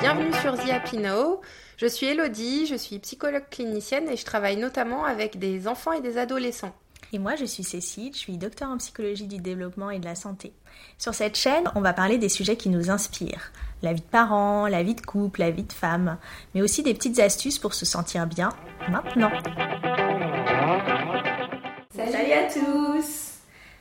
Bienvenue 0.00 0.32
sur 0.34 0.56
The 0.56 0.70
Happy 0.70 0.98
Now. 0.98 1.40
Je 1.76 1.86
suis 1.86 2.06
Elodie, 2.06 2.66
je 2.66 2.76
suis 2.76 3.00
psychologue 3.00 3.48
clinicienne 3.50 4.08
et 4.08 4.16
je 4.16 4.24
travaille 4.24 4.56
notamment 4.56 5.04
avec 5.04 5.40
des 5.40 5.66
enfants 5.66 5.90
et 5.90 6.00
des 6.00 6.18
adolescents. 6.18 6.72
Et 7.12 7.18
moi, 7.18 7.34
je 7.34 7.44
suis 7.44 7.64
Cécile, 7.64 8.12
je 8.12 8.18
suis 8.18 8.36
docteur 8.36 8.68
en 8.68 8.76
psychologie 8.78 9.26
du 9.26 9.38
développement 9.38 9.90
et 9.90 9.98
de 9.98 10.04
la 10.04 10.14
santé. 10.14 10.52
Sur 10.98 11.14
cette 11.14 11.36
chaîne, 11.36 11.64
on 11.74 11.80
va 11.80 11.92
parler 11.92 12.16
des 12.16 12.28
sujets 12.28 12.56
qui 12.56 12.68
nous 12.68 12.90
inspirent. 12.90 13.50
La 13.82 13.92
vie 13.92 14.00
de 14.00 14.06
parents, 14.06 14.68
la 14.68 14.84
vie 14.84 14.94
de 14.94 15.00
couple, 15.00 15.40
la 15.40 15.50
vie 15.50 15.64
de 15.64 15.72
femme, 15.72 16.16
mais 16.54 16.62
aussi 16.62 16.84
des 16.84 16.94
petites 16.94 17.18
astuces 17.18 17.58
pour 17.58 17.74
se 17.74 17.84
sentir 17.84 18.28
bien 18.28 18.50
maintenant. 18.88 19.32
Salut, 21.96 22.32
à 22.32 22.52
tous 22.52 23.32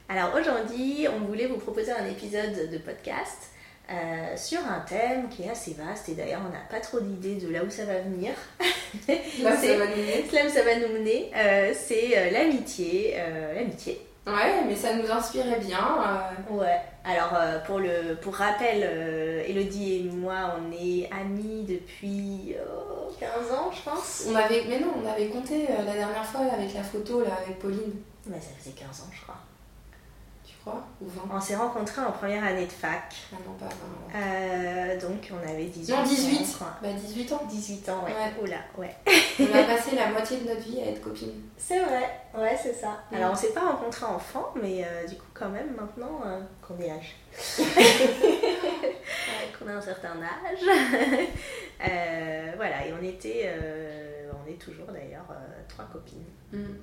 Alors 0.09 0.31
aujourd'hui, 0.39 1.07
on 1.15 1.27
voulait 1.27 1.47
vous 1.47 1.57
proposer 1.57 1.91
un 1.91 2.05
épisode 2.07 2.71
de 2.71 2.77
podcast 2.79 3.51
euh, 3.89 4.35
sur 4.35 4.59
un 4.59 4.81
thème 4.81 5.29
qui 5.29 5.43
est 5.43 5.49
assez 5.49 5.73
vaste 5.73 6.09
et 6.09 6.13
d'ailleurs 6.13 6.41
on 6.45 6.51
n'a 6.51 6.59
pas 6.69 6.81
trop 6.81 6.99
d'idées 6.99 7.35
de 7.35 7.49
là 7.51 7.63
où 7.63 7.69
ça 7.69 7.85
va 7.85 7.99
venir. 7.99 8.31
Là 9.07 9.53
où 9.53 9.65
ça 9.65 9.77
va 9.77 9.85
nous 9.85 9.95
mener. 9.95 10.25
Là 10.33 10.41
où 10.45 10.49
ça 10.49 10.63
va 10.63 10.75
nous 10.75 10.93
mener, 10.93 11.31
euh, 11.35 11.73
c'est 11.73 12.17
euh, 12.17 12.31
l'amitié. 12.31 13.15
l'amitié. 13.55 14.01
Ouais, 14.25 14.63
mais 14.67 14.75
ça 14.75 14.93
nous 14.93 15.09
inspirait 15.09 15.59
bien. 15.59 15.97
Ouais. 16.49 16.81
Alors 17.05 17.33
pour 17.65 17.79
le 17.79 18.15
pour 18.21 18.35
rappel, 18.35 18.83
Elodie 19.47 19.95
et 19.95 20.03
moi, 20.03 20.55
on 20.57 20.71
est 20.73 21.09
amis 21.13 21.63
depuis 21.63 22.55
15 23.19 23.51
ans, 23.53 23.71
je 23.71 23.89
pense. 23.89 24.25
On 24.29 24.35
avait, 24.35 24.65
mais 24.67 24.79
non, 24.79 24.93
on 25.01 25.09
avait 25.09 25.27
compté 25.27 25.67
la 25.69 25.93
dernière 25.93 26.25
fois 26.25 26.41
avec 26.51 26.73
la 26.73 26.83
photo 26.83 27.21
là 27.21 27.37
avec 27.41 27.59
Pauline. 27.59 27.93
Mais 28.25 28.41
ça 28.41 28.49
faisait 28.59 28.75
15 28.75 28.87
ans, 29.01 29.09
je 29.13 29.21
crois. 29.21 29.37
On 31.31 31.39
s'est 31.39 31.55
rencontrés 31.55 32.01
en 32.01 32.11
première 32.11 32.43
année 32.43 32.65
de 32.65 32.71
fac. 32.71 33.15
Ah 33.31 33.35
non, 33.45 33.53
pas 33.53 33.69
euh, 34.15 34.99
donc 34.99 35.31
on 35.31 35.37
avait 35.49 35.65
18 35.65 35.93
ans. 35.93 35.97
Non, 35.97 36.03
18 36.03 36.59
Bah 36.81 36.89
18 36.93 37.31
ans 37.33 37.41
18 37.49 37.89
ans, 37.89 38.03
ouais. 38.05 38.13
Oula, 38.41 38.57
ouais. 38.77 38.95
on 39.39 39.45
a 39.55 39.63
passé 39.75 39.95
la 39.95 40.07
moitié 40.07 40.39
de 40.39 40.47
notre 40.47 40.61
vie 40.61 40.81
à 40.81 40.87
être 40.89 41.01
copines. 41.01 41.41
C'est 41.57 41.79
vrai, 41.79 42.21
ouais, 42.37 42.57
c'est 42.61 42.73
ça. 42.73 43.03
Alors 43.13 43.31
on 43.33 43.35
s'est 43.35 43.53
pas 43.53 43.61
rencontrés 43.61 44.05
enfants, 44.05 44.53
mais 44.61 44.83
euh, 44.83 45.07
du 45.07 45.15
coup, 45.15 45.27
quand 45.33 45.49
même, 45.49 45.73
maintenant 45.75 46.21
euh, 46.25 46.41
qu'on 46.61 46.77
est 46.79 46.89
âge. 46.89 47.15
qu'on 49.59 49.67
a 49.67 49.73
un 49.73 49.81
certain 49.81 50.15
âge. 50.21 50.63
voilà, 52.55 52.87
et 52.87 52.93
on 52.99 53.03
était, 53.03 53.53
on 54.33 54.45
est 54.49 54.57
toujours 54.57 54.87
d'ailleurs 54.87 55.27
trois 55.67 55.85
copines. 55.85 56.25
Mm 56.51 56.73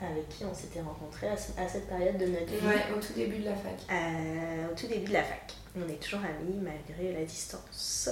avec 0.00 0.28
qui 0.28 0.44
on 0.44 0.54
s'était 0.54 0.80
rencontrés 0.80 1.28
à, 1.28 1.36
cette 1.36 1.88
période 1.88 2.18
de 2.18 2.26
notre 2.26 2.46
vie. 2.46 2.66
Ouais, 2.66 2.82
au 2.96 3.00
tout 3.00 3.12
début 3.14 3.38
de 3.38 3.46
la 3.46 3.54
fac. 3.54 3.74
Euh, 3.90 4.72
au 4.72 4.74
tout 4.74 4.86
début 4.86 5.08
de 5.08 5.12
la 5.12 5.22
fac. 5.22 5.54
On 5.76 5.88
est 5.88 6.02
toujours 6.02 6.20
amis 6.20 6.60
malgré 6.60 7.12
la 7.12 7.24
distance. 7.24 8.10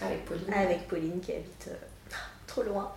Avec 0.00 0.24
Pauline. 0.24 0.52
Avec 0.52 0.88
Pauline 0.88 1.20
qui 1.20 1.32
habite 1.32 1.68
euh, 1.68 2.14
trop 2.46 2.62
loin. 2.62 2.92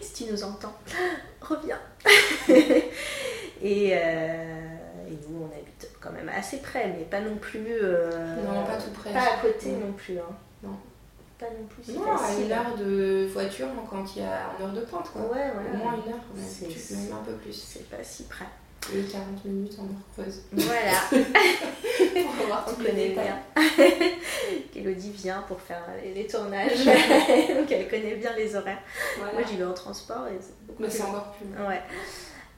si 0.00 0.12
tu 0.14 0.30
nous 0.30 0.44
entends, 0.44 0.74
reviens. 1.40 1.80
et, 2.48 3.90
euh, 3.92 4.66
et, 5.08 5.18
nous, 5.28 5.42
on 5.42 5.46
habite 5.46 5.90
quand 6.00 6.12
même 6.12 6.28
assez 6.28 6.58
près, 6.58 6.88
mais 6.88 7.04
pas 7.04 7.20
non 7.20 7.36
plus. 7.36 7.60
non, 7.60 8.64
pas 8.64 8.76
tout 8.76 8.90
près. 8.90 9.12
Pas 9.12 9.34
à 9.34 9.36
côté 9.38 9.70
non 9.70 9.92
plus. 9.92 10.18
Hein. 10.18 10.36
Non 10.62 10.76
non 11.50 11.66
plus 11.66 11.94
non, 11.94 12.12
à 12.12 12.40
une 12.40 12.52
heure 12.52 12.76
de 12.76 13.28
voiture 13.32 13.68
quand 13.88 14.04
il 14.16 14.22
y 14.22 14.24
a 14.24 14.50
en 14.58 14.64
heure 14.64 14.72
de 14.72 14.80
pointe 14.80 15.10
quoi. 15.12 15.22
Ouais, 15.22 15.50
voilà. 15.54 15.70
Au 15.72 15.76
moins 15.76 15.94
une 16.04 16.12
heure, 16.12 16.20
c'est 16.46 16.96
même 16.96 17.12
un 17.12 17.24
peu 17.24 17.32
plus. 17.32 17.52
C'est 17.52 17.88
pas 17.88 18.02
si 18.02 18.24
près. 18.24 18.46
Et 18.92 19.02
40 19.02 19.44
minutes 19.44 19.78
en 19.78 19.84
heure 19.84 20.24
creuse. 20.24 20.42
Voilà. 20.52 20.98
pour 22.34 22.44
avoir 22.44 22.66
tous 22.66 22.82
les 22.82 23.10
bien. 23.10 23.38
Elodie 24.76 25.12
vient 25.12 25.44
pour 25.46 25.60
faire 25.60 25.84
les, 26.02 26.26
tournages. 26.26 26.84
Donc 26.84 27.70
elle 27.70 27.88
connaît 27.88 28.16
bien 28.16 28.34
les 28.36 28.56
horaires. 28.56 28.82
Moi 29.18 29.42
j'y 29.48 29.56
vais 29.56 29.64
en 29.64 29.74
transport 29.74 30.26
et 30.26 30.38
Mais 30.80 30.90
c'est 30.90 31.02
encore 31.02 31.32
plus. 31.32 31.46
Ouais. 31.64 31.82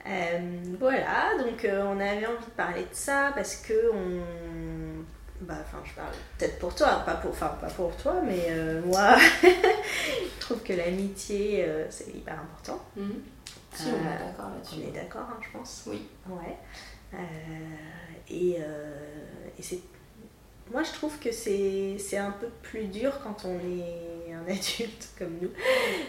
Euh, 0.07 0.39
voilà, 0.79 1.31
donc 1.39 1.65
euh, 1.65 1.83
on 1.87 1.99
avait 1.99 2.27
envie 2.27 2.45
de 2.45 2.51
parler 2.57 2.83
de 2.83 2.89
ça 2.93 3.33
parce 3.35 3.57
que 3.57 3.91
on 3.91 4.21
bah, 5.45 5.55
enfin, 5.61 5.83
je 5.85 5.95
parle 5.95 6.13
peut-être 6.39 6.59
pour 6.59 6.75
toi, 6.75 7.03
pas 7.05 7.15
pour, 7.15 7.31
enfin, 7.31 7.57
pas 7.61 7.69
pour 7.69 7.95
toi, 7.97 8.17
mais 8.25 8.47
euh, 8.49 8.83
moi, 8.85 9.17
je 9.43 10.41
trouve 10.41 10.63
que 10.63 10.73
l'amitié, 10.73 11.65
euh, 11.65 11.87
c'est 11.91 12.09
hyper 12.09 12.35
important. 12.35 12.83
Mhm. 12.97 13.23
Si, 13.75 13.87
on 13.87 13.89
est 13.89 13.93
euh, 13.93 14.27
d'accord 14.27 14.51
là-dessus. 14.51 14.77
On 14.79 14.89
est 14.89 14.93
d'accord, 14.93 15.27
hein, 15.31 15.41
je 15.41 15.59
pense. 15.59 15.85
Oui. 15.87 16.07
Ouais. 16.29 17.19
et, 18.29 18.59
et 19.59 19.63
c'est. 19.63 19.81
Moi, 20.73 20.83
je 20.83 20.93
trouve 20.93 21.19
que 21.19 21.31
c'est 21.31 22.17
un 22.17 22.31
peu 22.31 22.49
plus 22.63 22.85
dur 22.85 23.21
quand 23.23 23.45
on 23.45 23.59
est 23.59 24.33
un 24.33 24.45
adulte 24.49 25.09
comme 25.19 25.39
nous. 25.41 25.51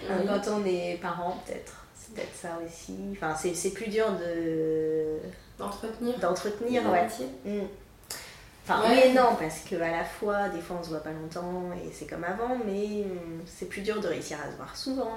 Quand 0.08 0.52
on 0.52 0.66
est 0.66 1.00
parent, 1.02 1.42
peut-être. 1.46 1.86
C'est 1.96 2.14
peut-être 2.14 2.36
ça 2.36 2.60
aussi. 2.66 2.96
Enfin, 3.12 3.36
c'est 3.36 3.72
plus 3.72 3.90
dur 3.90 4.12
de. 4.12 5.18
D'entretenir. 5.58 6.20
D'entretenir, 6.20 6.84
ouais. 6.92 7.08
Enfin, 8.68 8.82
oui 8.90 9.00
et 9.06 9.14
non, 9.14 9.36
parce 9.40 9.60
que 9.60 9.76
à 9.76 9.92
la 9.92 10.04
fois, 10.04 10.50
des 10.50 10.60
fois, 10.60 10.78
on 10.80 10.84
se 10.84 10.90
voit 10.90 11.04
pas 11.04 11.12
longtemps 11.12 11.70
et 11.74 11.92
c'est 11.92 12.08
comme 12.08 12.24
avant, 12.24 12.58
mais 12.66 13.04
hum, 13.04 13.42
c'est 13.46 13.70
plus 13.70 13.82
dur 13.82 14.02
de 14.02 14.08
réussir 14.08 14.40
à 14.44 14.52
se 14.52 14.58
voir 14.58 14.76
souvent. 14.76 15.16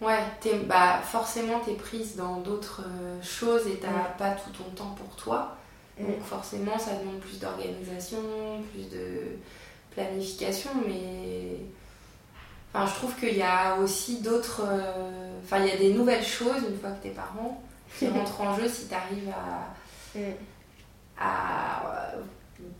Ouais, 0.00 0.18
es, 0.44 0.58
bah, 0.64 1.00
forcément, 1.04 1.60
tu 1.60 1.70
es 1.70 1.74
prise 1.74 2.16
dans 2.16 2.38
d'autres 2.38 2.82
euh, 2.84 3.22
choses 3.22 3.68
et 3.68 3.74
mm. 3.74 4.18
pas 4.18 4.32
tout 4.32 4.50
ton 4.50 4.68
temps 4.70 4.96
pour 4.96 5.14
toi. 5.14 5.56
Mm. 6.00 6.06
Donc, 6.06 6.22
forcément, 6.24 6.76
ça 6.80 6.96
demande 6.96 7.20
plus 7.20 7.38
d'organisation, 7.38 8.18
plus 8.72 8.90
de 8.90 9.36
planification, 9.92 10.70
mais. 10.84 11.58
Enfin, 12.74 12.86
je 12.86 12.94
trouve 12.98 13.14
qu'il 13.14 13.36
y 13.36 13.42
a 13.42 13.76
aussi 13.76 14.20
d'autres. 14.20 14.62
Euh, 14.66 15.38
enfin, 15.44 15.58
il 15.60 15.66
y 15.66 15.72
a 15.72 15.76
des 15.76 15.92
nouvelles 15.92 16.26
choses 16.26 16.64
une 16.68 16.76
fois 16.76 16.90
que 16.90 17.04
t'es 17.04 17.10
parent 17.10 17.62
qui 17.96 18.08
rentrent 18.08 18.40
en 18.40 18.56
jeu 18.56 18.68
si 18.68 18.88
tu 18.88 18.94
arrives 18.94 19.28
à. 19.28 20.18
Mm. 20.18 20.32
à 21.20 22.14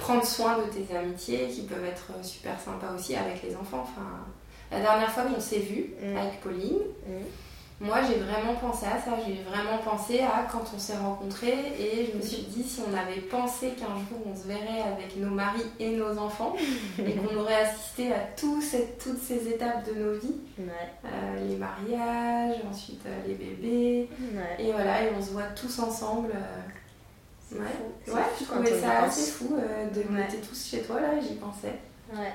prendre 0.00 0.24
soin 0.24 0.58
de 0.58 0.64
tes 0.64 0.96
amitiés 0.96 1.48
qui 1.48 1.62
peuvent 1.62 1.84
être 1.84 2.12
super 2.24 2.58
sympas 2.60 2.92
aussi 2.96 3.14
avec 3.14 3.42
les 3.42 3.54
enfants. 3.54 3.82
Enfin, 3.82 4.26
la 4.72 4.80
dernière 4.80 5.10
fois 5.10 5.24
qu'on 5.24 5.40
s'est 5.40 5.58
vu 5.58 5.90
mm. 6.02 6.16
avec 6.16 6.40
Pauline, 6.40 6.78
mm. 7.06 7.84
moi 7.86 7.98
j'ai 8.02 8.18
vraiment 8.18 8.54
pensé 8.54 8.86
à 8.86 8.98
ça. 8.98 9.12
J'ai 9.26 9.42
vraiment 9.42 9.78
pensé 9.84 10.20
à 10.20 10.46
quand 10.50 10.64
on 10.74 10.78
s'est 10.78 10.96
rencontrés 10.96 11.72
et 11.78 12.10
je 12.10 12.16
me 12.16 12.22
suis 12.22 12.42
dit 12.42 12.62
si 12.62 12.80
on 12.80 12.96
avait 12.96 13.20
pensé 13.20 13.70
qu'un 13.70 13.94
jour 13.94 14.26
on 14.26 14.34
se 14.34 14.46
verrait 14.46 14.82
avec 14.82 15.16
nos 15.16 15.30
maris 15.30 15.66
et 15.78 15.90
nos 15.90 16.18
enfants 16.18 16.56
et 16.98 17.12
qu'on 17.12 17.36
aurait 17.36 17.62
assisté 17.62 18.12
à 18.12 18.20
tout 18.36 18.62
toutes 19.02 19.22
ces 19.22 19.48
étapes 19.48 19.86
de 19.86 20.00
nos 20.00 20.14
vies, 20.14 20.40
euh, 20.60 21.48
les 21.48 21.56
mariages, 21.56 22.56
ensuite 22.70 23.04
euh, 23.06 23.18
les 23.26 23.34
bébés, 23.34 24.08
et 24.58 24.72
voilà, 24.72 25.02
et 25.02 25.10
on 25.16 25.22
se 25.22 25.30
voit 25.30 25.48
tous 25.54 25.78
ensemble. 25.78 26.30
Euh, 26.34 26.79
Ouais, 27.52 28.14
ouais 28.14 28.22
je 28.38 28.44
trouvais 28.44 28.80
ça 28.80 29.02
assez 29.02 29.30
fou 29.30 29.56
euh, 29.58 29.90
de 29.90 30.00
ouais. 30.00 30.10
mettre 30.10 30.40
tous 30.48 30.70
chez 30.70 30.82
toi 30.82 31.00
là, 31.00 31.08
j'y 31.20 31.34
pensais. 31.34 31.78
Ouais. 32.12 32.32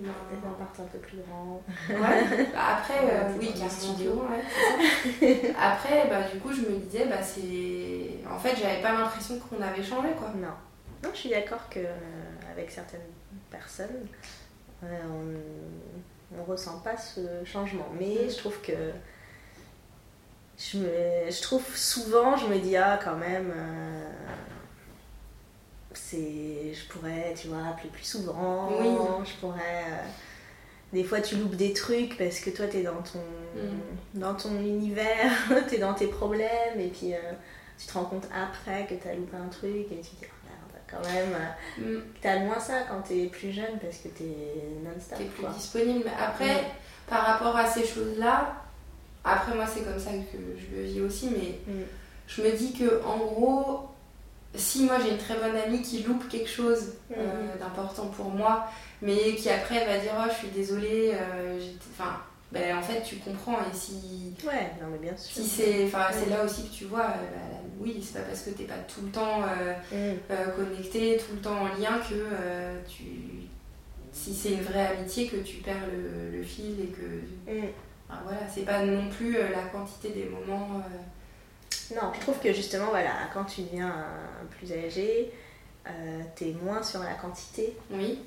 Non, 0.00 0.12
on 0.32 0.52
part 0.52 0.68
un 0.78 0.88
peu 0.88 0.98
plus 0.98 1.18
grand. 1.28 1.60
Ouais. 1.88 2.46
Bah, 2.52 2.76
après, 2.78 3.00
euh, 3.02 3.32
oui, 3.38 3.48
carrément 3.48 3.68
studio. 3.68 4.12
Ouais, 4.30 5.52
après, 5.60 6.06
bah, 6.08 6.22
du 6.32 6.38
coup, 6.38 6.52
je 6.52 6.60
me 6.60 6.78
disais, 6.78 7.06
bah, 7.06 7.20
c'est. 7.20 8.24
En 8.32 8.38
fait, 8.38 8.54
j'avais 8.56 8.80
pas 8.80 8.92
l'impression 8.92 9.40
qu'on 9.40 9.60
avait 9.60 9.82
changé, 9.82 10.10
quoi. 10.16 10.28
Non. 10.36 10.54
Non, 11.02 11.10
je 11.12 11.18
suis 11.18 11.30
d'accord 11.30 11.68
que 11.68 11.80
euh, 11.80 11.96
avec 12.52 12.70
certaines 12.70 13.00
personnes, 13.50 14.06
on, 14.84 16.38
on 16.38 16.44
ressent 16.44 16.78
pas 16.78 16.96
ce 16.96 17.44
changement. 17.44 17.88
Mais 17.98 18.26
mm. 18.26 18.30
je 18.30 18.36
trouve 18.36 18.60
que 18.60 18.92
je, 20.58 20.78
me, 20.78 21.30
je 21.30 21.42
trouve 21.42 21.64
souvent, 21.76 22.36
je 22.36 22.46
me 22.46 22.58
dis, 22.58 22.76
ah, 22.76 22.98
quand 23.02 23.16
même, 23.16 23.52
euh, 23.54 24.10
c'est, 25.94 26.74
je 26.74 26.88
pourrais, 26.88 27.32
tu 27.40 27.48
vois, 27.48 27.68
appeler 27.70 27.90
plus 27.90 28.04
souvent. 28.04 28.70
Je 29.24 29.32
pourrais. 29.40 29.84
Euh, 29.88 30.06
des 30.92 31.04
fois, 31.04 31.20
tu 31.20 31.36
loupes 31.36 31.54
des 31.54 31.72
trucs 31.72 32.16
parce 32.16 32.40
que 32.40 32.50
toi, 32.50 32.66
tu 32.66 32.78
es 32.78 32.82
dans 32.82 33.02
ton, 33.02 33.20
mm. 33.54 34.18
dans 34.18 34.34
ton 34.34 34.58
univers, 34.58 35.30
tu 35.68 35.76
es 35.76 35.78
dans 35.78 35.94
tes 35.94 36.08
problèmes, 36.08 36.80
et 36.80 36.88
puis 36.88 37.14
euh, 37.14 37.18
tu 37.78 37.86
te 37.86 37.92
rends 37.92 38.06
compte 38.06 38.26
après 38.34 38.86
que 38.86 38.94
tu 38.94 39.08
as 39.08 39.14
loupé 39.14 39.36
un 39.36 39.48
truc, 39.48 39.92
et 39.92 40.00
tu 40.02 40.10
te 40.10 40.24
dis, 40.24 40.30
merde, 40.44 40.82
quand 40.90 41.08
même. 41.12 41.36
Mm. 41.78 42.02
Tu 42.20 42.26
as 42.26 42.38
moins 42.40 42.58
ça 42.58 42.80
quand 42.88 43.02
tu 43.02 43.22
es 43.22 43.26
plus 43.26 43.52
jeune 43.52 43.78
parce 43.80 43.98
que 43.98 44.08
tu 44.08 44.24
es 44.24 44.82
non-stop. 44.82 45.18
Tu 45.18 45.24
es 45.24 45.28
plus 45.28 45.54
disponible. 45.54 46.04
Mais 46.06 46.24
après, 46.24 46.64
par 47.06 47.24
rapport 47.24 47.54
à 47.54 47.66
ces 47.66 47.86
choses-là, 47.86 48.67
après, 49.28 49.54
moi, 49.54 49.66
c'est 49.66 49.82
comme 49.82 49.98
ça 49.98 50.10
que 50.10 50.38
je 50.56 50.76
le 50.76 50.82
vis 50.84 51.00
aussi, 51.00 51.30
mais 51.30 51.58
mm. 51.72 51.84
je 52.26 52.42
me 52.42 52.52
dis 52.52 52.72
que 52.72 53.02
en 53.04 53.18
gros, 53.18 53.88
si 54.54 54.84
moi 54.84 54.96
j'ai 55.02 55.10
une 55.10 55.18
très 55.18 55.34
bonne 55.34 55.56
amie 55.56 55.82
qui 55.82 56.02
loupe 56.02 56.28
quelque 56.28 56.48
chose 56.48 56.94
mm. 57.10 57.14
euh, 57.16 57.58
d'important 57.58 58.06
pour 58.06 58.30
moi, 58.30 58.68
mais 59.02 59.34
qui 59.34 59.48
après 59.50 59.84
va 59.84 59.98
dire 59.98 60.12
Oh, 60.18 60.28
je 60.30 60.36
suis 60.36 60.48
désolée, 60.48 61.12
euh, 61.14 61.58
enfin. 61.92 62.16
Ben, 62.50 62.78
en 62.78 62.80
fait, 62.80 63.02
tu 63.02 63.16
comprends. 63.16 63.58
Et 63.58 63.74
si. 63.74 64.34
Ouais, 64.42 64.72
non, 64.80 64.88
mais 64.90 64.96
bien 64.96 65.14
sûr. 65.18 65.42
Si 65.42 65.46
c'est, 65.46 65.84
enfin, 65.84 66.06
c'est 66.10 66.30
là 66.30 66.42
aussi 66.42 66.66
que 66.66 66.74
tu 66.74 66.84
vois, 66.86 67.08
bah, 67.08 67.58
oui, 67.78 68.02
c'est 68.02 68.20
pas 68.20 68.24
parce 68.24 68.40
que 68.40 68.48
t'es 68.48 68.64
pas 68.64 68.78
tout 68.88 69.02
le 69.02 69.10
temps 69.10 69.42
mm. 69.92 70.56
connecté, 70.56 71.18
tout 71.18 71.34
le 71.34 71.42
temps 71.42 71.60
en 71.60 71.78
lien 71.78 71.98
que 72.08 72.88
tu 72.88 73.04
si 74.18 74.34
c'est 74.34 74.52
une 74.52 74.62
vraie 74.62 74.86
amitié 74.86 75.26
que 75.28 75.36
tu 75.36 75.58
perds 75.58 75.86
le, 76.32 76.42
fil 76.42 76.80
et 76.80 76.86
que. 76.86 77.52
Mm. 78.08 78.14
voilà, 78.24 78.40
c'est 78.52 78.62
pas 78.62 78.84
non 78.84 79.08
plus 79.08 79.36
euh, 79.36 79.48
la 79.50 79.62
quantité 79.64 80.10
des 80.10 80.24
moments. 80.24 80.82
Non, 81.94 82.12
je 82.14 82.20
trouve 82.20 82.38
que 82.38 82.52
justement, 82.52 82.86
voilà, 82.86 83.12
quand 83.32 83.44
tu 83.44 83.62
deviens 83.62 83.94
plus 84.50 84.72
âgé, 84.72 85.32
t'es 86.36 86.54
moins 86.62 86.82
sur 86.82 87.00
la 87.00 87.14
quantité. 87.14 87.76
Oui. 87.90 88.18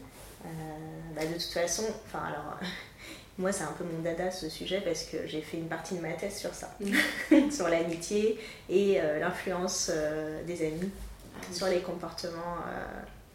Bah, 1.16 1.25
de 1.25 1.33
toute 1.33 1.54
façon, 1.54 1.83
enfin 2.06 2.25
alors. 2.25 2.57
Moi, 3.38 3.51
c'est 3.51 3.63
un 3.63 3.72
peu 3.72 3.86
mon 3.86 4.01
dada 4.01 4.30
ce 4.30 4.50
sujet 4.50 4.81
parce 4.81 5.04
que 5.04 5.25
j'ai 5.25 5.42
fait 5.42 5.57
une 5.57 5.68
partie 5.68 5.95
de 5.95 6.01
ma 6.01 6.12
thèse 6.12 6.38
sur 6.38 6.54
ça, 6.54 6.69
sur 7.51 7.69
l'amitié 7.69 8.38
et 8.69 9.00
l'influence 9.19 9.89
des 10.45 10.68
amis 10.68 10.92
ah 11.38 11.54
sur 11.54 11.68
les 11.68 11.80
comportements 11.80 12.57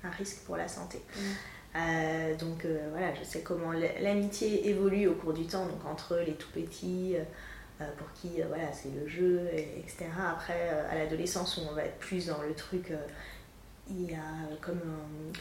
à 0.04 0.10
risque 0.10 0.38
pour 0.44 0.56
la 0.56 0.68
santé. 0.68 1.00
Euh, 1.76 2.34
donc 2.36 2.64
euh, 2.64 2.88
voilà, 2.90 3.14
je 3.14 3.24
sais 3.24 3.40
comment 3.40 3.72
l'amitié 4.00 4.68
évolue 4.68 5.08
au 5.08 5.14
cours 5.14 5.32
du 5.32 5.44
temps, 5.44 5.66
donc 5.66 5.84
entre 5.84 6.16
les 6.26 6.32
tout 6.32 6.50
petits, 6.52 7.16
euh, 7.80 7.84
pour 7.98 8.10
qui 8.14 8.40
voilà, 8.48 8.72
c'est 8.72 8.90
le 8.98 9.06
jeu, 9.06 9.42
etc. 9.52 10.06
Après, 10.30 10.70
à 10.90 10.94
l'adolescence, 10.94 11.58
où 11.58 11.60
on 11.70 11.74
va 11.74 11.84
être 11.84 11.98
plus 11.98 12.26
dans 12.26 12.40
le 12.40 12.54
truc, 12.54 12.92
il 13.90 14.10
y 14.10 14.14
a 14.14 14.56
comme, 14.60 14.80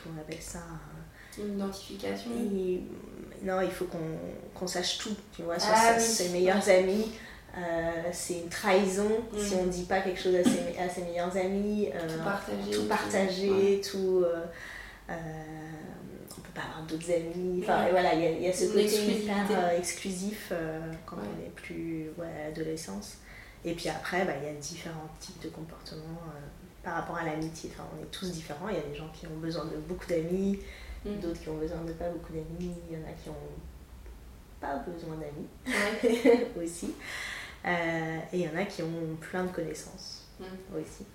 comment 0.04 0.16
on 0.18 0.22
appelle 0.22 0.42
ça 0.42 0.60
Une 1.38 1.56
identification 1.56 2.32
Non, 3.44 3.62
il 3.62 3.72
faut 3.72 3.88
qu'on 4.54 4.68
sache 4.68 4.98
tout, 4.98 5.16
tu 5.34 5.44
vois, 5.44 5.58
sur 5.58 5.72
ah 5.74 5.98
ses, 5.98 6.30
meilleurs 6.30 6.68
amis. 6.68 7.14
c'est 8.12 8.40
une 8.40 8.50
trahison 8.50 9.22
si 9.38 9.56
mm. 9.56 9.60
on 9.60 9.64
ne 9.68 9.72
dit 9.72 9.86
pas 9.86 10.02
quelque 10.02 10.20
chose 10.20 10.36
à 10.36 10.44
ses, 10.44 10.78
à 10.78 10.90
ses 10.90 11.04
meilleurs 11.04 11.38
amis. 11.38 11.90
tout 11.94 12.24
partager. 12.24 12.72
Tout, 12.72 12.86
partager, 12.88 13.82
tout 13.82 14.26
pas 16.54 16.62
avoir 16.62 16.84
d'autres 16.84 17.12
amis. 17.12 17.62
Enfin, 17.64 17.88
voilà, 17.90 18.14
il 18.14 18.42
y, 18.42 18.48
a 18.48 18.54
ce 18.54 18.66
côté 18.66 18.86
hyper 18.86 19.46
euh, 19.52 19.78
exclusif 19.78 20.50
euh, 20.52 20.92
quand 21.06 21.18
on 21.18 21.46
est 21.46 21.50
plus 21.50 22.10
ouais, 22.18 22.28
à 22.28 22.48
l'adolescence. 22.50 23.18
Et 23.64 23.74
puis 23.74 23.90
après, 23.90 24.26
bah, 24.26 24.34
il 24.42 24.46
y 24.46 24.50
a 24.50 24.54
différents 24.54 25.10
types 25.20 25.42
de 25.42 25.50
comportements 25.50 26.22
euh, 26.28 26.40
par 26.84 26.96
rapport 26.96 27.18
à 27.18 27.26
l'amitié. 27.26 27.72
Enfin, 27.74 27.88
on 27.98 28.04
est 28.04 28.12
tous 28.12 28.32
différents. 28.32 28.70
Il 28.70 28.76
y 28.76 28.80
a 28.80 28.84
des 28.84 28.96
gens 28.96 29.10
qui 29.14 29.28
ont 29.28 29.38
besoin 29.38 29.66
de 29.66 29.78
beaucoup 29.78 30.08
d'amis, 30.08 30.60
mm. 31.06 31.20
d'autres 31.20 31.42
qui 31.42 31.50
ont 31.50 31.58
besoin 31.58 31.82
de 31.82 31.94
pas 31.94 32.10
beaucoup 32.10 32.34
d'amis. 32.34 32.74
Il 32.90 32.98
y 32.98 33.02
en 33.02 33.08
a 33.08 33.14
qui 33.14 33.30
ont 33.30 33.50
pas 34.60 34.78
besoin 34.78 35.16
d'amis 35.18 36.46
aussi. 36.64 36.94
et 37.66 38.38
il 38.38 38.42
y 38.42 38.48
en 38.48 38.58
a 38.58 38.66
qui 38.66 38.84
ont 38.84 39.16
plein 39.20 39.44
de 39.44 39.52
connaissances 39.52 40.28
mm. 40.40 40.76
aussi. 40.76 41.06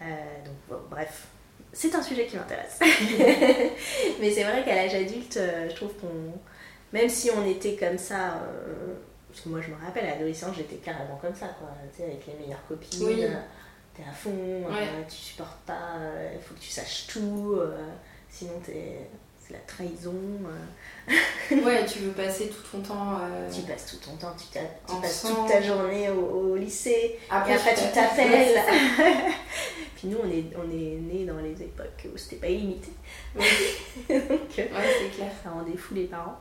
donc, 0.00 0.80
bref, 0.90 1.28
c'est 1.72 1.94
un 1.94 2.02
sujet 2.02 2.26
qui 2.26 2.36
m'intéresse. 2.36 2.78
Mais 4.20 4.30
c'est 4.30 4.44
vrai 4.44 4.62
qu'à 4.64 4.74
l'âge 4.74 4.94
adulte, 4.94 5.36
euh, 5.38 5.68
je 5.70 5.74
trouve 5.74 5.92
qu'on. 5.94 6.32
Même 6.92 7.08
si 7.08 7.30
on 7.30 7.46
était 7.48 7.76
comme 7.76 7.98
ça. 7.98 8.34
Euh, 8.34 8.94
parce 9.28 9.40
que 9.42 9.48
moi, 9.48 9.60
je 9.62 9.70
me 9.70 9.76
rappelle, 9.82 10.04
à 10.04 10.10
l'adolescence, 10.10 10.56
j'étais 10.56 10.76
carrément 10.76 11.16
comme 11.16 11.34
ça, 11.34 11.48
quoi. 11.58 11.70
Tu 11.90 11.98
sais, 11.98 12.04
avec 12.04 12.26
les 12.26 12.34
meilleures 12.34 12.66
copines. 12.68 13.06
Oui. 13.06 13.24
Euh, 13.24 13.34
t'es 13.94 14.02
à 14.02 14.12
fond, 14.12 14.64
tu 15.08 15.16
supportes 15.16 15.60
pas, 15.66 15.98
il 16.34 16.40
faut 16.40 16.54
que 16.54 16.60
tu 16.60 16.70
saches 16.70 17.06
tout. 17.08 17.58
sinon, 18.28 18.52
t'es 18.64 19.08
la 19.50 19.58
trahison. 19.60 20.14
Euh. 21.10 21.56
ouais, 21.64 21.84
tu 21.86 22.00
veux 22.00 22.12
passer 22.12 22.48
tout 22.48 22.62
ton 22.70 22.82
temps. 22.82 23.18
Euh, 23.20 23.50
tu 23.50 23.62
passes 23.62 23.86
tout 23.86 23.96
ton 23.96 24.16
temps, 24.16 24.34
tu, 24.36 24.58
passes 25.00 25.22
toute 25.22 25.48
ta 25.48 25.60
journée 25.62 26.08
au, 26.10 26.56
lycée. 26.56 27.18
Après, 27.30 27.52
et 27.52 27.54
après, 27.56 27.74
tu 27.74 27.92
t'appelles. 27.92 28.60
Puis 29.96 30.08
nous, 30.08 30.18
on 30.22 30.30
est, 30.30 30.44
on 30.56 30.70
est 30.70 30.98
nés 31.00 31.24
dans 31.24 31.38
les 31.38 31.62
époques 31.62 32.06
où 32.12 32.16
c'était 32.16 32.36
pas 32.36 32.48
illimité. 32.48 32.92
Donc, 33.34 34.18
ouais, 34.56 34.68
c'est 34.68 35.16
clair. 35.16 35.30
Ça 35.42 35.50
rendait 35.50 35.76
fou 35.76 35.94
les 35.94 36.04
parents. 36.04 36.38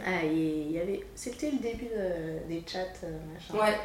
Ah, 0.00 0.24
il 0.24 0.72
y 0.72 0.80
avait... 0.80 1.00
C'était 1.14 1.50
le 1.50 1.58
début 1.58 1.88
des 2.48 2.62
chats, 2.66 2.80
euh, 3.04 3.18
machin. 3.32 3.64
Ouais. 3.64 3.78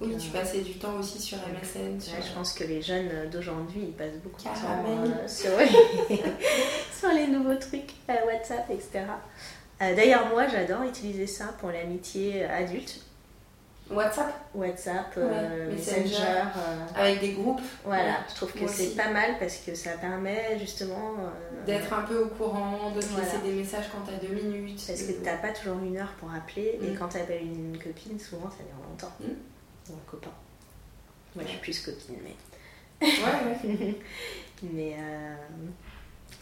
oui, 0.00 0.16
tu 0.18 0.28
passais 0.28 0.60
du 0.60 0.74
temps 0.74 0.94
aussi 0.98 1.18
sur 1.18 1.38
MSN. 1.38 1.98
Je 2.00 2.34
pense 2.34 2.52
que 2.52 2.64
les 2.64 2.82
jeunes 2.82 3.30
d'aujourd'hui, 3.30 3.80
ils 3.88 3.92
passent 3.92 4.18
beaucoup 4.22 4.42
de 4.42 4.48
temps 4.48 5.26
sur... 5.26 5.50
sur 6.98 7.08
les 7.08 7.26
nouveaux 7.28 7.56
trucs, 7.56 7.92
WhatsApp, 8.08 8.68
etc. 8.70 9.04
Euh, 9.82 9.94
d'ailleurs, 9.94 10.28
moi, 10.28 10.46
j'adore 10.48 10.82
utiliser 10.82 11.26
ça 11.26 11.46
pour 11.58 11.70
l'amitié 11.70 12.44
adulte. 12.44 13.00
WhatsApp 13.94 14.50
WhatsApp, 14.54 15.14
euh, 15.16 15.72
Messenger. 15.72 16.42
Euh, 16.56 16.86
avec 16.94 17.20
des 17.20 17.32
groupes. 17.32 17.60
Voilà, 17.84 18.18
je 18.28 18.34
trouve 18.34 18.52
que 18.52 18.66
c'est 18.68 18.96
pas 18.96 19.10
mal 19.10 19.38
parce 19.38 19.56
que 19.58 19.74
ça 19.74 19.92
permet 19.92 20.58
justement. 20.58 21.14
D'être 21.66 21.92
un 21.94 22.02
peu 22.02 22.18
au 22.18 22.26
courant, 22.26 22.90
de 22.90 23.00
te 23.00 23.18
laisser 23.18 23.38
des 23.42 23.52
messages 23.52 23.86
quand 23.90 24.00
t'as 24.04 24.18
deux 24.18 24.34
minutes. 24.34 24.82
Parce 24.86 25.02
que 25.02 25.12
t'as 25.12 25.38
pas 25.38 25.48
toujours 25.48 25.78
une 25.78 25.96
heure 25.96 26.12
pour 26.20 26.30
appeler 26.32 26.78
et 26.82 26.90
mm. 26.90 26.98
quand 26.98 27.08
t'appelles 27.08 27.42
une 27.42 27.78
copine, 27.78 28.20
souvent 28.20 28.50
ça 28.50 28.62
dure 28.64 28.86
longtemps. 28.88 29.12
Mm. 29.20 29.90
Ou 29.90 29.94
un 29.94 30.10
copain. 30.10 30.30
Moi 31.34 31.44
je 31.46 31.50
suis 31.50 31.58
plus 31.60 31.80
copine, 31.80 32.16
mais. 32.22 33.06
Ouais, 33.06 33.70
ouais. 33.72 33.94
mais. 34.62 34.96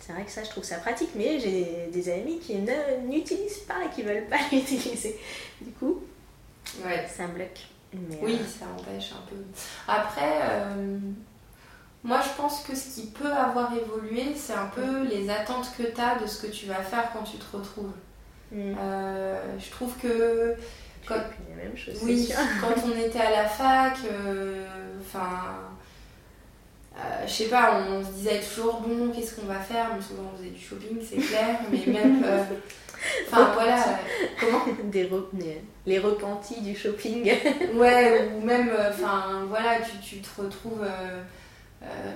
C'est 0.01 0.13
vrai 0.13 0.25
que 0.25 0.33
ça, 0.33 0.43
je 0.43 0.51
trouve 0.51 0.65
ça 0.65 0.79
pratique, 0.79 1.11
mais 1.15 1.39
j'ai 1.39 1.89
des 1.93 2.13
amis 2.13 2.41
qui 2.41 2.57
n'utilisent 2.57 3.59
pas 3.69 3.85
et 3.85 3.95
qui 3.95 4.03
veulent 4.03 4.27
pas 4.27 4.39
l'utiliser. 4.53 5.17
Du 5.61 5.71
coup, 5.71 6.03
ouais. 6.85 7.07
ça 7.09 7.27
me 7.27 7.35
bloque. 7.35 7.67
oui, 8.23 8.39
euh, 8.41 8.47
ça 8.47 8.67
empêche 8.79 9.13
un 9.13 9.29
peu. 9.29 9.37
Après, 9.89 10.41
euh, 10.43 10.99
moi 12.05 12.21
je 12.23 12.41
pense 12.41 12.63
que 12.63 12.75
ce 12.75 12.95
qui 12.95 13.07
peut 13.09 13.33
avoir 13.33 13.73
évolué, 13.75 14.35
c'est 14.37 14.55
un 14.55 14.67
peu 14.67 15.05
les 15.05 15.31
attentes 15.31 15.73
que 15.77 15.85
tu 15.85 16.01
as 16.01 16.19
de 16.19 16.27
ce 16.27 16.47
que 16.47 16.53
tu 16.53 16.67
vas 16.67 16.83
faire 16.83 17.11
quand 17.13 17.25
tu 17.25 17.37
te 17.39 17.57
retrouves. 17.57 17.93
Mm. 18.51 18.75
Euh, 18.79 19.59
je 19.59 19.71
trouve 19.71 19.97
que. 19.99 20.55
Quand, 21.07 21.17
les 21.49 21.57
mêmes 21.57 21.77
choses, 21.77 21.99
oui, 22.05 22.33
quand 22.61 22.75
on 22.87 22.97
était 22.97 23.21
à 23.21 23.31
la 23.43 23.49
fac, 23.49 23.97
enfin 25.01 25.59
euh, 26.99 27.27
je 27.27 27.33
sais 27.33 27.47
pas, 27.47 27.81
on 27.89 28.05
se 28.05 28.11
disait 28.11 28.41
toujours 28.41 28.81
bon, 28.81 29.11
qu'est-ce 29.11 29.37
qu'on 29.37 29.47
va 29.47 29.59
faire? 29.59 29.91
Mais 29.95 30.03
souvent 30.03 30.31
on 30.33 30.37
faisait 30.37 30.51
du 30.51 30.61
shopping, 30.61 30.99
c'est 31.03 31.17
clair, 31.17 31.61
mais 31.71 31.91
même. 31.91 32.23
Euh, 32.25 32.45
enfin 33.27 33.51
voilà, 33.55 33.77
euh, 33.77 34.27
comment 34.41 34.65
Des 34.85 35.09
Les 35.87 35.99
repentis 35.99 36.61
du 36.61 36.77
shopping. 36.77 37.33
ouais, 37.75 38.31
ou 38.35 38.45
même, 38.45 38.71
enfin 38.89 39.45
voilà, 39.49 39.79
tu, 39.81 39.99
tu, 39.99 40.21
te 40.21 40.41
retrouves. 40.41 40.87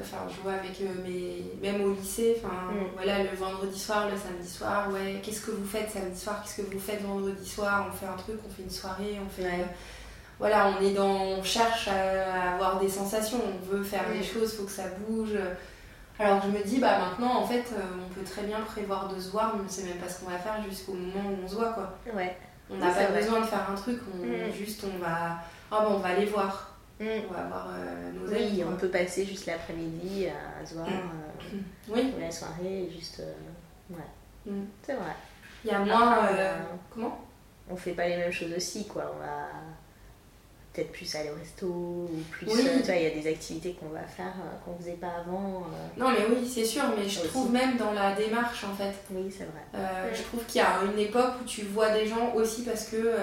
Enfin, 0.01 0.19
je 0.29 0.41
vois 0.43 0.53
avec 0.53 0.81
mes. 1.05 1.45
Même 1.61 1.83
au 1.83 1.93
lycée, 1.93 2.37
enfin 2.39 2.73
mm. 2.73 2.87
voilà, 2.95 3.23
le 3.25 3.37
vendredi 3.37 3.79
soir, 3.79 4.09
le 4.11 4.17
samedi 4.17 4.49
soir, 4.49 4.91
ouais, 4.93 5.21
qu'est-ce 5.23 5.41
que 5.41 5.51
vous 5.51 5.67
faites 5.67 5.91
samedi 5.91 6.19
soir 6.19 6.43
Qu'est-ce 6.43 6.63
que 6.63 6.73
vous 6.73 6.81
faites 6.81 7.03
vendredi 7.03 7.49
soir 7.49 7.89
On 7.89 7.93
fait 7.93 8.07
un 8.07 8.17
truc, 8.17 8.37
on 8.47 8.51
fait 8.51 8.63
une 8.63 8.71
soirée, 8.71 9.19
on 9.25 9.29
fait 9.29 9.65
voilà, 10.39 10.69
on 10.79 10.85
est 10.85 10.93
dans, 10.93 11.17
on 11.17 11.43
cherche 11.43 11.89
à 11.89 12.53
avoir 12.53 12.79
des 12.79 12.91
sensations, 12.91 13.41
on 13.43 13.75
veut 13.75 13.83
faire 13.83 14.05
des 14.13 14.23
choses, 14.23 14.53
il 14.53 14.57
faut 14.59 14.65
que 14.65 14.71
ça 14.71 14.85
bouge. 15.09 15.35
Alors 16.19 16.43
je 16.43 16.49
me 16.49 16.65
dis, 16.65 16.79
bah 16.79 16.99
maintenant, 16.99 17.43
en 17.43 17.47
fait, 17.47 17.65
euh, 17.73 17.83
on 18.05 18.15
peut 18.15 18.25
très 18.25 18.43
bien 18.43 18.61
prévoir 18.61 19.13
de 19.13 19.21
se 19.21 19.31
voir, 19.31 19.55
mais 19.55 19.61
on 19.61 19.65
ne 19.65 19.69
sait 19.69 19.85
même 19.85 19.99
pas 19.99 20.09
ce 20.09 20.21
qu'on 20.21 20.31
va 20.31 20.39
faire 20.39 20.63
jusqu'au 20.63 20.95
moment 20.95 21.31
où 21.31 21.45
on 21.45 21.49
se 21.49 21.55
voit, 21.55 21.73
quoi. 21.73 21.99
Ouais. 22.15 22.37
On 22.71 22.77
n'a 22.77 22.91
pas 22.91 23.07
besoin 23.09 23.41
de 23.41 23.47
faire 23.47 23.71
un 23.71 23.75
truc, 23.75 24.01
on, 24.13 24.27
mm. 24.27 24.53
juste 24.53 24.85
on 24.85 24.99
va, 24.99 25.39
oh, 25.71 25.77
bon, 25.83 25.97
on 25.97 25.99
va 25.99 26.09
aller 26.09 26.27
voir. 26.27 26.75
Mm. 26.99 27.05
On 27.29 27.33
va 27.33 27.43
voir 27.45 27.69
euh, 27.71 28.13
nos 28.13 28.33
amis. 28.33 28.51
Oui, 28.55 28.65
on 28.67 28.77
peut 28.77 28.89
passer 28.89 29.27
juste 29.27 29.47
l'après-midi 29.47 30.27
à 30.29 30.65
se 30.65 30.75
voir, 30.75 30.89
mm. 30.89 30.93
euh, 30.93 31.59
oui. 31.91 32.15
la 32.19 32.31
soirée, 32.31 32.89
juste, 32.91 33.23
ouais. 33.91 34.53
C'est 34.83 34.95
vrai. 34.95 35.13
Il 35.65 35.71
y 35.71 35.75
a 35.75 35.81
moins, 35.81 36.29
comment? 36.91 37.21
On 37.69 37.77
fait 37.77 37.93
pas 37.93 38.09
les 38.09 38.17
mêmes 38.17 38.33
choses 38.33 38.53
aussi, 38.57 38.87
quoi. 38.87 39.13
On 39.15 39.19
va 39.19 39.49
peut-être 40.77 40.93
plus 40.93 41.15
aller 41.15 41.31
au 41.31 41.39
resto 41.39 41.67
ou 41.67 42.23
plus 42.31 42.47
euh, 42.47 42.79
tu 42.79 42.83
vois 42.83 42.97
il 42.97 43.03
y 43.03 43.07
a 43.07 43.11
des 43.11 43.29
activités 43.29 43.73
qu'on 43.73 43.89
va 43.89 44.03
faire 44.03 44.27
euh, 44.27 44.57
qu'on 44.65 44.77
faisait 44.77 44.93
pas 44.93 45.13
avant 45.25 45.63
euh. 45.65 46.01
non 46.01 46.11
mais 46.11 46.27
oui 46.29 46.47
c'est 46.47 46.65
sûr 46.65 46.83
mais 46.97 47.09
je 47.09 47.21
trouve 47.21 47.51
même 47.51 47.77
dans 47.77 47.93
la 47.93 48.15
démarche 48.15 48.65
en 48.65 48.75
fait 48.75 48.95
oui 49.11 49.31
c'est 49.31 49.45
vrai 49.45 50.13
je 50.15 50.23
trouve 50.23 50.45
qu'il 50.45 50.61
y 50.61 50.65
a 50.65 50.81
une 50.85 50.99
époque 50.99 51.33
où 51.41 51.45
tu 51.45 51.63
vois 51.63 51.91
des 51.91 52.07
gens 52.07 52.33
aussi 52.35 52.63
parce 52.63 52.89
que 52.89 53.15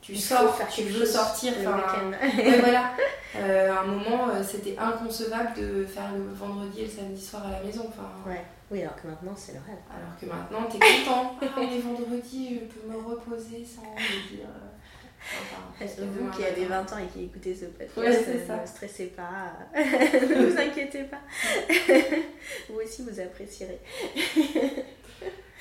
tu 0.00 0.16
sors, 0.16 0.58
tu 0.68 0.82
veux 0.82 1.06
sortir. 1.06 1.54
ouais, 1.56 2.60
voilà. 2.60 2.90
à 3.34 3.80
un 3.80 3.86
moment, 3.86 4.28
c'était 4.46 4.76
inconcevable 4.78 5.54
de 5.56 5.86
faire 5.86 6.12
le 6.14 6.30
vendredi 6.34 6.82
et 6.82 6.84
le 6.84 6.90
samedi 6.90 7.24
soir 7.24 7.46
à 7.46 7.52
la 7.52 7.60
maison. 7.60 7.86
Enfin, 7.88 8.10
ouais. 8.30 8.44
Oui, 8.70 8.82
alors 8.82 8.96
que 8.96 9.08
maintenant, 9.08 9.32
c'est 9.34 9.52
le 9.52 9.60
rêve. 9.60 9.78
Alors 9.88 10.14
que 10.20 10.26
maintenant, 10.26 10.68
t'es 10.70 10.78
content. 10.78 11.36
ah, 11.40 11.60
les 11.60 11.78
vendredis, 11.78 12.60
je 12.60 12.64
peux 12.66 12.86
me 12.86 12.98
reposer 12.98 13.64
sans 13.64 13.80
me 13.80 14.36
dire. 14.36 14.46
Vous 15.80 16.30
qui 16.30 16.44
avez 16.44 16.64
20 16.66 16.92
ans 16.92 16.98
et 16.98 17.06
qui 17.06 17.24
écoutez 17.24 17.54
ce 17.54 17.66
podcast, 17.66 18.28
ne 18.28 18.66
stressez 18.66 19.06
pas, 19.06 19.52
ne 19.74 20.46
vous 20.46 20.58
inquiétez 20.58 21.04
pas. 21.04 21.20
vous 22.68 22.80
aussi, 22.80 23.02
vous 23.02 23.20
apprécierez. 23.20 23.80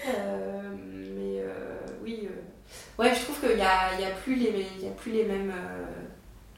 Euh, 0.05 0.71
mais 1.15 1.39
euh, 1.39 1.79
oui, 2.03 2.27
euh, 2.29 3.01
ouais, 3.01 3.13
je 3.15 3.21
trouve 3.21 3.39
qu'il 3.39 3.55
n'y 3.55 3.61
a, 3.61 3.99
y 3.99 4.03
a, 4.03 4.11
plus 4.11 4.35
les, 4.35 4.67
y 4.81 4.87
a 4.87 4.91
plus 4.91 5.11
les 5.11 5.23
mêmes. 5.23 5.53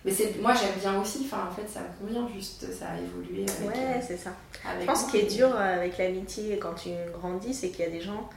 Mais 0.04 0.12
moi, 0.42 0.54
j'aime 0.54 0.80
bien 0.80 1.00
aussi, 1.00 1.26
enfin, 1.26 1.48
en 1.50 1.52
fait, 1.52 1.68
ça 1.68 1.82
me 1.82 2.08
convient, 2.08 2.28
juste 2.34 2.72
ça 2.72 2.90
a 2.90 2.98
évolué. 3.00 3.46
ouais, 3.66 4.02
c'est 4.06 4.18
ça. 4.18 4.32
je 4.80 4.86
pense 4.86 5.06
ce 5.06 5.12
qui 5.12 5.18
est 5.18 5.36
dur 5.36 5.56
avec 5.56 5.98
l'amitié 5.98 6.58
quand 6.58 6.74
tu 6.74 6.90
grandis, 7.14 7.54
c'est 7.54 7.70
qu'il 7.70 7.86
y 7.86 7.88
a 7.88 7.92
des 7.92 8.02
gens 8.02 8.30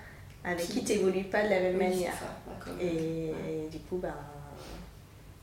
avec 0.45 0.67
qui 0.67 0.85
tu 0.85 0.93
n'évolues 0.93 1.25
pas 1.25 1.45
de 1.45 1.51
la 1.51 1.61
même 1.61 1.77
manière. 1.77 2.15
et, 2.81 3.33
du 3.71 3.79
coup, 3.81 3.97
bah, 3.97 4.15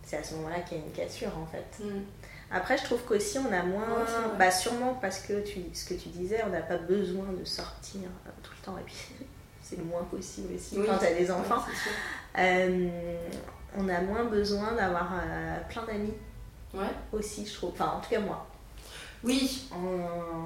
c'est 0.06 0.18
à 0.18 0.24
ce 0.24 0.36
moment-là 0.36 0.60
qu'il 0.60 0.78
y 0.78 0.82
a 0.82 0.84
une 0.84 0.92
cassure 0.92 1.32
en 1.38 1.46
fait. 1.46 1.84
Mm. 1.84 2.02
Après, 2.52 2.78
je 2.78 2.84
trouve 2.84 3.04
qu'aussi 3.04 3.40
on 3.40 3.52
a 3.52 3.64
moins, 3.64 4.06
bah, 4.38 4.52
sûrement 4.52 4.98
parce 5.02 5.20
que 5.20 5.42
tu, 5.42 5.62
ce 5.74 5.86
que 5.86 5.96
tu 5.96 6.10
disais, 6.10 6.42
on 6.46 6.50
n'a 6.50 6.62
pas 6.62 6.78
besoin 6.78 7.26
de 7.38 7.44
sortir 7.44 8.02
euh, 8.04 8.30
tout 8.44 8.52
le 8.60 8.66
temps 8.66 8.78
et 8.78 8.84
puis 8.84 8.96
c'est 9.62 9.78
le 9.78 9.84
moins 9.84 10.04
possible 10.04 10.54
aussi 10.56 10.78
quand 10.86 10.98
tu 10.98 11.06
as 11.06 11.14
des 11.14 11.32
enfants. 11.32 11.64
Euh, 12.38 12.90
on 13.78 13.90
a 13.90 14.02
moins 14.02 14.26
besoin 14.26 14.74
d'avoir 14.74 15.14
euh, 15.14 15.58
plein 15.70 15.84
d'amis 15.84 16.14
ouais. 16.74 16.88
aussi, 17.12 17.46
je 17.46 17.54
trouve. 17.54 17.72
Enfin, 17.72 17.94
en 17.98 18.02
tout 18.02 18.10
cas, 18.10 18.20
moi. 18.20 18.46
Oui. 19.24 19.70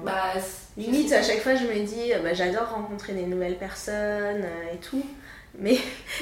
Bah, 0.04 0.32
limite, 0.76 1.12
à 1.12 1.22
chaque 1.22 1.40
fois, 1.40 1.54
je 1.54 1.64
me 1.64 1.84
dis, 1.84 2.12
bah, 2.22 2.32
j'adore 2.32 2.70
rencontrer 2.70 3.12
des 3.12 3.26
nouvelles 3.26 3.58
personnes 3.58 4.44
et 4.72 4.78
tout. 4.78 5.04
Mais. 5.58 5.76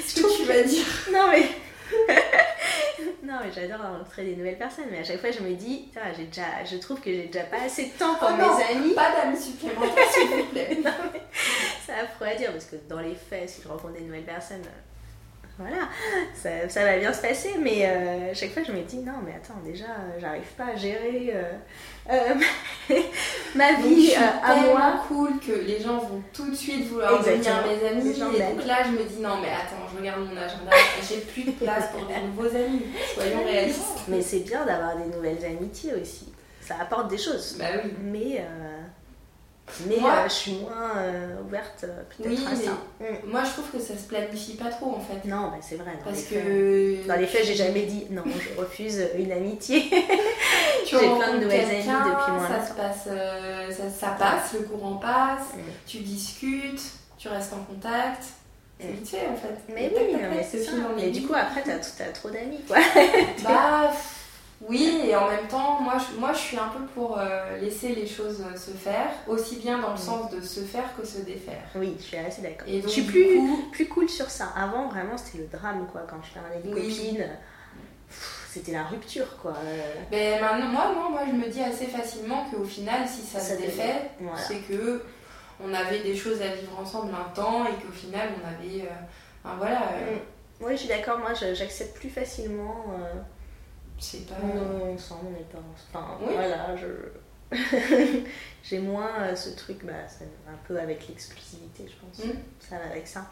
Ce 0.07 0.21
que 0.21 0.37
tu 0.37 0.45
vas 0.45 0.63
dire? 0.63 0.87
Non, 1.13 1.29
mais. 1.31 1.49
non, 3.29 3.35
mais 3.45 3.53
j'adore 3.53 3.83
rencontrer 3.83 4.25
des 4.25 4.37
nouvelles 4.37 4.57
personnes, 4.57 4.87
mais 4.91 5.01
à 5.01 5.05
chaque 5.05 5.21
fois 5.21 5.31
je 5.31 5.41
me 5.41 5.53
dis, 5.55 5.91
j'ai 6.17 6.25
déjà, 6.25 6.65
je 6.65 6.79
trouve 6.79 6.99
que 6.99 7.13
j'ai 7.13 7.27
déjà 7.27 7.45
pas 7.45 7.61
assez 7.67 7.91
de 7.91 7.99
temps 7.99 8.15
pour 8.15 8.31
oh 8.33 8.37
mes 8.37 8.77
amis. 8.77 8.95
Pas 8.95 9.13
d'amis 9.13 9.39
supplémentaires, 9.39 10.11
s'il 10.11 10.29
vous 10.29 10.45
plaît. 10.45 10.79
ça 11.87 11.93
affreux 12.05 12.27
à 12.27 12.35
dire 12.35 12.53
parce 12.53 12.65
que 12.65 12.77
dans 12.89 13.01
les 13.01 13.15
faits, 13.15 13.51
si 13.51 13.63
je 13.63 13.69
rencontre 13.69 13.95
des 13.95 14.01
nouvelles 14.01 14.25
personnes, 14.25 14.63
voilà, 15.59 15.89
ça, 16.35 16.69
ça, 16.69 16.85
va 16.85 16.99
bien 16.99 17.13
se 17.13 17.21
passer, 17.21 17.57
mais 17.61 17.85
euh, 17.85 18.33
chaque 18.33 18.53
fois 18.53 18.63
je 18.63 18.71
me 18.71 18.83
dis 18.83 18.99
non, 18.99 19.15
mais 19.25 19.33
attends, 19.33 19.61
déjà, 19.65 19.87
j'arrive 20.21 20.47
pas 20.57 20.67
à 20.67 20.77
gérer 20.77 21.33
euh, 21.35 21.53
euh, 22.11 22.95
ma 23.57 23.73
vie 23.83 24.15
à 24.15 24.57
moi. 24.57 25.05
cool 25.09 25.41
que 25.41 25.53
les 25.53 25.81
gens 25.81 25.99
vont 25.99 26.23
tout 26.33 26.49
de 26.49 26.55
suite 26.55 26.87
vouloir 26.87 27.19
devenir 27.19 27.55
mes 27.67 27.89
amis. 27.89 28.11
Et 28.11 28.55
donc 28.55 28.67
là, 28.67 28.85
je 28.85 28.91
me 28.93 29.09
dis 29.09 29.21
non, 29.21 29.41
mais 29.43 29.49
attends, 29.49 29.83
je 29.93 29.99
regarde 29.99 30.21
mon 30.21 30.37
agenda, 30.37 30.71
j'ai 31.09 31.19
plus 31.23 31.43
de 31.43 31.51
place 31.51 31.87
pour 31.91 32.07
des 32.07 32.21
nouveaux 32.21 32.57
amis, 32.57 32.83
soyons 33.15 33.45
réalistes. 33.45 34.05
Mais 34.07 34.23
c'est 34.23 34.41
bien 34.41 34.65
d'avoir 34.65 34.97
des 34.97 35.07
nouvelles 35.07 35.45
amitiés 35.45 35.95
aussi, 36.01 36.33
ça 36.61 36.77
apporte 36.81 37.09
des 37.09 37.19
choses. 37.19 37.57
Bah 37.59 37.67
oui. 37.83 37.91
Mais 38.01 38.45
mais 39.87 39.97
euh, 39.97 40.25
je 40.25 40.33
suis 40.33 40.53
moins 40.53 40.93
euh, 40.97 41.41
ouverte 41.45 41.85
euh, 41.85 42.03
peut-être 42.17 42.47
à 42.47 42.57
ça. 42.57 42.71
Mm. 43.01 43.31
Moi 43.31 43.43
je 43.45 43.51
trouve 43.51 43.71
que 43.71 43.79
ça 43.79 43.97
se 43.97 44.07
planifie 44.09 44.55
pas 44.55 44.71
trop 44.71 44.95
en 44.95 45.01
fait. 45.01 45.29
Non, 45.29 45.49
bah, 45.49 45.59
c'est 45.61 45.77
vrai. 45.77 45.93
Dans 45.99 46.11
Parce 46.11 46.31
les 46.31 46.37
que. 46.37 46.97
Faits, 46.97 47.07
dans 47.07 47.17
les 47.17 47.27
faits, 47.27 47.45
j'ai 47.47 47.55
jamais 47.55 47.83
dit 47.83 48.07
non, 48.11 48.23
je 48.27 48.61
refuse 48.61 49.01
une 49.17 49.33
amitié. 49.33 49.91
j'ai 50.85 50.99
plein 50.99 51.35
de 51.35 51.45
nouvelles 51.45 51.67
amies 51.67 51.83
depuis 51.83 52.33
moins 52.33 52.49
ça 52.49 52.67
se 52.67 52.75
passe, 52.75 53.09
ça, 53.77 53.91
ça, 53.91 54.17
passe, 54.19 54.55
le 54.55 54.61
courant 54.61 54.97
passe, 54.97 55.55
mm. 55.55 55.61
tu 55.87 55.99
discutes, 55.99 56.83
tu 57.17 57.29
restes 57.29 57.53
en 57.53 57.63
contact. 57.65 58.25
C'est 58.81 58.93
vite 58.93 59.09
fait 59.09 59.27
en 59.27 59.37
fait. 59.37 59.73
Mais 59.75 59.93
oui, 59.95 60.17
mais 60.31 60.47
c'est 60.49 60.63
ça. 60.63 60.73
Mais 60.97 61.11
du 61.11 61.27
coup, 61.27 61.35
après, 61.35 61.63
t'as 61.63 62.05
as 62.05 62.13
trop 62.13 62.31
d'amis 62.31 62.61
quoi. 62.67 62.77
bah. 63.45 63.91
Oui, 64.61 65.03
et 65.05 65.15
en 65.15 65.29
même 65.29 65.47
temps, 65.47 65.81
moi 65.81 65.95
je, 65.99 66.19
moi, 66.19 66.33
je 66.33 66.39
suis 66.39 66.57
un 66.57 66.69
peu 66.69 66.85
pour 66.95 67.17
euh, 67.17 67.59
laisser 67.59 67.95
les 67.95 68.07
choses 68.07 68.41
euh, 68.41 68.57
se 68.57 68.73
faire, 68.73 69.11
aussi 69.29 69.57
bien 69.57 69.79
dans 69.79 69.91
le 69.91 69.95
mm. 69.95 69.99
sens 69.99 70.31
de 70.31 70.41
se 70.41 70.61
faire 70.61 70.97
que 70.97 71.07
se 71.07 71.19
défaire. 71.21 71.63
Oui, 71.77 71.95
je 71.99 72.03
suis 72.03 72.17
assez 72.17 72.43
d'accord. 72.43 72.67
Je 72.67 72.89
suis 72.89 73.03
plus, 73.03 73.41
plus 73.71 73.87
cool 73.87 74.09
sur 74.09 74.29
ça. 74.29 74.49
Avant, 74.57 74.89
vraiment, 74.89 75.17
c'était 75.17 75.39
le 75.39 75.47
drame, 75.47 75.87
quoi. 75.93 76.03
Quand 76.09 76.21
je 76.23 76.35
parlais 76.35 76.61
des 76.61 76.71
copines, 76.71 77.25
c'était 78.51 78.73
la 78.73 78.83
rupture, 78.83 79.37
quoi. 79.41 79.55
Mais 80.11 80.41
maintenant, 80.41 80.67
moi, 80.67 80.93
moi, 80.93 81.09
moi, 81.11 81.21
je 81.29 81.37
me 81.37 81.49
dis 81.49 81.63
assez 81.63 81.87
facilement 81.87 82.47
qu'au 82.51 82.65
final, 82.65 83.07
si 83.07 83.23
ça, 83.23 83.39
se 83.39 83.55
défait, 83.55 84.11
c'est 84.37 84.59
que 84.69 85.03
on 85.61 85.73
avait 85.73 86.01
des 86.01 86.17
choses 86.17 86.41
à 86.43 86.49
vivre 86.49 86.79
ensemble 86.81 87.13
un 87.15 87.33
temps 87.33 87.65
et 87.65 87.75
qu'au 87.83 87.93
final, 87.93 88.31
on 88.43 88.47
avait. 88.47 88.83
Euh, 88.83 89.55
voilà. 89.57 89.81
Mm. 89.81 90.63
Oui, 90.63 90.73
je 90.73 90.79
suis 90.79 90.89
d'accord. 90.89 91.19
Moi, 91.19 91.35
j'accepte 91.35 91.97
plus 91.97 92.11
facilement 92.11 92.87
c'est 93.99 94.27
pas. 94.27 94.35
Non, 94.43 94.95
ensemble, 94.95 95.27
on 95.29 95.31
n'est 95.31 95.45
pas 95.45 95.59
Enfin, 95.93 96.19
voilà, 96.21 96.77
je. 96.77 96.87
J'ai 98.63 98.79
moins 98.79 99.23
euh, 99.23 99.35
ce 99.35 99.51
truc, 99.51 99.85
bah, 99.85 99.93
un 100.47 100.57
peu 100.67 100.79
avec 100.79 101.09
l'exclusivité, 101.09 101.87
je 101.89 101.95
pense. 101.97 102.27
Mm. 102.27 102.39
Ça 102.61 102.77
va 102.77 102.91
avec 102.91 103.07
ça. 103.07 103.27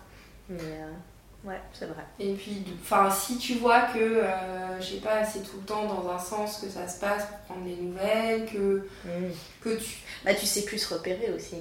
Mais 0.48 0.58
euh, 0.62 1.48
ouais, 1.48 1.60
c'est 1.72 1.86
vrai. 1.86 2.04
Et 2.18 2.32
puis, 2.32 2.64
enfin, 2.80 3.10
si 3.10 3.36
tu 3.36 3.54
vois 3.54 3.82
que, 3.82 3.98
euh, 3.98 4.80
je 4.80 4.94
sais 4.94 5.00
pas, 5.00 5.24
c'est 5.24 5.40
tout 5.40 5.58
le 5.58 5.66
temps 5.66 5.86
dans 5.86 6.08
un 6.08 6.18
sens 6.18 6.60
que 6.60 6.68
ça 6.70 6.88
se 6.88 6.98
passe 6.98 7.26
pour 7.26 7.38
prendre 7.40 7.64
des 7.64 7.76
nouvelles, 7.76 8.46
que, 8.46 8.88
mm. 9.04 9.32
que 9.60 9.76
tu. 9.76 9.98
Bah, 10.24 10.34
tu 10.34 10.46
sais 10.46 10.64
plus 10.64 10.78
se 10.78 10.94
repérer 10.94 11.30
aussi. 11.32 11.56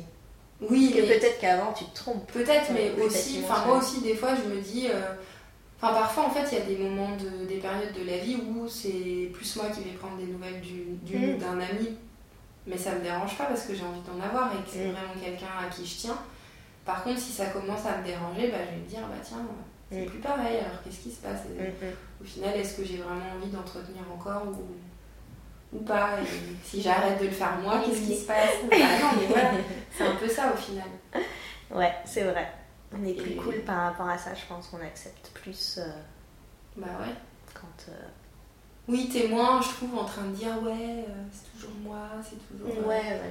Oui, 0.62 0.94
mais... 0.96 1.02
peut-être 1.02 1.40
qu'avant 1.40 1.74
tu 1.74 1.84
te 1.86 1.96
trompes. 1.96 2.32
Peut-être, 2.32 2.72
mais 2.72 2.92
aussi, 3.04 3.42
enfin, 3.44 3.66
moi 3.66 3.78
aussi, 3.80 4.00
des 4.02 4.16
fois, 4.16 4.36
je 4.36 4.50
me 4.50 4.62
dis. 4.62 4.88
Enfin, 5.82 5.94
parfois, 5.94 6.26
en 6.26 6.30
fait, 6.30 6.48
il 6.52 6.58
y 6.58 6.62
a 6.62 6.66
des 6.66 6.78
moments, 6.78 7.16
de, 7.18 7.46
des 7.46 7.58
périodes 7.58 7.94
de 7.94 8.10
la 8.10 8.18
vie 8.18 8.38
où 8.38 8.68
c'est 8.68 9.30
plus 9.34 9.56
moi 9.58 9.66
qui 9.74 9.82
vais 9.82 9.92
prendre 9.98 10.18
des 10.18 10.26
nouvelles 10.26 10.62
mm. 10.62 11.38
d'un 11.38 11.60
ami, 11.60 11.98
mais 12.66 12.78
ça 12.78 12.94
me 12.96 13.02
dérange 13.02 13.38
pas 13.38 13.46
parce 13.46 13.66
que 13.66 13.76
j'ai 13.76 13.84
envie 13.84 14.02
d'en 14.02 14.24
avoir 14.24 14.52
et 14.54 14.64
que 14.64 14.70
c'est 14.70 14.88
mm. 14.88 14.92
vraiment 14.92 15.14
quelqu'un 15.22 15.48
à 15.62 15.70
qui 15.70 15.86
je 15.86 15.96
tiens. 15.96 16.18
Par 16.86 17.04
contre, 17.04 17.20
si 17.20 17.32
ça 17.32 17.48
commence 17.48 17.86
à 17.86 17.98
me 17.98 18.06
déranger, 18.06 18.48
bah, 18.50 18.58
je 18.66 18.72
vais 18.72 18.82
me 18.82 18.88
dire, 18.88 19.02
bah 19.02 19.22
tiens, 19.22 19.46
c'est 19.92 20.06
mm. 20.06 20.10
plus 20.10 20.20
pareil, 20.20 20.60
alors 20.60 20.82
qu'est-ce 20.84 21.00
qui 21.00 21.12
se 21.12 21.22
passe? 21.22 21.42
Au 22.22 22.24
final, 22.24 22.56
est-ce 22.56 22.78
que 22.78 22.86
j'ai 22.86 22.98
vraiment 22.98 23.36
envie 23.38 23.52
d'entretenir 23.52 24.04
encore 24.14 24.44
ou, 24.48 25.78
ou 25.78 25.80
pas? 25.82 26.12
Et 26.22 26.26
si 26.64 26.82
j'arrête 26.82 27.20
de 27.20 27.26
le 27.26 27.32
faire 27.32 27.58
moi, 27.62 27.82
qu'est-ce 27.86 28.02
qui 28.02 28.16
se 28.16 28.26
passe? 28.26 28.64
Bah, 28.70 28.78
Non, 28.78 29.20
mais 29.20 29.28
voilà, 29.28 29.52
c'est 29.92 30.06
un 30.06 30.16
peu 30.16 30.30
ça 30.30 30.54
au 30.54 30.58
final. 30.58 30.88
Ouais, 31.70 31.94
c'est 32.06 32.24
vrai. 32.24 32.48
On 32.94 33.04
est 33.06 33.14
plus 33.14 33.36
cool 33.36 33.62
par 33.66 33.84
rapport 33.84 34.08
à 34.08 34.18
ça, 34.18 34.34
je 34.34 34.46
pense 34.48 34.68
qu'on 34.68 34.82
accepte 34.82 35.32
plus. 35.34 35.80
Euh, 35.80 35.88
bah 36.78 36.88
ouais. 37.00 37.14
Quand. 37.54 37.92
Euh, 37.92 38.08
oui, 38.88 39.10
t'es 39.12 39.28
moins, 39.28 39.62
je 39.62 39.70
trouve, 39.70 39.98
en 39.98 40.06
train 40.06 40.26
de 40.26 40.36
dire 40.36 40.62
ouais, 40.62 41.06
euh, 41.08 41.24
c'est 41.32 41.52
toujours 41.54 41.76
moi, 41.82 42.10
c'est 42.24 42.38
toujours. 42.48 42.88
Ouais, 42.88 43.02
voilà. 43.02 43.24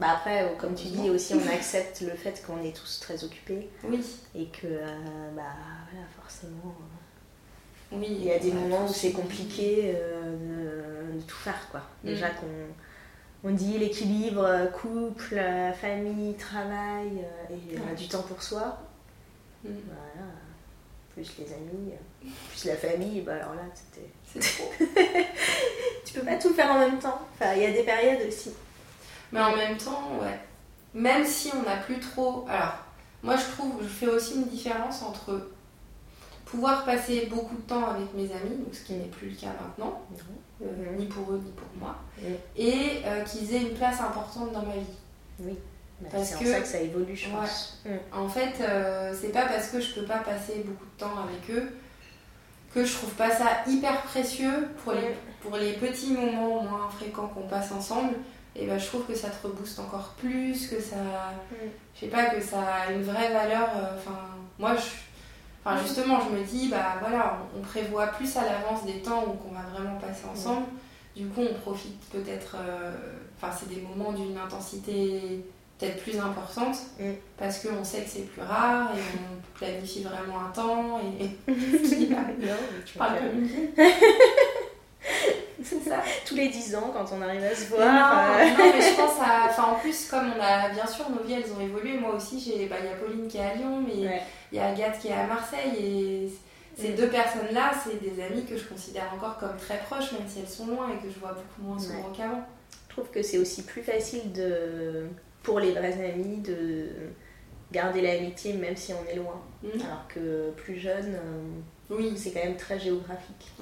Bah 0.00 0.06
après, 0.16 0.54
comme 0.58 0.74
tu 0.74 0.88
dis 0.88 1.10
aussi, 1.10 1.34
on 1.34 1.48
accepte 1.52 2.00
le 2.02 2.14
fait 2.14 2.42
qu'on 2.46 2.62
est 2.62 2.76
tous 2.76 3.00
très 3.00 3.22
occupés. 3.24 3.68
Oui. 3.84 4.04
Et 4.34 4.46
que, 4.46 4.66
bah 5.34 5.54
voilà, 5.90 6.06
forcément. 6.20 6.74
Oui. 7.90 8.06
Il 8.10 8.24
y 8.24 8.32
a 8.32 8.38
des 8.38 8.52
moments 8.52 8.84
où 8.84 8.92
c'est 8.92 9.12
compliqué 9.12 9.94
de, 9.94 11.20
tout 11.22 11.36
faire, 11.36 11.68
quoi. 11.70 11.80
Mm. 12.04 12.06
Déjà 12.06 12.30
qu'on 12.30 12.46
on 13.44 13.50
dit 13.50 13.78
l'équilibre 13.78 14.70
couple, 14.72 15.40
famille, 15.80 16.34
travail 16.34 17.24
et 17.50 17.94
du 17.94 18.08
temps 18.08 18.22
pour 18.22 18.42
soi. 18.42 18.78
Mm. 19.64 19.70
Voilà. 19.86 20.28
Plus 21.14 21.32
les 21.38 21.52
amis, 21.52 21.92
plus 22.20 22.64
la 22.66 22.76
famille, 22.76 23.22
bah 23.22 23.34
alors 23.34 23.54
là, 23.54 23.62
c'était. 23.74 24.08
C'est 24.24 24.40
trop. 24.40 24.72
tu 26.04 26.14
peux 26.14 26.24
pas 26.24 26.36
tout 26.36 26.52
faire 26.52 26.70
en 26.70 26.78
même 26.78 26.98
temps. 26.98 27.20
Enfin, 27.34 27.54
il 27.54 27.62
y 27.62 27.66
a 27.66 27.72
des 27.72 27.82
périodes 27.82 28.26
aussi. 28.28 28.52
Mais 29.32 29.40
en 29.40 29.56
même 29.56 29.76
temps, 29.76 30.18
ouais. 30.20 30.38
Même 30.94 31.24
si 31.24 31.50
on 31.54 31.62
n'a 31.62 31.76
plus 31.76 31.98
trop. 31.98 32.46
Alors, 32.48 32.78
moi 33.22 33.36
je 33.36 33.50
trouve, 33.52 33.82
je 33.82 33.88
fais 33.88 34.06
aussi 34.06 34.36
une 34.36 34.46
différence 34.46 35.02
entre 35.02 35.50
pouvoir 36.50 36.84
passer 36.84 37.26
beaucoup 37.30 37.56
de 37.56 37.62
temps 37.62 37.88
avec 37.90 38.12
mes 38.14 38.24
amis, 38.24 38.56
donc 38.56 38.74
ce 38.74 38.84
qui 38.84 38.94
n'est 38.94 39.06
plus 39.06 39.30
le 39.30 39.36
cas 39.36 39.48
maintenant, 39.60 40.02
euh, 40.62 40.66
ni 40.96 41.06
pour 41.06 41.30
eux 41.32 41.40
ni 41.44 41.52
pour 41.52 41.68
moi, 41.78 41.96
et 42.56 43.02
euh, 43.04 43.22
qu'ils 43.24 43.54
aient 43.54 43.62
une 43.62 43.74
place 43.74 44.00
importante 44.00 44.52
dans 44.52 44.62
ma 44.62 44.74
vie. 44.74 44.98
Oui. 45.40 45.58
Bah, 46.00 46.08
c'est 46.12 46.36
en 46.36 46.52
ça 46.52 46.60
que 46.60 46.66
ça 46.66 46.80
évolue, 46.80 47.16
je 47.16 47.28
pense. 47.28 47.82
Mm. 47.84 48.16
En 48.16 48.28
fait, 48.28 48.54
euh, 48.60 49.12
c'est 49.20 49.32
pas 49.32 49.46
parce 49.46 49.68
que 49.68 49.80
je 49.80 49.94
peux 49.94 50.06
pas 50.06 50.18
passer 50.18 50.62
beaucoup 50.64 50.84
de 50.84 50.98
temps 50.98 51.14
avec 51.24 51.50
eux 51.50 51.72
que 52.72 52.84
je 52.84 52.92
trouve 52.92 53.10
pas 53.14 53.30
ça 53.30 53.62
hyper 53.66 54.02
précieux 54.02 54.68
pour 54.84 54.92
les, 54.92 55.16
pour 55.40 55.56
les 55.56 55.72
petits 55.72 56.12
moments 56.12 56.62
moins 56.62 56.88
fréquents 56.90 57.26
qu'on 57.28 57.48
passe 57.48 57.72
ensemble. 57.72 58.14
Et 58.54 58.66
ben, 58.66 58.78
je 58.78 58.86
trouve 58.86 59.06
que 59.06 59.14
ça 59.14 59.28
te 59.30 59.46
rebooste 59.46 59.78
encore 59.80 60.14
plus, 60.18 60.68
que 60.68 60.80
ça. 60.80 60.96
Mm. 61.50 61.54
Je 61.94 62.00
sais 62.00 62.06
pas, 62.06 62.26
que 62.26 62.40
ça 62.40 62.60
a 62.60 62.92
une 62.92 63.02
vraie 63.02 63.32
valeur. 63.32 63.68
Enfin, 63.96 64.18
moi, 64.58 64.76
je 64.76 65.07
Enfin, 65.68 65.82
justement, 65.82 66.18
je 66.20 66.36
me 66.36 66.44
dis, 66.44 66.68
bah 66.68 66.96
voilà, 67.00 67.38
on, 67.56 67.60
prévoit 67.60 68.06
plus 68.06 68.36
à 68.36 68.42
l'avance 68.42 68.86
des 68.86 69.00
temps 69.02 69.24
où 69.26 69.36
on 69.50 69.54
va 69.54 69.60
vraiment 69.72 69.98
passer 69.98 70.24
ensemble. 70.32 70.66
Du 71.14 71.26
coup, 71.26 71.42
on 71.42 71.54
profite 71.60 72.00
peut-être. 72.10 72.56
Euh, 72.58 72.92
enfin, 73.36 73.54
c'est 73.54 73.68
des 73.68 73.82
moments 73.82 74.12
d'une 74.12 74.38
intensité 74.38 75.44
peut-être 75.78 76.02
plus 76.02 76.18
importante 76.18 76.76
mm. 76.98 77.12
parce 77.36 77.64
qu'on 77.64 77.84
sait 77.84 78.02
que 78.02 78.08
c'est 78.08 78.22
plus 78.22 78.42
rare 78.42 78.90
et 78.96 79.00
on 79.18 79.40
planifie 79.58 80.04
vraiment 80.04 80.40
un 80.46 80.50
temps. 80.50 81.00
Et. 81.20 81.36
je 81.52 82.98
parle 82.98 83.18
comme 83.18 83.38
une 83.38 83.48
C'est 83.76 83.90
ça. 83.90 83.96
Tous 83.96 84.67
les 86.38 86.48
10 86.48 86.76
ans, 86.76 86.90
quand 86.92 87.04
on 87.12 87.20
arrive 87.20 87.44
à 87.44 87.54
se 87.54 87.66
voir. 87.66 87.80
Non, 87.80 88.40
euh. 88.40 88.50
non 88.50 88.72
mais 88.74 88.80
je 88.80 88.96
pense 88.96 89.20
à. 89.20 89.46
Enfin, 89.48 89.64
en 89.72 89.74
plus, 89.74 90.06
comme 90.08 90.32
on 90.36 90.42
a. 90.42 90.70
Bien 90.70 90.86
sûr, 90.86 91.10
nos 91.10 91.22
vies, 91.22 91.34
elles 91.34 91.52
ont 91.52 91.60
évolué. 91.60 91.98
Moi 91.98 92.14
aussi, 92.14 92.40
j'ai. 92.40 92.66
Bah, 92.66 92.76
il 92.80 92.86
y 92.86 92.88
a 92.88 92.96
Pauline 92.96 93.28
qui 93.28 93.36
est 93.36 93.44
à 93.44 93.54
Lyon, 93.54 93.82
mais 93.86 94.22
il 94.52 94.56
y 94.56 94.60
a 94.60 94.68
Agathe 94.68 94.98
qui 94.98 95.08
est 95.08 95.12
à 95.12 95.26
Marseille. 95.26 95.76
Et 95.78 96.32
ces 96.76 96.90
deux 96.94 97.08
personnes-là, 97.08 97.72
c'est 97.84 98.00
des 98.00 98.22
amies 98.22 98.44
que 98.44 98.56
je 98.56 98.64
considère 98.64 99.12
encore 99.14 99.38
comme 99.38 99.56
très 99.56 99.78
proches, 99.78 100.12
même 100.12 100.28
si 100.28 100.40
elles 100.40 100.48
sont 100.48 100.66
loin 100.66 100.88
et 100.90 101.04
que 101.04 101.12
je 101.12 101.18
vois 101.18 101.32
beaucoup 101.32 101.68
moins 101.68 101.78
souvent 101.78 102.10
qu'avant. 102.16 102.42
Je 102.88 102.94
trouve 102.94 103.10
que 103.10 103.22
c'est 103.22 103.38
aussi 103.38 103.62
plus 103.62 103.82
facile 103.82 104.32
de. 104.32 105.08
Pour 105.42 105.60
les 105.60 105.72
vrais 105.72 105.92
amis, 106.04 106.38
de 106.38 106.88
garder 107.72 108.02
l'amitié 108.02 108.54
même 108.54 108.76
si 108.76 108.92
on 108.92 109.08
est 109.10 109.14
loin. 109.14 109.40
Mm. 109.62 109.80
Alors 109.82 110.06
que 110.08 110.50
plus 110.56 110.78
jeune, 110.78 111.16
oui. 111.90 112.12
c'est 112.16 112.32
quand 112.32 112.44
même 112.44 112.56
très 112.56 112.78
géographique. 112.78 113.52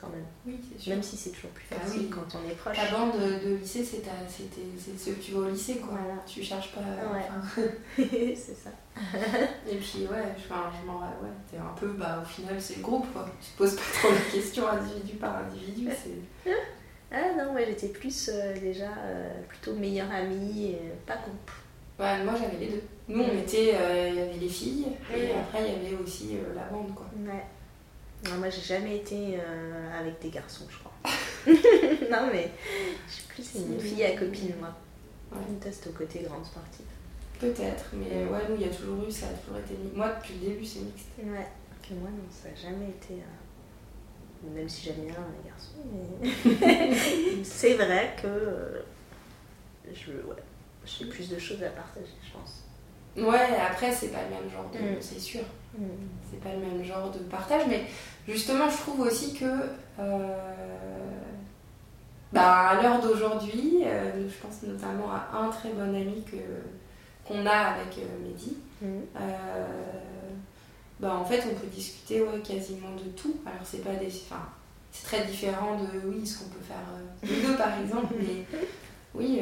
Quand 0.00 0.08
même. 0.08 0.24
Oui, 0.46 0.58
c'est 0.62 0.80
sûr. 0.80 0.92
Même 0.92 1.02
si 1.02 1.16
c'est 1.16 1.30
toujours 1.30 1.50
plus 1.50 1.66
bah 1.70 1.76
facile 1.76 2.08
quand 2.08 2.26
on 2.34 2.50
est 2.50 2.54
proche. 2.54 2.76
Ta 2.76 2.90
bande 2.90 3.20
de, 3.20 3.56
lycée, 3.56 3.84
c'est 3.84 4.02
ceux 4.98 5.12
que 5.12 5.20
tu 5.20 5.32
vas 5.32 5.40
au 5.40 5.50
lycée, 5.50 5.76
quoi. 5.76 5.98
Voilà. 6.00 6.22
Tu 6.26 6.42
cherches 6.42 6.72
pas. 6.72 6.80
Ouais. 6.80 7.68
c'est 8.34 8.56
ça. 8.56 8.70
Et 9.70 9.76
puis, 9.76 10.06
ouais, 10.06 10.34
je, 10.38 10.44
enfin, 10.44 10.70
je 10.80 10.86
m'en 10.86 11.00
ouais, 11.00 11.28
t'es 11.50 11.58
un 11.58 11.74
peu, 11.78 11.88
bah, 11.88 12.22
au 12.22 12.24
final, 12.24 12.60
c'est 12.60 12.76
le 12.76 12.82
groupe, 12.82 13.12
quoi. 13.12 13.26
Tu 13.42 13.50
te 13.50 13.58
poses 13.58 13.76
pas 13.76 13.82
trop 14.00 14.08
de 14.10 14.32
questions 14.32 14.66
individu 14.68 15.16
par 15.16 15.36
individu. 15.36 15.88
ah 17.12 17.16
non, 17.36 17.52
ouais, 17.52 17.66
j'étais 17.66 17.88
plus 17.88 18.30
euh, 18.32 18.58
déjà 18.58 18.90
euh, 19.04 19.42
plutôt 19.48 19.74
meilleure 19.74 20.10
amie, 20.10 20.76
pas 21.06 21.16
groupe. 21.16 21.50
Ouais, 21.98 22.24
moi 22.24 22.32
j'avais 22.40 22.56
les 22.56 22.72
deux. 22.72 22.82
Nous, 23.08 23.22
on 23.22 23.38
était, 23.38 23.74
euh, 23.74 24.08
il 24.08 24.14
y 24.14 24.20
avait 24.20 24.38
les 24.38 24.48
filles, 24.48 24.86
et 25.14 25.32
après, 25.32 25.60
il 25.60 25.84
y 25.84 25.86
avait 25.86 26.02
aussi 26.02 26.38
la 26.54 26.62
bande, 26.74 26.94
quoi. 26.94 27.06
Ouais. 27.18 27.44
Non, 28.24 28.36
moi, 28.38 28.50
j'ai 28.50 28.60
jamais 28.60 28.96
été 28.96 29.38
euh, 29.38 29.98
avec 29.98 30.20
des 30.20 30.30
garçons, 30.30 30.66
je 30.68 30.76
crois. 30.78 30.92
non, 32.10 32.28
mais 32.32 32.50
je 33.08 33.12
suis 33.12 33.24
plus 33.28 33.54
une 33.54 33.80
fille 33.80 34.04
à 34.04 34.16
copine, 34.16 34.54
moi. 34.58 34.74
Ouais. 35.32 35.38
Une 35.48 35.58
test 35.58 35.86
au 35.86 35.92
côté 35.92 36.20
grande 36.20 36.44
sportive. 36.44 36.86
Peut-être, 37.38 37.86
mais 37.94 38.26
ouais, 38.26 38.40
nous, 38.48 38.56
il 38.56 38.62
y 38.62 38.64
a 38.64 38.68
toujours 38.74 39.08
eu, 39.08 39.10
ça 39.10 39.26
a 39.26 39.32
toujours 39.32 39.58
été 39.58 39.74
mixte. 39.74 39.96
Moi, 39.96 40.08
depuis 40.18 40.34
le 40.34 40.50
début, 40.50 40.64
c'est 40.64 40.80
mixte. 40.80 41.06
Ouais, 41.18 41.48
que 41.82 41.94
moi, 41.94 42.10
non, 42.10 42.24
ça 42.30 42.50
n'a 42.50 42.54
jamais 42.54 42.90
été. 42.90 43.14
Euh, 43.14 44.54
même 44.54 44.68
si 44.68 44.84
j'aime 44.84 45.06
bien 45.06 45.14
les 45.14 45.48
garçons, 45.48 45.80
mais. 45.90 47.44
c'est 47.44 47.74
vrai 47.74 48.14
que. 48.20 48.26
Euh, 48.26 48.82
je, 49.90 50.12
ouais, 50.12 50.36
j'ai 50.84 51.06
plus 51.06 51.30
de 51.30 51.38
choses 51.38 51.62
à 51.62 51.70
partager, 51.70 52.12
je 52.22 52.32
pense. 52.32 52.64
Ouais, 53.20 53.56
après, 53.68 53.92
c'est 53.92 54.08
pas 54.08 54.22
le 54.22 54.34
même 54.34 54.50
genre 54.50 54.70
de. 54.72 54.78
Mm. 54.78 55.00
C'est 55.00 55.20
sûr. 55.20 55.42
Mm. 55.76 55.84
C'est 56.30 56.40
pas 56.40 56.50
le 56.52 56.60
même 56.60 56.84
genre 56.84 57.10
de 57.10 57.18
partage, 57.18 57.62
mais 57.68 57.84
justement, 58.26 58.68
je 58.68 58.76
trouve 58.76 59.00
aussi 59.00 59.34
que. 59.34 59.44
Euh, 59.98 60.36
bah, 62.32 62.68
à 62.68 62.82
l'heure 62.82 63.00
d'aujourd'hui, 63.00 63.82
euh, 63.84 64.28
je 64.28 64.46
pense 64.46 64.62
notamment 64.62 65.10
à 65.10 65.36
un 65.36 65.48
très 65.48 65.70
bon 65.70 65.94
ami 65.94 66.22
que, 66.24 66.36
qu'on 67.24 67.44
a 67.44 67.50
avec 67.50 67.98
euh, 67.98 68.24
Mehdi. 68.24 68.56
Mm. 68.80 69.00
bah, 71.00 71.16
en 71.16 71.24
fait, 71.24 71.42
on 71.50 71.54
peut 71.54 71.66
discuter 71.66 72.22
ouais, 72.22 72.40
quasiment 72.42 72.94
de 72.94 73.10
tout. 73.10 73.36
Alors, 73.44 73.60
c'est 73.64 73.84
pas 73.84 73.94
des. 73.94 74.06
Enfin, 74.06 74.42
c'est 74.92 75.04
très 75.04 75.24
différent 75.24 75.78
de 75.78 76.08
oui, 76.08 76.26
ce 76.26 76.38
qu'on 76.38 76.50
peut 76.50 76.64
faire 76.66 76.76
nous 77.22 77.48
deux 77.48 77.56
par 77.56 77.80
exemple, 77.80 78.14
mais 78.18 78.44
oui, 79.14 79.40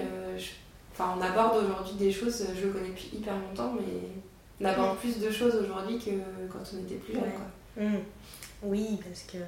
enfin, 0.99 1.15
on 1.17 1.23
aborde 1.23 1.65
aujourd'hui 1.65 1.95
des 1.95 2.13
choses, 2.13 2.45
je 2.59 2.67
le 2.67 2.73
connais 2.73 2.89
depuis 2.89 3.11
hyper 3.15 3.35
longtemps, 3.35 3.75
mais 3.75 4.11
on 4.61 4.65
aborde 4.65 4.99
plus 4.99 5.19
de 5.19 5.31
choses 5.31 5.55
aujourd'hui 5.55 5.99
que 5.99 6.11
quand 6.51 6.59
on 6.75 6.79
était 6.85 6.97
plus 6.97 7.15
jeune. 7.15 7.23
Mmh. 7.77 7.99
Oui, 8.63 8.99
parce 9.07 9.23
que 9.23 9.39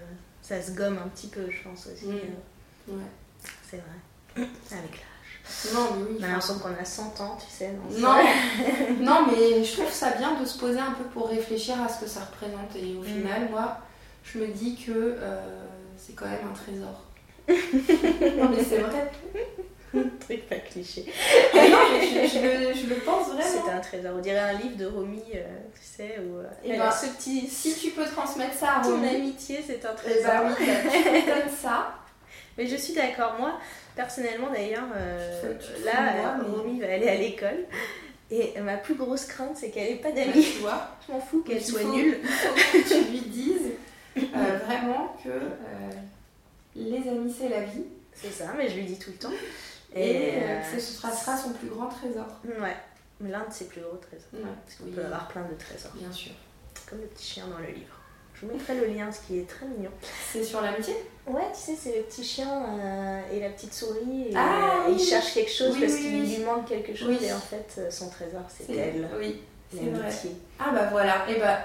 ça 0.43 0.63
se 0.63 0.73
gomme 0.73 0.99
un 0.99 1.09
petit 1.09 1.27
peu, 1.27 1.51
je 1.51 1.69
pense 1.69 1.89
aussi. 1.89 2.07
Mmh. 2.07 2.95
Ouais. 2.95 3.03
C'est 3.69 3.79
vrai. 3.79 4.47
Avec 4.71 4.93
l'âge. 4.93 5.75
Non, 5.75 5.89
mais 5.97 6.03
oui. 6.05 6.17
On 6.21 6.23
a 6.23 6.29
l'impression 6.29 6.59
qu'on 6.59 6.75
a 6.81 6.85
100 6.85 7.21
ans, 7.21 7.39
tu 7.41 7.51
sais. 7.51 7.73
Non, 7.99 8.15
non, 9.01 9.27
mais 9.27 9.65
je 9.65 9.73
trouve 9.73 9.91
ça 9.91 10.13
bien 10.13 10.41
de 10.41 10.45
se 10.45 10.59
poser 10.59 10.79
un 10.79 10.93
peu 10.93 11.05
pour 11.05 11.29
réfléchir 11.29 11.81
à 11.83 11.89
ce 11.89 12.01
que 12.01 12.09
ça 12.09 12.21
représente. 12.21 12.77
Et 12.77 12.97
au 12.97 13.03
final, 13.03 13.49
moi, 13.51 13.79
je 14.23 14.39
me 14.39 14.47
dis 14.47 14.77
que 14.77 14.93
euh, 14.93 15.65
c'est 15.97 16.15
quand 16.15 16.27
même 16.27 16.47
un 16.49 16.55
trésor. 16.55 17.05
non, 17.49 18.49
mais 18.51 18.63
c'est 18.63 18.79
vrai. 18.79 19.11
truc 20.21 20.49
pas 20.49 20.57
cliché. 20.57 21.05
Ah 21.53 21.69
non, 21.69 21.79
je, 22.01 22.89
le, 22.89 22.95
pense 23.01 23.29
vraiment. 23.29 23.65
C'est 23.67 23.73
un 23.73 23.81
trésor. 23.81 24.13
On 24.17 24.21
dirait 24.21 24.39
un 24.39 24.53
livre 24.53 24.77
de 24.77 24.87
Romy, 24.87 25.23
euh, 25.35 25.45
tu 25.75 25.81
sais, 25.83 26.19
où 26.21 26.39
euh, 26.39 26.45
Et 26.65 26.73
eh 26.75 26.79
ben, 26.79 26.91
ce 26.91 27.07
petit. 27.07 27.49
Si 27.49 27.75
tu 27.75 27.91
peux 27.91 28.05
transmettre 28.05 28.55
ça 28.55 28.75
à 28.75 28.83
Romy. 28.83 29.09
Ton 29.09 29.15
amitié, 29.15 29.65
c'est 29.67 29.85
un 29.85 29.95
eh 30.07 30.09
ben 30.09 30.21
trésor. 30.23 30.57
oui, 30.59 31.53
ça. 31.61 31.95
Mais 32.59 32.67
je 32.67 32.77
suis 32.77 32.93
d'accord. 32.93 33.37
Moi, 33.39 33.59
personnellement 33.97 34.51
d'ailleurs, 34.53 34.89
euh, 34.97 35.55
là, 35.85 36.39
Romy 36.45 36.81
va 36.81 36.93
aller 36.93 37.09
à 37.09 37.17
l'école. 37.17 37.65
Et 38.31 38.55
ma 38.61 38.77
plus 38.77 38.95
grosse 38.95 39.25
crainte, 39.25 39.57
c'est 39.57 39.71
qu'elle 39.71 39.91
ait 39.91 39.97
pas 39.97 40.13
d'amis. 40.13 40.47
Tu 40.55 40.61
vois 40.61 40.97
Je 41.09 41.13
m'en 41.13 41.21
fous 41.21 41.43
qu'elle 41.43 41.65
soit 41.65 41.83
nulle. 41.83 42.21
Faut 42.23 42.55
que 42.55 42.89
tu 42.89 43.11
lui 43.11 43.21
dises 43.23 43.73
vraiment 44.15 45.17
que 45.25 45.31
les 46.77 47.09
amis, 47.09 47.35
c'est 47.37 47.49
la 47.49 47.63
vie. 47.63 47.85
C'est 48.15 48.31
ça, 48.31 48.53
mais 48.57 48.69
je 48.69 48.77
lui 48.77 48.85
dis 48.85 48.99
tout 48.99 49.11
le 49.11 49.17
temps. 49.17 49.33
Et, 49.95 50.35
euh, 50.37 50.63
ce 50.73 50.81
sera, 50.81 51.37
son 51.37 51.51
plus 51.53 51.69
grand 51.69 51.89
trésor. 51.89 52.27
Ouais, 52.45 52.77
l'un 53.21 53.47
de 53.47 53.53
ses 53.53 53.67
plus 53.67 53.81
gros 53.81 53.97
trésors. 53.97 54.29
Parce 54.65 54.77
qu'on 54.77 54.91
peut 54.91 55.05
avoir 55.05 55.29
plein 55.29 55.43
de 55.43 55.55
trésors. 55.55 55.93
Bien 55.95 56.13
sûr. 56.13 56.33
Comme 56.89 57.01
le 57.01 57.07
petit 57.07 57.27
chien 57.27 57.45
dans 57.47 57.59
le 57.59 57.73
livre. 57.73 57.95
Je 58.35 58.47
vous 58.47 58.53
mettrai 58.53 58.75
le 58.75 58.87
lien, 58.87 59.13
ce 59.13 59.21
qui 59.27 59.39
est 59.39 59.49
très 59.49 59.67
mignon. 59.67 59.91
C'est 60.33 60.43
sur 60.43 60.63
l'amitié? 60.63 60.95
Ouais, 61.27 61.43
tu 61.53 61.61
sais, 61.61 61.77
c'est 61.79 61.97
le 61.99 62.03
petit 62.05 62.25
chien 62.25 62.49
euh, 62.49 63.21
et 63.33 63.41
la 63.41 63.51
petite 63.51 63.75
souris. 63.75 64.29
Et, 64.31 64.33
ah, 64.35 64.87
euh, 64.87 64.93
Il 64.93 64.99
cherche 64.99 65.35
quelque 65.35 65.53
chose 65.53 65.79
parce 65.79 65.97
qu'il 65.97 66.21
lui 66.21 66.39
manque 66.45 66.67
quelque 66.67 66.95
chose. 66.95 67.23
Et 67.23 67.33
en 67.33 67.39
fait, 67.39 67.91
son 67.91 68.09
trésor, 68.09 68.43
c'est 68.49 68.73
elle. 68.73 69.09
Oui, 69.19 69.43
c'est 69.71 69.91
vrai. 69.91 70.11
Ah 70.59 70.71
bah 70.73 70.89
voilà. 70.91 71.29
Et 71.29 71.39
bah 71.39 71.59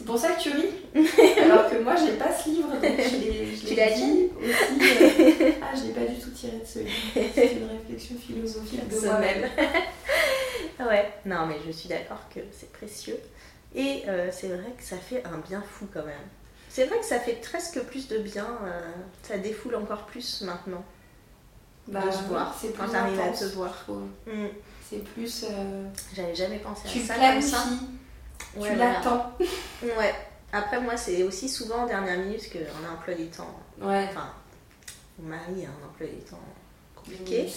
c'est 0.00 0.06
pour 0.06 0.18
ça 0.18 0.32
que 0.32 0.40
tu 0.40 0.48
ris. 0.48 0.70
Alors 1.44 1.68
que 1.68 1.76
moi, 1.76 1.94
j'ai 1.94 2.12
pas 2.12 2.32
ce 2.32 2.48
livre, 2.48 2.70
donc 2.70 2.82
je 2.82 3.66
Tu 3.66 3.74
l'as 3.74 3.90
dit 3.90 4.30
aussi. 4.40 4.50
Euh, 4.50 5.50
ah, 5.62 5.76
je 5.76 5.88
l'ai 5.88 5.92
pas 5.92 6.10
du 6.10 6.18
tout 6.18 6.30
tiré 6.30 6.56
de 6.56 6.64
ce 6.64 6.78
livre. 6.78 6.90
C'est 7.34 7.52
une 7.52 7.68
réflexion 7.68 8.16
philosophique 8.16 8.88
de 8.88 8.98
moi-même. 8.98 9.50
ouais, 10.80 11.12
non, 11.26 11.46
mais 11.46 11.56
je 11.66 11.70
suis 11.70 11.90
d'accord 11.90 12.22
que 12.34 12.40
c'est 12.50 12.72
précieux. 12.72 13.18
Et 13.74 14.04
euh, 14.08 14.30
c'est 14.32 14.48
vrai 14.48 14.72
que 14.74 14.82
ça 14.82 14.96
fait 14.96 15.22
un 15.26 15.36
bien 15.46 15.62
fou 15.62 15.86
quand 15.92 16.06
même. 16.06 16.16
C'est 16.70 16.86
vrai 16.86 16.98
que 16.98 17.04
ça 17.04 17.20
fait 17.20 17.38
presque 17.42 17.80
plus 17.80 18.08
de 18.08 18.20
bien. 18.20 18.48
Euh, 18.64 18.80
ça 19.22 19.36
défoule 19.36 19.74
encore 19.74 20.06
plus 20.06 20.40
maintenant. 20.40 20.82
Bah, 21.88 22.06
de 22.06 22.10
se 22.10 22.22
voir. 22.22 22.56
C'est 22.58 22.74
quand 22.74 22.88
t'arrives 22.88 23.20
à 23.20 23.28
te 23.28 23.44
voir. 23.54 23.84
Mm. 24.26 24.46
C'est 24.88 25.04
plus. 25.04 25.44
J'avais 26.16 26.34
jamais 26.34 26.58
pensé 26.58 26.88
à 26.88 27.40
ça. 27.42 27.64
Tu 27.68 27.99
tu 28.60 28.74
l'attends. 28.76 29.32
Ouais. 29.82 30.14
Après, 30.52 30.80
moi, 30.80 30.96
c'est 30.96 31.22
aussi 31.22 31.48
souvent 31.48 31.84
en 31.84 31.86
dernière 31.86 32.18
minute 32.18 32.50
qu'on 32.50 32.58
a 32.58 32.90
un 32.90 32.94
emploi 32.94 33.14
du 33.14 33.28
temps. 33.28 33.60
Ouais. 33.80 34.06
Enfin, 34.08 34.32
mon 35.18 35.28
mari 35.28 35.64
a 35.64 35.68
un 35.68 35.88
emploi 35.88 36.06
du 36.06 36.22
temps 36.24 36.40
compliqué. 36.96 37.48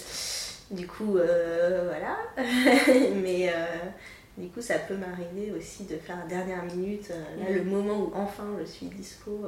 Du 0.69 0.87
coup, 0.87 1.17
euh, 1.17 1.89
voilà. 1.89 2.17
Mais 3.15 3.49
euh, 3.49 3.77
du 4.37 4.49
coup, 4.49 4.61
ça 4.61 4.79
peut 4.79 4.95
m'arriver 4.95 5.51
aussi 5.51 5.85
de 5.85 5.97
faire 5.97 6.25
dernière 6.27 6.63
minute. 6.63 7.11
Euh, 7.11 7.43
là, 7.43 7.51
le 7.51 7.63
moment 7.63 7.99
où 7.99 8.11
enfin 8.15 8.45
je 8.59 8.65
suis 8.65 8.87
dispo, 8.87 9.47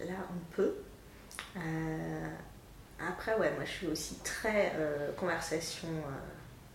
là, 0.00 0.14
on 0.30 0.54
peut. 0.54 0.74
après, 3.00 3.36
ouais, 3.38 3.52
moi, 3.54 3.64
je 3.64 3.70
suis 3.70 3.86
aussi 3.86 4.16
très 4.22 4.72
conversation 5.16 5.88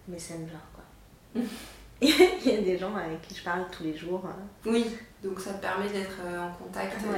messenger, 0.07 0.57
quoi. 0.73 1.41
il 2.01 2.45
y 2.45 2.57
a 2.57 2.61
des 2.61 2.77
gens 2.77 2.95
avec 2.95 3.21
qui 3.21 3.35
je 3.35 3.43
parle 3.43 3.65
tous 3.71 3.83
les 3.83 3.97
jours. 3.97 4.23
Oui, 4.65 4.85
donc 5.21 5.39
ça 5.39 5.53
te 5.53 5.61
permet 5.61 5.89
d'être 5.89 6.19
euh, 6.25 6.47
en 6.47 6.51
contact, 6.51 6.95
euh, 7.05 7.17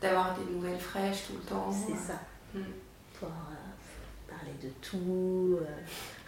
d'avoir 0.00 0.34
des 0.34 0.50
nouvelles 0.50 0.78
fraîches 0.78 1.26
tout 1.26 1.34
le 1.34 1.46
temps. 1.46 1.70
C'est 1.70 1.94
ça. 1.94 2.18
Mm. 2.54 2.60
Pour 3.20 3.28
euh, 3.28 4.30
parler 4.30 4.54
de 4.62 4.70
tout, 4.80 5.58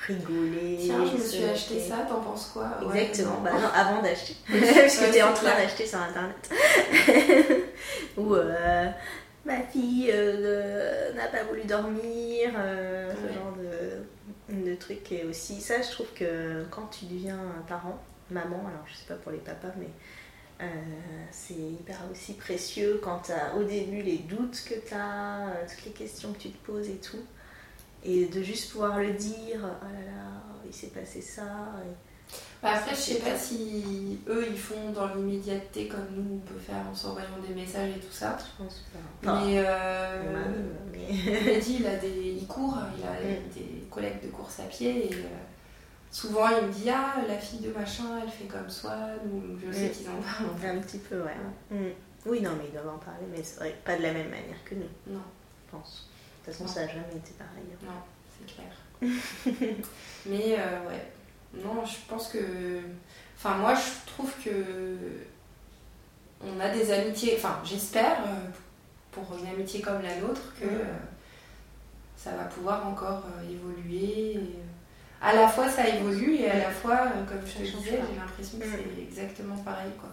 rigoler. 0.07 0.79
Tiens, 0.83 1.07
je 1.07 1.17
me 1.17 1.27
suis 1.27 1.45
acheté 1.45 1.81
ça, 1.81 2.07
t'en 2.07 2.21
penses 2.21 2.51
quoi? 2.53 2.69
Exactement, 2.83 3.41
bah 3.43 3.53
non, 3.55 3.69
avant 3.75 4.03
d'acheter. 4.03 4.37
Parce 4.49 4.97
que 4.99 5.11
t'es 5.11 5.23
en 5.23 5.33
train 5.33 5.57
d'acheter 5.57 5.87
sur 5.87 5.99
internet. 5.99 6.51
Ou 8.19 8.35
ma 9.47 9.63
fille 9.63 10.13
n'a 11.17 11.29
pas 11.29 11.45
voulu 11.49 11.65
dormir, 11.65 12.51
ce 12.53 13.33
genre 13.33 13.48
le 14.69 14.77
truc 14.77 15.11
est 15.13 15.25
aussi. 15.25 15.61
Ça, 15.61 15.83
je 15.83 15.91
trouve 15.91 16.13
que 16.15 16.65
quand 16.71 16.87
tu 16.89 17.07
deviens 17.07 17.39
parent, 17.67 17.99
maman, 18.31 18.59
alors 18.67 18.85
je 18.87 18.95
sais 18.95 19.07
pas 19.07 19.15
pour 19.15 19.33
les 19.33 19.39
papas, 19.39 19.73
mais 19.79 19.91
euh, 20.61 20.67
c'est 21.31 21.55
hyper 21.55 21.99
aussi 22.11 22.35
précieux 22.35 23.01
quand 23.03 23.21
tu 23.21 23.33
as 23.33 23.55
au 23.57 23.65
début 23.65 24.03
les 24.03 24.19
doutes 24.19 24.63
que 24.69 24.75
tu 24.75 24.95
as, 24.95 25.49
euh, 25.49 25.67
toutes 25.69 25.85
les 25.87 25.93
questions 25.93 26.33
que 26.33 26.39
tu 26.39 26.51
te 26.51 26.67
poses 26.67 26.89
et 26.89 26.99
tout. 26.99 27.25
Et 28.05 28.27
de 28.27 28.43
juste 28.43 28.73
pouvoir 28.73 29.01
le 29.01 29.13
dire, 29.13 29.61
oh 29.63 29.85
là 29.85 30.05
là, 30.07 30.43
il 30.67 30.73
s'est 30.73 30.89
passé 30.89 31.21
ça. 31.21 31.73
Bah, 32.61 32.71
après, 32.75 32.91
je 32.91 33.01
sais 33.01 33.19
pas 33.21 33.37
si 33.37 34.19
eux 34.29 34.47
ils 34.51 34.59
font 34.59 34.91
dans 34.91 35.15
l'immédiateté 35.15 35.87
comme 35.87 36.07
nous 36.17 36.35
on 36.37 36.39
peut 36.39 36.59
faire 36.59 36.85
en 36.91 36.95
s'envoyant 36.95 37.39
des 37.47 37.55
messages 37.55 37.91
et 37.91 38.01
tout 38.01 38.13
ça. 38.13 38.37
Je 38.37 38.65
pense 38.65 38.85
pas. 39.23 39.41
mais, 39.41 39.63
euh, 39.65 40.43
mais... 40.91 41.61
il 41.69 41.87
a 41.87 41.97
des, 41.97 42.37
il 42.41 42.47
court, 42.49 42.79
il 42.99 43.05
a 43.05 43.13
mm. 43.13 43.49
des 43.55 43.87
collègues 43.89 44.21
de 44.25 44.29
course 44.29 44.59
à 44.59 44.65
pied 44.65 45.09
et 45.09 45.15
euh, 45.15 45.29
souvent 46.11 46.49
il 46.49 46.67
me 46.67 46.73
dit 46.73 46.91
ah 46.91 47.15
la 47.29 47.39
fille 47.39 47.61
de 47.61 47.71
machin 47.71 48.21
elle 48.21 48.29
fait 48.29 48.47
comme 48.47 48.69
soi, 48.69 48.97
donc 49.25 49.61
je 49.65 49.71
sais 49.71 49.89
mm. 49.89 49.93
qu'ils 49.93 50.09
en 50.09 50.21
parlent. 50.21 50.77
Un 50.77 50.81
petit 50.81 50.99
peu 50.99 51.23
ouais. 51.23 51.37
Mm. 51.71 51.93
Oui 52.27 52.41
non 52.41 52.51
mais 52.59 52.65
ils 52.67 52.73
doivent 52.73 52.93
en 52.93 52.99
parler 52.99 53.27
mais 53.31 53.43
c'est 53.45 53.61
vrai 53.61 53.77
pas 53.85 53.97
de 53.97 54.03
la 54.03 54.13
même 54.13 54.31
manière 54.31 54.65
que 54.65 54.75
nous. 54.75 55.15
Non. 55.15 55.23
Je 55.67 55.77
pense. 55.77 56.09
De 56.45 56.51
toute 56.51 56.59
façon 56.59 56.67
ça 56.67 56.81
n'a 56.81 56.89
jamais 56.89 57.17
été 57.17 57.35
pareil. 57.39 57.63
Hein. 57.73 57.87
Non 57.87 58.03
c'est 58.37 58.53
clair. 58.53 58.73
mais 60.27 60.57
euh, 60.59 60.89
ouais 60.89 61.13
non, 61.55 61.85
je 61.85 61.97
pense 62.09 62.29
que. 62.29 62.81
Enfin, 63.37 63.57
moi, 63.57 63.75
je 63.75 64.13
trouve 64.13 64.33
que 64.45 64.97
on 66.43 66.61
a 66.61 66.69
des 66.71 66.91
amitiés. 66.93 67.35
Enfin, 67.37 67.61
j'espère 67.65 68.19
euh, 68.27 68.51
pour 69.11 69.25
une 69.39 69.47
amitié 69.47 69.81
comme 69.81 70.03
la 70.03 70.17
nôtre 70.17 70.55
que 70.59 70.67
euh, 70.67 70.85
ça 72.17 72.33
va 72.33 72.45
pouvoir 72.45 72.87
encore 72.87 73.25
euh, 73.27 73.51
évoluer. 73.51 74.39
à 75.21 75.35
la 75.35 75.49
fois, 75.49 75.69
ça 75.69 75.89
évolue 75.89 76.37
et 76.37 76.51
à 76.51 76.59
la 76.59 76.71
fois, 76.71 77.09
comme 77.29 77.47
je 77.47 77.59
te 77.59 77.77
disais, 77.77 78.01
j'ai 78.09 78.19
l'impression 78.19 78.59
que 78.59 78.67
c'est 78.67 79.03
exactement 79.03 79.57
pareil, 79.57 79.93
quoi. 79.99 80.11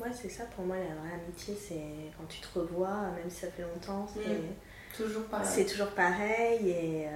Ouais, 0.00 0.12
c'est 0.12 0.28
ça 0.28 0.44
pour 0.56 0.64
moi, 0.64 0.76
la 0.76 0.94
vraie 0.96 1.22
amitié, 1.24 1.56
c'est 1.56 2.10
quand 2.18 2.26
tu 2.28 2.40
te 2.40 2.58
revois, 2.58 3.12
même 3.16 3.30
si 3.30 3.42
ça 3.42 3.46
fait 3.48 3.62
longtemps, 3.62 4.08
c'est 4.12 4.28
mm. 4.28 4.96
toujours 4.96 5.24
pareil. 5.26 5.48
C'est 5.48 5.66
toujours 5.66 5.90
pareil 5.90 6.68
et 6.68 7.08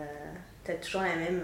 tu 0.65 0.71
as 0.71 0.75
toujours 0.77 1.03
la 1.03 1.17
même, 1.17 1.43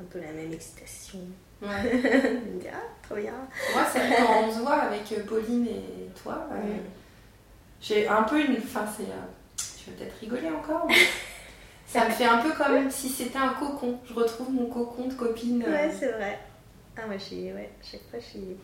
un 0.00 0.04
peu 0.04 0.20
la 0.20 0.32
même 0.32 0.52
excitation. 0.52 1.20
Ouais. 1.62 1.68
ah, 2.72 2.76
trop 3.02 3.16
bien. 3.16 3.34
Moi, 3.74 3.82
c'est 3.92 4.16
quand 4.16 4.44
on 4.44 4.52
se 4.52 4.60
voit 4.60 4.82
avec 4.82 5.26
Pauline 5.26 5.66
et 5.66 6.10
toi, 6.22 6.48
j'ai 7.80 8.06
un 8.08 8.22
peu 8.22 8.40
une. 8.40 8.56
Enfin, 8.58 8.84
c'est. 8.86 9.04
je 9.04 9.90
vais 9.90 9.96
peut-être 9.96 10.18
rigoler 10.20 10.48
encore, 10.48 10.86
mais 10.88 10.94
ça 11.86 12.06
me 12.06 12.10
fait 12.10 12.24
un 12.26 12.38
peu 12.38 12.52
comme 12.52 12.90
si 12.90 13.08
c'était 13.08 13.38
un 13.38 13.54
cocon. 13.54 13.98
Je 14.06 14.14
retrouve 14.14 14.52
mon 14.52 14.66
cocon 14.66 15.08
de 15.08 15.14
copine. 15.14 15.62
Ouais, 15.62 15.88
euh. 15.88 15.94
c'est 15.98 16.12
vrai. 16.12 16.38
Ah, 16.96 17.06
moi, 17.06 17.16
je 17.18 17.24
suis. 17.24 17.52
Ouais, 17.52 17.70
chaque 17.82 18.02
fois, 18.10 18.18
je 18.20 18.24
suis. 18.24 18.56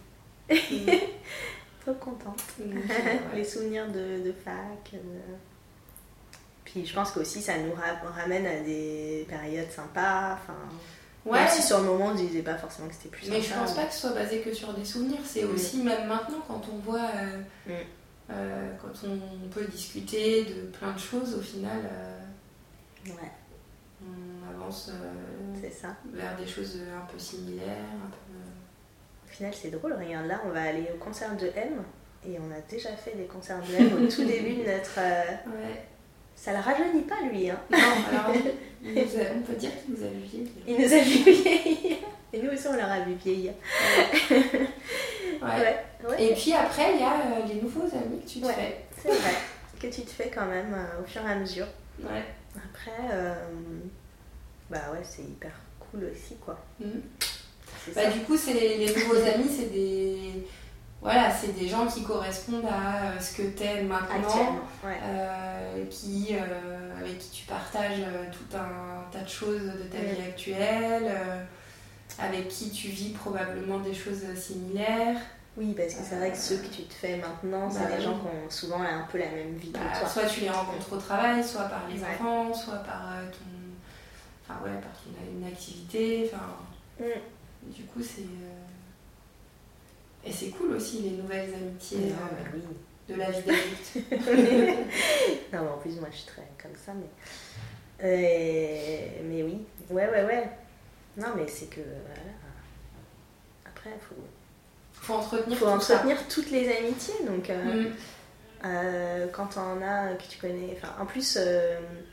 Mm. 0.51 0.90
trop 1.81 1.94
contente. 1.94 2.42
Les 3.35 3.44
souvenirs 3.44 3.88
de, 3.88 4.25
de 4.25 4.33
fac. 4.33 4.94
Euh. 4.94 5.37
Puis 6.64 6.85
je 6.85 6.92
pense 6.92 7.12
qu'aussi 7.12 7.40
ça 7.40 7.53
nous 7.59 7.72
ramène 8.12 8.46
à 8.46 8.61
des 8.61 9.25
périodes 9.29 9.70
sympas. 9.70 10.35
Enfin, 10.35 10.59
Ouais. 11.27 11.41
Même 11.41 11.49
si 11.49 11.62
sur 11.62 11.79
le 11.79 11.87
moment, 11.87 12.07
on 12.07 12.15
disait 12.15 12.43
pas 12.43 12.55
forcément 12.55 12.87
que 12.87 12.95
c'était 12.95 13.09
plus 13.09 13.29
Mais 13.29 13.43
je 13.43 13.53
pense 13.53 13.75
pas 13.75 13.85
que 13.85 13.93
ce 13.93 14.03
soit 14.03 14.12
basé 14.12 14.41
que 14.41 14.55
sur 14.55 14.73
des 14.73 14.85
souvenirs. 14.85 15.19
C'est 15.25 15.43
mm. 15.43 15.55
aussi, 15.55 15.79
même 15.79 16.07
maintenant, 16.07 16.41
quand 16.47 16.62
on 16.73 16.79
voit. 16.79 17.11
Euh, 17.17 17.39
mm. 17.67 17.73
euh, 18.31 18.73
quand 18.81 19.09
on 19.09 19.49
peut 19.49 19.65
discuter 19.65 20.45
de 20.45 20.62
plein 20.79 20.93
de 20.93 20.99
choses, 21.01 21.35
au 21.35 21.41
final. 21.41 21.81
Euh, 21.85 23.11
ouais. 23.11 23.31
On 24.03 24.62
avance 24.62 24.93
ça. 25.73 25.89
vers 26.12 26.37
des 26.37 26.47
choses 26.47 26.79
un 26.97 27.12
peu 27.12 27.19
similaires. 27.19 27.67
Au 29.25 29.29
final, 29.29 29.53
c'est 29.53 29.71
drôle. 29.71 29.95
Regarde, 29.95 30.27
là, 30.27 30.41
on 30.47 30.51
va 30.51 30.62
aller 30.62 30.87
au 30.95 30.99
concert 30.99 31.37
de 31.37 31.47
M. 31.57 31.83
Et 32.25 32.39
on 32.39 32.53
a 32.53 32.61
déjà 32.71 32.91
fait 32.91 33.17
des 33.17 33.25
concerts 33.25 33.61
de 33.62 33.75
M 33.75 34.05
au 34.05 34.09
tout 34.09 34.25
début 34.25 34.62
de 34.62 34.71
notre. 34.71 34.97
Ouais 34.97 35.87
ça 36.37 36.53
la 36.53 36.61
rajeunit 36.61 37.03
pas, 37.03 37.20
lui. 37.31 37.51
Hein. 37.51 37.59
Non, 37.70 37.79
alors 38.11 38.31
on 38.85 39.40
peut 39.40 39.55
dire 39.55 39.70
qu'il 39.83 39.94
nous 39.94 40.05
a 40.05 40.09
vu 40.09 40.20
vieillir. 40.20 40.53
Il 40.66 40.77
nous 40.77 40.92
a 40.92 40.99
vu 40.99 41.33
vieillir. 41.33 41.96
Et 42.33 42.42
nous 42.42 42.51
aussi, 42.51 42.68
on 42.68 42.77
leur 42.77 42.90
a 42.90 43.01
vu 43.01 43.14
vieillir. 43.14 43.53
Ouais. 45.42 45.85
Et 46.18 46.35
puis 46.35 46.53
après, 46.53 46.94
il 46.94 47.01
y 47.01 47.03
a 47.03 47.14
euh, 47.14 47.46
les 47.46 47.61
nouveaux 47.61 47.85
amis 47.85 48.20
que 48.25 48.29
tu 48.29 48.40
te 48.40 48.46
fais. 48.46 48.85
C'est 49.03 49.09
vrai. 49.09 49.35
Que 49.81 49.87
tu 49.88 50.03
te 50.03 50.11
fais 50.11 50.31
quand 50.35 50.46
même 50.46 50.72
euh, 50.72 51.03
au 51.03 51.07
fur 51.07 51.22
et 51.22 51.31
à 51.31 51.37
mesure. 51.37 51.66
Ouais. 52.01 52.25
Après, 52.57 53.12
euh, 53.12 53.35
bah 54.70 54.90
ouais, 54.92 55.03
c'est 55.03 55.22
hyper 55.22 55.53
cool 55.79 56.05
aussi, 56.12 56.37
quoi. 56.37 56.59
Mmh. 56.81 56.87
Bah, 57.94 58.07
du 58.11 58.20
coup, 58.20 58.37
c'est 58.37 58.55
les 58.55 58.87
nouveaux 58.94 59.16
amis, 59.16 59.49
c'est 59.49 59.72
des 59.72 60.46
voilà, 61.07 61.31
c'est 61.31 61.57
des 61.57 61.69
gens 61.69 61.87
qui 61.87 62.03
correspondent 62.03 62.66
à 62.66 62.97
euh, 62.97 63.21
ce 63.21 63.37
que 63.37 63.57
tu 63.57 63.62
aimes 63.62 63.87
maintenant, 63.87 64.59
euh, 64.85 65.85
qui, 65.88 66.31
euh, 66.33 67.01
avec 67.01 67.21
qui 67.21 67.31
tu 67.31 67.47
partages 67.47 68.03
tout 68.33 68.57
un 68.57 69.09
tas 69.12 69.23
de 69.23 69.29
choses 69.29 69.66
de 69.66 69.85
ta 69.85 69.99
vie 69.99 70.21
actuelle, 70.27 71.09
avec 72.19 72.49
qui 72.49 72.71
tu 72.71 72.88
vis 72.88 73.11
probablement 73.11 73.79
des 73.79 73.95
choses 73.95 74.25
similaires. 74.35 75.16
Oui, 75.57 75.75
parce 75.77 75.95
que 75.95 76.03
c'est 76.03 76.16
vrai 76.16 76.33
que 76.33 76.37
ceux 76.37 76.57
que 76.57 76.75
tu 76.75 76.83
te 76.83 76.95
fais 76.95 77.19
maintenant, 77.19 77.71
c'est 77.71 77.88
bah 77.88 77.97
des 77.97 78.03
gens 78.03 78.19
qui 78.19 78.27
ont 78.27 78.51
souvent 78.51 78.83
un 78.83 79.07
peu 79.09 79.19
la 79.19 79.31
même 79.31 79.55
vie 79.55 79.71
que 79.71 79.79
bah, 79.79 79.97
toi. 79.97 80.09
Soit 80.09 80.27
tu 80.27 80.40
les 80.40 80.51
rencontres 80.51 80.92
au 80.92 80.99
travail, 80.99 81.45
soit 81.45 81.66
par 81.66 81.85
les 81.88 82.03
enfants, 82.03 82.53
soit 82.53 82.79
par 82.79 83.12
ton. 83.31 83.47
Enfin, 84.42 84.61
ouais, 84.64 84.81
par 84.81 84.90
une 85.33 85.47
activité. 85.47 86.29
Enfin, 86.35 86.47
mm. 86.99 87.71
Du 87.73 87.85
coup, 87.85 88.03
c'est. 88.03 88.27
Et 90.27 90.33
c'est 90.33 90.49
cool 90.49 90.73
aussi 90.73 91.03
les 91.03 91.11
nouvelles 91.11 91.55
amitiés 91.55 92.12
euh, 92.12 93.12
de 93.12 93.19
la 93.19 93.31
vie 93.31 93.43
d'adulte. 93.43 93.93
non, 95.53 95.61
mais 95.62 95.69
en 95.69 95.79
plus, 95.79 96.01
moi 96.01 96.09
je 96.11 96.17
suis 96.17 96.27
très 96.27 96.49
comme 96.61 96.75
ça, 96.75 96.93
mais. 96.95 97.07
Euh, 98.03 99.23
mais 99.25 99.43
oui, 99.45 99.59
ouais, 99.91 100.11
ouais, 100.11 100.25
ouais. 100.25 100.51
Non, 101.17 101.29
mais 101.37 101.47
c'est 101.47 101.67
que. 101.67 101.81
Voilà. 101.81 102.31
Après, 103.67 103.91
il 103.95 104.01
faut. 104.01 104.23
Faut 104.93 105.15
entretenir, 105.15 105.59
faut 105.59 105.67
entretenir 105.67 106.17
toutes 106.29 106.51
les 106.51 106.77
amitiés. 106.77 107.25
Donc, 107.25 107.49
euh, 107.49 107.91
mm. 108.65 109.31
quand 109.33 109.51
on 109.57 109.81
a 109.83 110.15
que 110.15 110.25
tu 110.29 110.39
connais. 110.41 110.77
Enfin, 110.77 110.93
en 111.01 111.07
plus, 111.07 111.39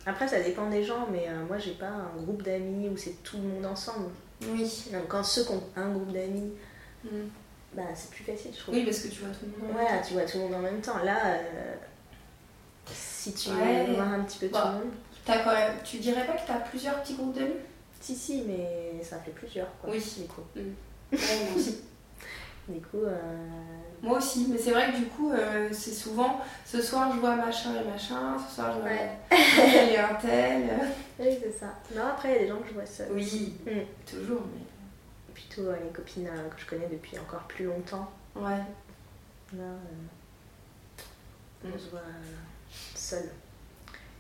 après, 0.06 0.28
ça 0.28 0.40
dépend 0.40 0.70
des 0.70 0.84
gens, 0.84 1.08
mais 1.12 1.28
moi, 1.48 1.58
j'ai 1.58 1.74
pas 1.74 1.90
un 1.90 2.22
groupe 2.22 2.44
d'amis 2.44 2.90
où 2.90 2.98
c'est 2.98 3.24
tout 3.24 3.38
le 3.38 3.44
monde 3.44 3.66
ensemble. 3.66 4.10
Oui. 4.44 4.90
Donc, 4.92 5.08
quand 5.08 5.24
ceux 5.24 5.44
qui 5.46 5.54
ont 5.54 5.64
un 5.76 5.90
groupe 5.90 6.12
d'amis. 6.12 6.52
Mm 7.06 7.10
bah, 7.76 7.84
c'est 7.96 8.12
plus 8.12 8.24
facile, 8.24 8.52
je 8.54 8.60
trouve. 8.60 8.76
Oui, 8.76 8.84
parce 8.86 9.00
que 9.00 9.08
tu 9.08 9.22
vois 9.22 9.30
tout 9.30 9.46
le 9.46 9.68
monde. 9.68 9.76
Ouais, 9.76 10.02
tu 10.06 10.14
vois 10.14 10.24
tout 10.24 10.38
le 10.38 10.44
monde 10.44 10.56
en 10.56 10.60
même 10.60 10.82
temps. 10.82 11.04
Là, 11.04 11.18
euh, 11.28 11.76
si 12.92 13.34
tu 13.34 13.50
ouais. 13.50 13.94
vois 13.94 14.04
un 14.04 14.24
petit 14.24 14.40
peu 14.40 14.48
tout 14.50 14.58
le 14.58 14.72
monde. 14.72 14.92
As 15.28 15.38
quand 15.40 15.54
même... 15.54 15.76
Tu 15.84 15.98
dirais 15.98 16.26
pas 16.26 16.34
que 16.34 16.46
tu 16.46 16.52
as 16.52 16.60
plusieurs 16.60 17.02
petits 17.02 17.16
groupes 17.16 17.34
d'amis? 17.34 17.54
Si, 18.02 18.16
si, 18.16 18.44
mais 18.46 19.02
ça 19.02 19.18
fait 19.20 19.32
plusieurs. 19.32 19.70
Quoi, 19.80 19.92
oui, 19.92 20.04
du 20.18 20.26
coup. 20.26 20.42
Mm. 20.56 20.62
moi 21.14 21.56
aussi. 21.56 21.78
du 22.68 22.82
coup. 22.82 23.04
Euh... 23.06 23.18
Moi 24.02 24.18
aussi, 24.18 24.48
mais 24.50 24.58
c'est 24.58 24.72
vrai 24.72 24.92
que 24.92 24.98
du 24.98 25.06
coup, 25.06 25.32
euh, 25.32 25.70
c'est 25.72 25.94
souvent 25.94 26.42
ce 26.66 26.82
soir 26.82 27.10
je 27.14 27.20
vois 27.22 27.38
machin 27.38 27.70
et 27.82 27.90
machin, 27.90 28.36
ce 28.38 28.56
soir 28.56 28.74
je 28.76 28.82
vois 28.82 28.90
ouais. 28.90 29.12
tel 29.30 29.94
et 29.94 29.98
un 29.98 30.14
tel. 30.16 30.70
Oui, 31.20 31.28
c'est 31.42 31.58
ça. 31.58 31.68
Non, 31.96 32.08
après, 32.12 32.30
il 32.30 32.34
y 32.34 32.38
a 32.38 32.40
des 32.40 32.48
gens 32.50 32.58
que 32.58 32.68
je 32.68 32.74
vois 32.74 32.86
seuls. 32.86 33.08
Oui, 33.14 33.54
mm. 33.66 33.70
toujours, 34.06 34.42
mais 34.54 34.66
plutôt 35.48 35.72
les 35.72 35.90
copines 35.92 36.28
euh, 36.28 36.50
que 36.50 36.62
je 36.62 36.66
connais 36.66 36.88
depuis 36.88 37.18
encore 37.20 37.44
plus 37.44 37.66
longtemps. 37.66 38.12
Ouais. 38.36 38.62
Là, 39.54 39.64
euh, 39.64 41.04
on 41.66 41.70
mm. 41.70 41.80
se 41.80 41.90
voit 41.90 42.00
euh, 42.00 42.74
seul. 42.96 43.30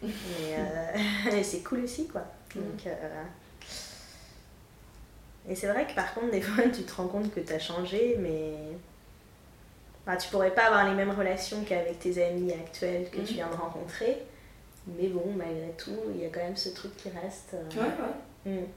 Mais 0.01 1.43
c'est 1.43 1.63
cool 1.63 1.83
aussi, 1.83 2.07
quoi. 2.07 2.21
Mm. 2.55 2.59
Donc, 2.59 2.88
et 5.49 5.55
c'est 5.55 5.67
vrai 5.67 5.86
que 5.86 5.93
par 5.93 6.13
contre, 6.13 6.31
des 6.31 6.41
fois, 6.41 6.63
tu 6.69 6.83
te 6.83 6.95
rends 6.95 7.07
compte 7.07 7.33
que 7.33 7.39
tu 7.39 7.53
as 7.53 7.59
changé, 7.59 8.17
mais 8.19 8.53
enfin, 10.05 10.17
tu 10.17 10.29
pourrais 10.29 10.53
pas 10.53 10.67
avoir 10.67 10.88
les 10.88 10.95
mêmes 10.95 11.12
relations 11.12 11.63
qu'avec 11.63 11.99
tes 11.99 12.25
amis 12.25 12.53
actuels 12.53 13.09
que 13.09 13.17
tu 13.17 13.33
mm. 13.33 13.36
viens 13.36 13.49
de 13.49 13.55
rencontrer. 13.55 14.23
Mais 14.86 15.07
bon, 15.07 15.33
malgré 15.38 15.71
tout, 15.77 15.97
il 16.13 16.21
y 16.21 16.25
a 16.25 16.29
quand 16.29 16.41
même 16.41 16.57
ce 16.57 16.69
truc 16.69 16.95
qui 16.97 17.09
reste. 17.09 17.55
ouais, 17.75 18.51
ouais. 18.51 18.67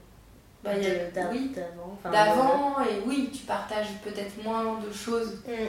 Bah, 0.63 0.71
d'avant. 2.11 2.75
et 2.81 3.01
oui, 3.05 3.29
tu 3.31 3.43
partages 3.45 3.87
peut-être 4.03 4.43
moins 4.43 4.79
de 4.79 4.91
choses. 4.91 5.41
Mm. 5.47 5.67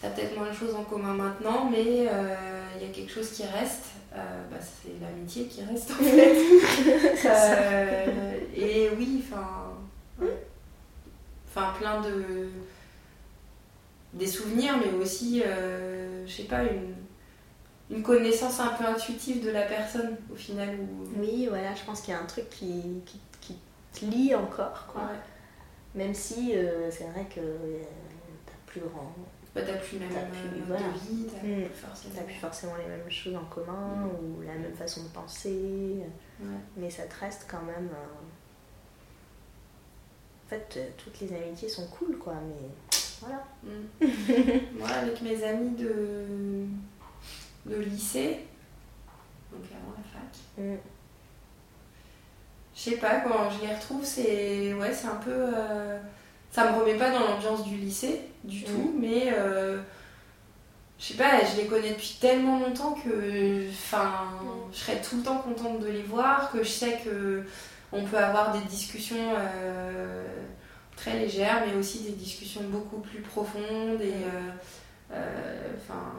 Tu 0.00 0.06
as 0.06 0.10
peut-être 0.10 0.36
moins 0.36 0.48
de 0.48 0.54
choses 0.54 0.74
en 0.74 0.84
commun 0.84 1.14
maintenant, 1.14 1.68
mais 1.70 2.08
euh, 2.08 2.34
il 2.76 2.86
y 2.86 2.90
a 2.90 2.92
quelque 2.92 3.12
chose 3.12 3.30
qui 3.30 3.44
reste. 3.44 3.86
Euh, 4.14 4.18
bah, 4.50 4.56
c'est 4.60 4.92
l'amitié 5.00 5.44
qui 5.46 5.62
reste 5.62 5.90
en 5.90 5.94
fait. 5.94 6.36
Euh, 7.26 8.38
et 8.56 8.90
oui, 8.96 9.22
enfin. 9.24 10.26
Enfin, 11.48 11.74
plein 11.78 12.00
de. 12.00 12.48
des 14.14 14.26
souvenirs, 14.26 14.74
mais 14.78 14.92
aussi, 15.02 15.42
je 16.26 16.32
sais 16.32 16.44
pas, 16.44 16.62
une 16.62 16.94
une 17.90 18.02
connaissance 18.02 18.60
un 18.60 18.68
peu 18.68 18.84
intuitive 18.84 19.44
de 19.44 19.50
la 19.50 19.62
personne 19.62 20.16
au 20.32 20.36
final. 20.36 20.68
Oui, 21.16 21.46
voilà, 21.48 21.74
je 21.74 21.84
pense 21.84 22.00
qu'il 22.00 22.14
y 22.14 22.16
a 22.16 22.20
un 22.20 22.26
truc 22.26 22.48
qui, 22.48 23.02
lie 24.02 24.34
encore. 24.34 24.86
Quoi. 24.92 25.02
Même 25.94 26.14
si 26.14 26.56
euh, 26.56 26.90
c'est 26.90 27.04
vrai 27.04 27.24
que 27.24 27.40
euh, 27.40 27.82
t'as 28.46 28.52
plus 28.66 28.80
grand. 28.80 29.12
Bah, 29.54 29.62
t'as 29.66 29.78
plus 29.78 29.98
la 29.98 30.06
même 30.06 30.30
plus, 30.30 30.60
voilà. 30.64 30.86
de 30.86 30.98
vie, 30.98 31.26
t'as 31.26 31.38
mmh. 31.38 31.64
plus, 31.64 31.74
forcément... 31.74 32.22
plus, 32.22 32.34
forcément... 32.34 32.76
les 32.76 32.86
mêmes 32.86 33.10
choses 33.10 33.34
en 33.34 33.44
commun 33.46 33.96
mmh. 33.96 34.38
ou 34.38 34.42
la 34.42 34.54
même 34.54 34.74
façon 34.74 35.02
de 35.02 35.08
penser. 35.08 36.04
Ouais. 36.40 36.46
Mais 36.76 36.88
ça 36.88 37.02
te 37.04 37.18
reste 37.18 37.46
quand 37.50 37.62
même. 37.62 37.88
Euh... 37.88 38.16
En 40.46 40.50
fait, 40.50 40.74
euh, 40.76 40.88
toutes 40.96 41.20
les 41.20 41.34
amitiés 41.34 41.68
sont 41.68 41.86
cool, 41.88 42.16
quoi, 42.18 42.34
mais 42.34 42.68
voilà. 43.20 43.44
Mmh. 43.64 44.78
Moi, 44.78 44.88
avec 44.88 45.20
mes 45.22 45.42
amis 45.42 45.70
de, 45.70 46.66
de 47.66 47.76
lycée, 47.76 48.46
donc 49.50 49.62
avant 49.72 49.94
la 49.96 50.02
fac, 50.04 50.38
mmh 50.58 50.76
je 52.80 52.90
sais 52.90 52.96
pas, 52.96 53.20
quand 53.20 53.50
je 53.50 53.66
les 53.66 53.74
retrouve, 53.74 54.04
c'est 54.04 54.72
ouais, 54.72 54.92
c'est 54.94 55.08
un 55.08 55.16
peu. 55.16 55.30
Euh, 55.30 55.98
ça 56.50 56.72
me 56.72 56.78
remet 56.78 56.94
pas 56.94 57.10
dans 57.10 57.20
l'ambiance 57.20 57.64
du 57.64 57.76
lycée 57.76 58.22
du 58.42 58.64
tout, 58.64 58.92
mm. 58.94 59.00
mais 59.00 59.32
euh, 59.36 59.80
je 60.98 61.08
sais 61.08 61.14
pas, 61.14 61.44
je 61.44 61.60
les 61.60 61.66
connais 61.66 61.90
depuis 61.90 62.16
tellement 62.20 62.58
longtemps 62.58 62.92
que 62.92 63.68
enfin, 63.68 64.28
mm. 64.42 64.72
je 64.72 64.78
serais 64.78 65.00
tout 65.02 65.18
le 65.18 65.22
temps 65.22 65.38
contente 65.38 65.80
de 65.80 65.88
les 65.88 66.02
voir, 66.02 66.50
que 66.50 66.62
je 66.62 66.70
sais 66.70 66.98
que 67.04 67.44
on 67.92 68.04
peut 68.04 68.16
avoir 68.16 68.52
des 68.52 68.64
discussions 68.66 69.34
euh, 69.36 70.24
très 70.96 71.18
légères, 71.18 71.62
mais 71.66 71.78
aussi 71.78 72.00
des 72.00 72.12
discussions 72.12 72.62
beaucoup 72.64 72.98
plus 72.98 73.20
profondes 73.20 74.00
et 74.00 74.14
enfin 75.76 76.12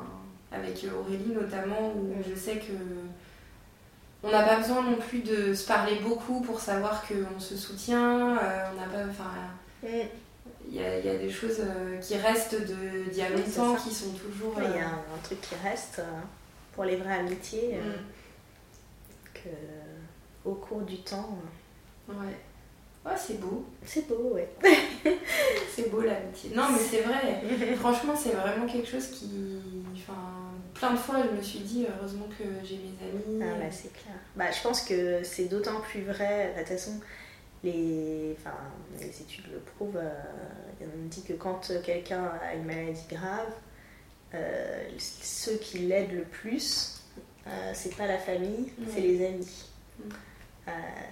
avec 0.52 0.86
Aurélie 0.93 1.34
notamment 1.34 1.93
où 1.95 2.13
je 2.30 2.38
sais 2.38 2.58
que 2.58 2.74
on 4.23 4.29
n'a 4.29 4.43
pas 4.43 4.57
besoin 4.57 4.84
non 4.84 4.97
plus 4.97 5.19
de 5.19 5.53
se 5.53 5.65
parler 5.65 5.95
beaucoup 5.95 6.41
pour 6.41 6.60
savoir 6.60 7.03
qu'on 7.07 7.39
se 7.39 7.57
soutient. 7.57 8.29
on 8.29 8.79
n'a 8.79 8.88
pas, 8.91 9.10
enfin, 9.10 9.31
il 9.84 10.75
y, 10.75 10.84
a, 10.84 11.17
des 11.17 11.29
choses 11.29 11.62
qui 12.01 12.15
restent 12.15 12.55
d'il 12.63 13.17
y 13.17 13.21
a 13.21 13.29
longtemps 13.29 13.75
qui 13.75 13.93
sont 13.93 14.12
toujours. 14.12 14.53
Il 14.57 14.77
y 14.77 14.79
a 14.79 14.88
un, 14.88 15.19
truc 15.23 15.41
qui 15.41 15.55
reste 15.63 16.01
pour 16.73 16.86
les 16.86 16.97
vraies 16.97 17.19
amitiés. 17.19 17.75
Mm. 17.75 19.34
que 19.34 19.49
au 20.45 20.53
cours 20.53 20.81
du 20.81 20.97
temps. 20.97 21.38
Ouais. 22.07 22.15
Ouais, 23.05 23.17
c'est 23.17 23.39
beau. 23.39 23.65
C'est 23.84 24.07
beau, 24.07 24.34
ouais. 24.34 24.49
c'est 25.75 25.89
beau 25.89 26.01
l'amitié. 26.01 26.51
Non, 26.55 26.67
mais 26.71 26.79
c'est 26.79 27.01
vrai. 27.01 27.75
Franchement, 27.77 28.13
c'est 28.15 28.34
vraiment 28.34 28.67
quelque 28.67 28.88
chose 28.88 29.07
qui. 29.07 29.60
Enfin, 29.95 30.31
plein 30.82 30.94
de 30.94 30.98
fois, 30.98 31.17
je 31.30 31.38
me 31.38 31.41
suis 31.44 31.60
dit, 31.60 31.86
heureusement 31.88 32.26
que 32.38 32.44
j'ai 32.63 32.78
mes 32.78 33.08
amis. 33.08 33.44
Ah, 33.44 33.60
bah, 33.60 33.70
c'est 33.70 33.94
clair. 33.94 34.15
Bah, 34.36 34.50
je 34.52 34.62
pense 34.63 34.82
que 34.82 35.22
c'est 35.24 35.46
d'autant 35.46 35.80
plus 35.80 36.02
vrai. 36.02 36.54
De 36.56 36.60
toute 36.60 36.70
façon, 36.70 37.00
les, 37.63 38.36
enfin, 38.39 38.58
les 39.00 39.22
études 39.22 39.46
le 39.52 39.60
prouvent. 39.60 39.98
Euh, 39.98 40.10
on 40.82 41.08
dit 41.08 41.22
que 41.22 41.34
quand 41.34 41.72
quelqu'un 41.84 42.32
a 42.41 42.56
une 42.56 42.65
maladie 42.65 43.06
grave, 43.12 43.54
euh, 44.34 44.89
ceux 44.98 45.58
qui 45.58 45.80
l'aident 45.80 46.13
le 46.13 46.24
plus, 46.24 47.04
euh, 47.46 47.72
c'est 47.76 47.96
pas 47.96 48.08
la 48.08 48.17
famille, 48.17 48.72
c'est 48.91 49.02
les 49.02 49.24
amis. 49.24 49.65
Mm. 50.00 50.10
Euh, 50.67 50.72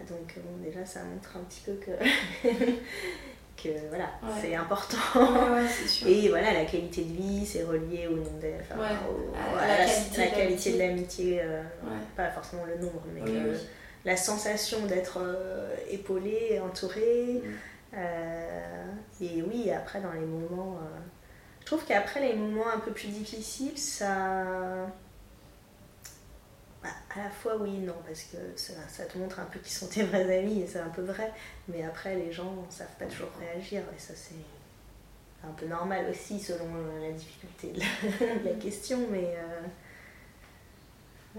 donc 0.09 0.35
bon, 0.37 0.63
déjà 0.63 0.83
ça 0.83 1.03
montre 1.03 1.37
un 1.37 1.41
petit 1.41 1.61
peu 1.65 1.73
que, 1.73 1.91
que 3.61 3.69
voilà, 3.89 4.09
c'est 4.41 4.55
important. 4.55 4.97
Et 6.07 6.29
voilà, 6.29 6.53
la 6.53 6.65
qualité 6.65 7.03
de 7.03 7.13
vie, 7.13 7.45
c'est 7.45 7.63
relié 7.63 8.07
au 8.07 8.15
nombre 8.15 8.39
de, 8.39 8.51
enfin, 8.61 8.81
à, 9.57 9.67
la, 9.67 10.27
qualité, 10.27 10.73
de 10.73 10.79
l'amitié, 10.79 11.41
euh, 11.41 11.61
pas 12.15 12.29
forcément 12.29 12.65
le 12.65 12.77
nombre, 12.77 13.03
mais 13.13 13.21
la 14.05 14.15
sensation 14.15 14.85
d'être 14.85 15.19
euh, 15.21 15.75
épaulé, 15.89 16.61
entouré. 16.63 17.41
Mm. 17.93 19.23
et 19.23 19.41
oui, 19.41 19.71
après 19.71 19.99
dans 19.99 20.11
les 20.11 20.25
moments, 20.25 20.79
je 21.59 21.65
trouve 21.65 21.83
qu'après 21.85 22.21
les 22.21 22.35
moments 22.35 22.69
un 22.73 22.79
peu 22.79 22.91
plus 22.91 23.09
difficiles, 23.09 23.77
ça 23.77 24.45
bah, 26.81 26.89
à 27.13 27.23
la 27.23 27.29
fois 27.29 27.57
oui 27.57 27.79
non, 27.79 27.95
parce 28.05 28.23
que 28.23 28.37
ça, 28.55 29.05
te 29.05 29.17
montre 29.17 29.39
un 29.39 29.45
peu 29.45 29.59
qui 29.59 29.71
sont 29.71 29.87
tes 29.87 30.03
vrais 30.03 30.39
amis 30.39 30.61
et 30.61 30.67
c'est 30.67 30.79
un 30.79 30.89
peu 30.89 31.01
vrai, 31.01 31.31
mais 31.67 31.83
après 31.83 32.15
les 32.15 32.31
gens 32.31 32.51
ne 32.51 32.71
savent 32.71 32.95
pas 32.97 33.05
toujours 33.05 33.31
réagir 33.39 33.81
et 33.95 33.99
ça 33.99 34.13
c'est 34.15 34.35
un 35.43 35.51
peu 35.51 35.65
normal 35.65 36.05
aussi 36.09 36.39
selon 36.39 36.67
la 37.01 37.11
difficulté 37.11 37.73
de 37.73 37.81
la, 38.45 38.53
question, 38.61 39.07
mais 39.11 39.35
euh, 39.37 39.61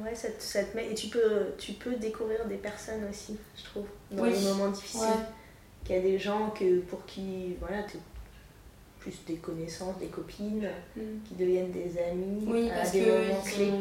ouais, 0.02 0.14
ça 0.14 0.28
te, 0.30 0.76
met... 0.76 0.90
Et 0.90 0.94
tu 0.94 1.08
peux, 1.08 1.52
tu 1.58 1.72
peux 1.72 1.96
découvrir 1.96 2.46
des 2.46 2.56
personnes 2.56 3.06
aussi, 3.08 3.36
je 3.56 3.64
trouve, 3.64 3.86
dans 4.10 4.24
les 4.24 4.40
moments 4.40 4.68
difficiles. 4.68 5.08
Qu'il 5.84 5.96
y 5.96 5.98
a 5.98 6.02
des 6.02 6.18
gens 6.18 6.50
que, 6.50 6.80
pour 6.80 7.06
qui, 7.06 7.56
voilà, 7.58 7.82
tu 7.84 7.96
plus 9.00 9.24
des 9.26 9.36
connaissances, 9.36 9.98
des 9.98 10.08
copines, 10.08 10.68
mm. 10.94 11.00
qui 11.24 11.34
deviennent 11.34 11.72
des 11.72 11.98
amis 11.98 12.44
oui, 12.46 12.70
à 12.70 12.86
des 12.88 13.06
moments 13.06 13.40
clés 13.42 13.72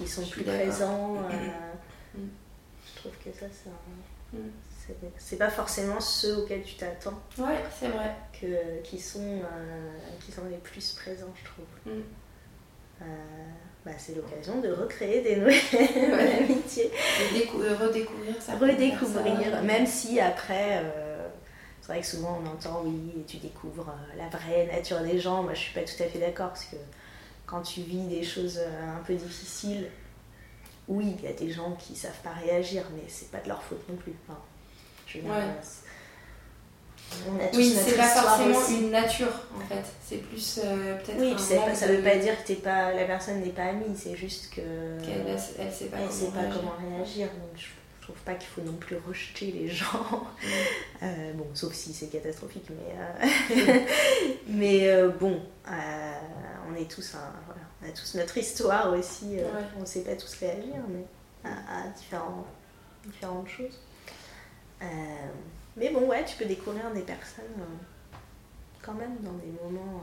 qui 0.00 0.08
sont 0.08 0.26
plus 0.26 0.44
présents. 0.44 1.16
Euh, 1.16 2.18
mm. 2.18 2.28
je 2.86 3.00
trouve 3.00 3.12
que 3.24 3.30
ça, 3.38 3.46
mm. 4.32 4.38
c'est 5.18 5.36
pas 5.36 5.50
forcément 5.50 6.00
ceux 6.00 6.38
auxquels 6.38 6.62
tu 6.62 6.74
t'attends. 6.74 7.20
Ouais, 7.38 7.62
c'est 7.78 7.88
vrai. 7.88 8.14
Que, 8.40 8.82
qui, 8.82 8.98
sont, 8.98 9.20
euh, 9.20 9.90
qui 10.24 10.32
sont 10.32 10.44
les 10.50 10.56
plus 10.56 10.92
présents, 10.92 11.32
je 11.34 11.44
trouve. 11.44 11.94
Mm. 11.94 12.02
Euh, 13.02 13.04
bah, 13.84 13.92
c'est 13.96 14.14
l'occasion 14.14 14.60
de 14.60 14.70
recréer 14.72 15.22
des 15.22 15.36
nouvelles 15.36 15.54
amitiés. 16.44 16.90
De 17.32 17.74
redécouvrir 17.86 18.34
ça. 18.40 18.56
Redécouvrir, 18.56 19.62
même 19.62 19.86
si 19.86 20.20
après, 20.20 20.84
c'est 21.80 21.92
vrai 21.92 22.00
que 22.02 22.06
souvent 22.06 22.40
on 22.44 22.46
entend 22.46 22.82
oui, 22.84 23.12
et 23.18 23.24
tu 23.24 23.38
découvres 23.38 23.94
la 24.18 24.28
vraie 24.28 24.66
nature 24.66 25.00
des 25.00 25.18
gens. 25.18 25.42
Moi 25.42 25.54
je 25.54 25.60
suis 25.60 25.74
pas 25.74 25.80
tout 25.80 26.02
à 26.02 26.06
fait 26.06 26.18
d'accord 26.18 26.48
parce 26.48 26.66
que 26.66 26.76
quand 27.50 27.62
tu 27.62 27.80
vis 27.80 28.06
des 28.06 28.22
choses 28.22 28.58
euh, 28.58 28.96
un 28.96 29.02
peu 29.02 29.14
difficiles, 29.14 29.88
oui, 30.88 31.16
il 31.18 31.24
y 31.24 31.28
a 31.28 31.32
des 31.32 31.50
gens 31.50 31.72
qui 31.72 31.96
savent 31.96 32.20
pas 32.22 32.32
réagir, 32.32 32.84
mais 32.94 33.02
c'est 33.08 33.30
pas 33.30 33.40
de 33.40 33.48
leur 33.48 33.62
faute 33.62 33.82
non 33.88 33.96
plus. 33.96 34.12
Enfin, 34.28 34.38
je 35.06 35.18
veux 35.18 35.24
oui, 37.54 37.76
c'est 37.76 37.96
pas 37.96 38.06
forcément 38.06 38.68
une 38.68 38.90
nature 38.90 39.32
en 39.56 39.60
fait. 39.60 39.82
C'est 40.04 40.18
plus 40.18 40.60
euh, 40.62 40.96
peut-être. 40.96 41.18
Oui, 41.18 41.34
pas, 41.34 41.74
ça 41.74 41.86
veut 41.88 42.02
pas 42.02 42.16
dire 42.16 42.44
que 42.44 42.52
pas, 42.54 42.92
la 42.92 43.04
personne 43.04 43.40
n'est 43.40 43.50
pas 43.50 43.64
amie, 43.64 43.96
c'est 43.96 44.16
juste 44.16 44.50
que. 44.50 44.60
Qu'elle 45.04 45.26
elle, 45.26 45.38
sait 45.38 45.86
pas, 45.86 45.96
comment, 45.98 46.10
sait 46.10 46.26
pas 46.26 46.40
réagir. 46.40 46.60
comment 46.60 46.96
réagir. 46.96 47.26
Donc 47.26 47.56
je 47.56 47.66
trouve 48.10 48.22
pas 48.24 48.34
qu'il 48.34 48.48
faut 48.48 48.62
non 48.62 48.76
plus 48.76 48.96
rejeter 49.06 49.52
les 49.52 49.68
gens. 49.80 50.26
Euh, 51.02 51.32
bon, 51.34 51.46
sauf 51.54 51.72
si 51.72 51.92
c'est 51.92 52.08
catastrophique, 52.08 52.68
mais. 52.70 53.84
mais 54.48 55.08
bon 55.20 55.40
on 56.70 56.74
est 56.74 56.90
tous 56.90 57.16
on 57.82 57.88
a 57.88 57.92
tous 57.92 58.14
notre 58.14 58.36
histoire 58.36 58.92
aussi. 58.92 59.38
Euh, 59.38 59.48
on 59.76 59.80
ne 59.80 59.86
sait 59.86 60.02
pas 60.02 60.14
tous 60.14 60.34
réagir, 60.34 60.76
mais 60.88 61.04
à, 61.44 61.88
différents, 61.96 62.46
différentes 63.06 63.48
choses. 63.48 63.80
Euh, 64.82 64.86
mais 65.76 65.90
bon, 65.90 66.06
ouais, 66.08 66.24
tu 66.24 66.36
peux 66.36 66.44
découvrir 66.44 66.90
des 66.92 67.02
personnes 67.02 67.44
euh, 67.58 68.16
quand 68.82 68.94
même 68.94 69.16
dans 69.20 69.32
des 69.32 69.52
moments 69.62 70.02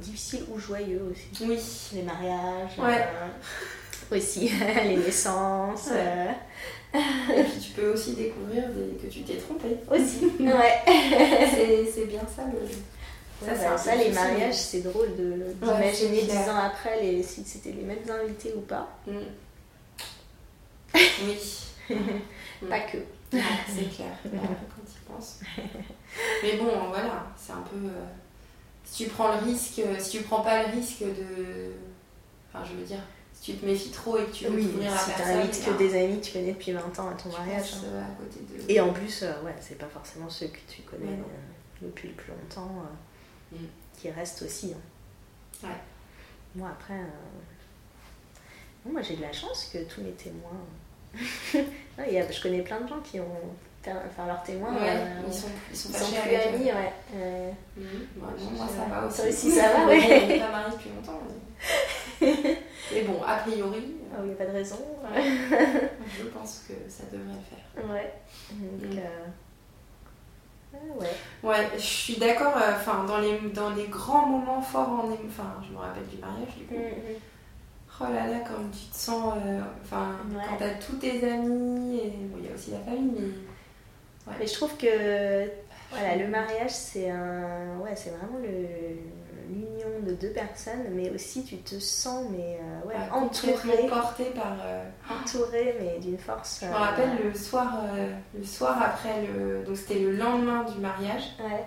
difficiles 0.00 0.44
ou 0.50 0.58
joyeux 0.58 1.02
aussi. 1.12 1.46
Oui. 1.46 1.60
Les 1.94 2.02
mariages. 2.02 2.72
aussi 4.10 4.48
les 4.84 4.96
naissances. 4.96 5.90
Et 6.94 7.42
puis 7.42 7.60
tu 7.60 7.70
peux 7.72 7.92
aussi 7.92 8.12
découvrir 8.14 8.64
que 9.00 9.06
tu 9.06 9.20
t'es 9.22 9.36
trompé. 9.36 9.76
Aussi, 9.90 10.26
ouais. 10.40 11.86
c'est 11.92 12.06
bien 12.06 12.22
ça 12.34 12.44
le, 12.44 12.66
ça, 13.44 13.78
ça, 13.78 13.94
les 13.94 14.10
mariages, 14.10 14.54
c'est 14.54 14.80
drôle 14.80 15.14
d'imaginer 15.14 16.22
dix 16.22 16.48
ans 16.48 16.56
après 16.56 17.00
les, 17.00 17.22
si 17.22 17.44
c'était 17.44 17.70
les 17.70 17.82
mêmes 17.82 17.98
invités 18.10 18.52
ou 18.56 18.60
pas. 18.62 18.88
Mm. 19.06 19.18
Oui. 20.94 21.64
pas 22.68 22.80
que. 22.80 22.98
c'est 23.30 23.94
clair, 23.94 24.16
quand 24.24 24.82
tu 24.84 25.00
penses. 25.06 25.40
Mais 26.42 26.56
bon, 26.56 26.88
voilà, 26.88 27.26
c'est 27.36 27.52
un 27.52 27.62
peu. 27.62 27.76
Euh, 27.76 28.06
si 28.84 29.04
tu 29.04 29.10
prends 29.10 29.32
le 29.34 29.44
risque, 29.44 29.82
si 29.98 30.18
tu 30.18 30.24
prends 30.24 30.40
pas 30.40 30.64
le 30.64 30.74
risque 30.74 31.02
de. 31.02 31.72
Enfin, 32.48 32.64
je 32.64 32.76
veux 32.76 32.84
dire, 32.84 33.02
tu 33.52 33.56
te 33.56 33.66
méfies 33.66 33.90
trop 33.90 34.18
et 34.18 34.24
que 34.24 34.30
tu 34.30 34.44
veux 34.44 34.56
oui, 34.56 34.68
la 34.80 34.96
si 34.96 35.10
personne. 35.10 35.52
Si 35.52 35.64
que 35.64 35.78
des 35.78 36.04
amis 36.04 36.20
que 36.20 36.26
tu 36.26 36.32
connais 36.32 36.52
depuis 36.52 36.72
20 36.72 36.80
ans 36.98 37.08
à 37.08 37.14
ton 37.14 37.30
mariage. 37.30 37.74
Hein. 37.74 38.02
À 38.02 38.22
côté 38.22 38.40
de... 38.40 38.70
Et 38.70 38.80
en 38.80 38.92
plus, 38.92 39.22
euh, 39.22 39.42
ouais, 39.42 39.54
c'est 39.60 39.78
pas 39.78 39.86
forcément 39.86 40.28
ceux 40.28 40.48
que 40.48 40.58
tu 40.68 40.82
connais 40.82 41.12
euh, 41.12 41.82
depuis 41.82 42.08
le 42.08 42.14
plus 42.14 42.30
longtemps 42.30 42.70
qui 43.98 44.10
reste 44.10 44.42
aussi. 44.42 44.74
Hein. 45.64 45.68
Moi, 46.54 46.68
après, 46.70 46.94
euh, 46.94 47.06
moi 48.90 49.02
j'ai 49.02 49.16
de 49.16 49.22
la 49.22 49.32
chance 49.32 49.70
que 49.72 49.78
tous 49.84 50.02
mes 50.02 50.12
témoins. 50.12 50.64
je 51.98 52.42
connais 52.42 52.62
plein 52.62 52.80
de 52.80 52.88
gens 52.88 53.00
qui 53.00 53.20
ont. 53.20 53.26
Enfin, 53.86 54.26
leurs 54.26 54.42
témoins, 54.42 54.76
euh, 54.76 55.20
ils 55.26 55.32
sont, 55.32 55.46
ils 55.70 55.76
sont, 55.76 55.90
sont 55.90 56.12
plus 56.20 56.34
amis, 56.34 56.64
ouais. 56.66 56.92
Euh, 57.14 57.50
mmh. 57.74 57.82
moi, 58.18 58.68
ça 58.68 58.84
va 58.84 59.06
aussi. 59.06 59.16
Ça 59.16 59.28
aussi, 59.28 59.50
ça 59.50 59.72
va, 59.72 59.86
ouais. 59.88 60.22
On 60.24 60.26
n'est 60.26 60.38
pas 60.40 60.50
mariés 60.50 60.72
depuis 60.72 60.90
longtemps. 60.90 61.22
Mais... 62.92 63.02
bon, 63.02 63.20
a 63.26 63.36
priori. 63.36 63.96
Ah, 64.12 64.18
il 64.22 64.26
n'y 64.26 64.32
a 64.32 64.36
pas 64.36 64.46
de 64.46 64.52
raison. 64.52 64.78
je 65.14 66.24
pense 66.24 66.64
que 66.68 66.74
ça 66.88 67.04
devrait 67.12 67.34
faire. 67.48 67.84
Ouais. 67.84 68.12
Donc, 68.52 68.94
mmh. 68.94 68.98
Ah 70.74 70.76
ouais. 70.98 71.08
Ouais, 71.42 71.68
je 71.76 71.82
suis 71.82 72.16
d'accord. 72.16 72.56
Euh, 72.56 72.72
enfin, 72.74 73.04
dans, 73.04 73.18
les, 73.18 73.38
dans 73.54 73.70
les 73.70 73.86
grands 73.86 74.26
moments 74.26 74.60
forts 74.60 74.90
en 74.90 75.10
enfin, 75.26 75.56
je 75.66 75.72
me 75.72 75.78
rappelle 75.78 76.06
du 76.06 76.18
mariage 76.18 76.56
du 76.56 76.64
coup. 76.64 76.74
Mm, 76.74 77.12
mm. 77.12 77.20
Oh 78.00 78.04
là 78.04 78.26
là, 78.28 78.38
quand 78.46 78.62
tu 78.70 78.86
te 78.92 78.96
sens, 78.96 79.34
euh, 79.44 79.60
enfin, 79.82 80.16
quand 80.32 80.56
t'as 80.56 80.74
tous 80.74 80.96
tes 80.96 81.28
amis 81.28 81.98
et 81.98 82.10
bon, 82.10 82.38
il 82.38 82.46
y 82.46 82.52
a 82.52 82.54
aussi 82.54 82.70
la 82.70 82.78
famille, 82.78 83.12
mais. 83.16 84.34
Mais 84.38 84.46
je 84.46 84.52
trouve 84.52 84.76
que 84.76 85.48
voilà, 85.90 86.16
le 86.16 86.28
mariage 86.28 86.70
c'est 86.70 87.10
un, 87.10 87.78
ouais, 87.78 87.96
c'est 87.96 88.10
vraiment 88.10 88.38
le 88.42 88.48
l'union 89.48 90.00
de 90.06 90.12
deux 90.12 90.30
personnes, 90.30 90.84
mais 90.92 91.10
aussi 91.10 91.44
tu 91.44 91.56
te 91.58 91.78
sens 91.78 92.26
mais 92.30 92.58
euh, 92.60 92.88
ouais, 92.88 92.94
entouré, 93.12 93.88
porté 93.88 94.24
par 94.26 94.56
euh, 94.64 94.84
entouré 95.10 95.76
mais 95.80 95.98
d'une 95.98 96.18
force. 96.18 96.60
Je 96.62 96.66
me 96.66 96.74
rappelle 96.74 97.10
le 97.24 97.34
soir, 97.34 97.78
euh, 97.94 98.12
le 98.36 98.44
soir 98.44 98.80
après 98.82 99.26
le, 99.26 99.64
donc 99.64 99.76
c'était 99.76 100.00
le 100.00 100.12
lendemain 100.12 100.64
du 100.64 100.78
mariage. 100.80 101.34
Ouais. 101.40 101.64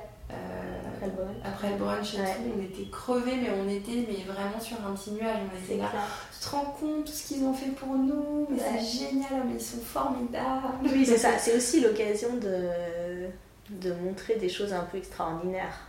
après 0.86 1.08
le 1.08 1.12
brunch. 1.12 1.36
Après 1.44 1.70
le 1.70 1.76
brunch 1.78 2.13
et 2.13 2.17
tout, 2.17 2.52
on 2.58 2.63
était 2.63 2.89
crevés, 2.89 3.36
mais 3.41 3.50
on 3.52 3.70
était 3.70 4.08
mais 4.08 4.24
vraiment 4.32 4.60
sur 4.60 4.78
un 4.86 4.94
petit 4.94 5.12
nuage. 5.12 5.38
On 5.52 5.65
était 5.65 5.82
là. 5.82 5.89
Tu 6.32 6.48
te 6.48 6.56
rends 6.56 6.76
compte 6.80 7.06
tout 7.06 7.12
ce 7.12 7.28
qu'ils 7.28 7.44
ont 7.44 7.54
fait 7.54 7.72
pour 7.72 7.96
nous, 7.96 8.48
mais 8.50 8.58
c'est 8.60 9.06
génial, 9.06 9.44
mais 9.48 9.56
ils 9.56 9.62
sont 9.62 9.82
formidables. 9.82 10.67
Oui, 10.84 11.06
c'est 11.06 11.17
ça. 11.17 11.38
C'est 11.38 11.56
aussi 11.56 11.82
l'occasion 11.82 12.30
de 12.38 13.30
de 13.80 13.94
montrer 13.94 14.36
des 14.36 14.50
choses 14.50 14.74
un 14.74 14.84
peu 14.84 14.98
extraordinaires, 14.98 15.80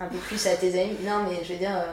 un 0.00 0.06
peu 0.06 0.18
plus 0.18 0.46
à 0.46 0.56
tes 0.56 0.80
amis. 0.80 0.96
Non, 1.02 1.24
mais 1.28 1.44
je 1.44 1.52
veux 1.52 1.58
dire, 1.58 1.76
euh, 1.76 1.92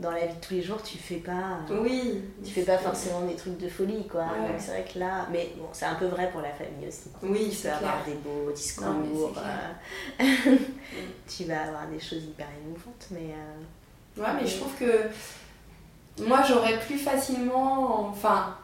dans 0.00 0.10
la 0.10 0.26
vie 0.26 0.34
de 0.34 0.40
tous 0.40 0.54
les 0.54 0.62
jours, 0.62 0.82
tu 0.82 0.98
fais 0.98 1.16
pas. 1.16 1.60
Oui. 1.70 2.22
Tu 2.44 2.50
fais 2.50 2.62
pas 2.62 2.78
forcément 2.78 3.22
des 3.22 3.36
trucs 3.36 3.58
de 3.58 3.68
folie, 3.68 4.06
quoi. 4.08 4.26
C'est 4.58 4.70
vrai 4.72 4.84
que 4.92 4.98
là, 4.98 5.26
mais 5.30 5.52
bon, 5.56 5.68
c'est 5.72 5.86
un 5.86 5.94
peu 5.94 6.06
vrai 6.06 6.30
pour 6.30 6.40
la 6.40 6.52
famille 6.52 6.88
aussi. 6.88 7.10
Oui, 7.22 7.50
tu 7.50 7.68
vas 7.68 7.76
avoir 7.76 8.04
des 8.04 8.14
beaux 8.14 8.50
discours, 8.52 9.34
euh, 9.38 10.24
tu 11.28 11.44
vas 11.44 11.62
avoir 11.62 11.86
des 11.86 12.00
choses 12.00 12.24
hyper 12.24 12.48
émouvantes, 12.62 13.06
mais. 13.10 13.34
Euh, 13.34 14.20
ouais, 14.20 14.40
mais 14.40 14.46
je 14.46 14.58
trouve 14.58 14.74
que 14.74 16.22
moi, 16.26 16.42
j'aurais 16.46 16.78
plus 16.80 16.98
facilement, 16.98 18.08
enfin, 18.08 18.56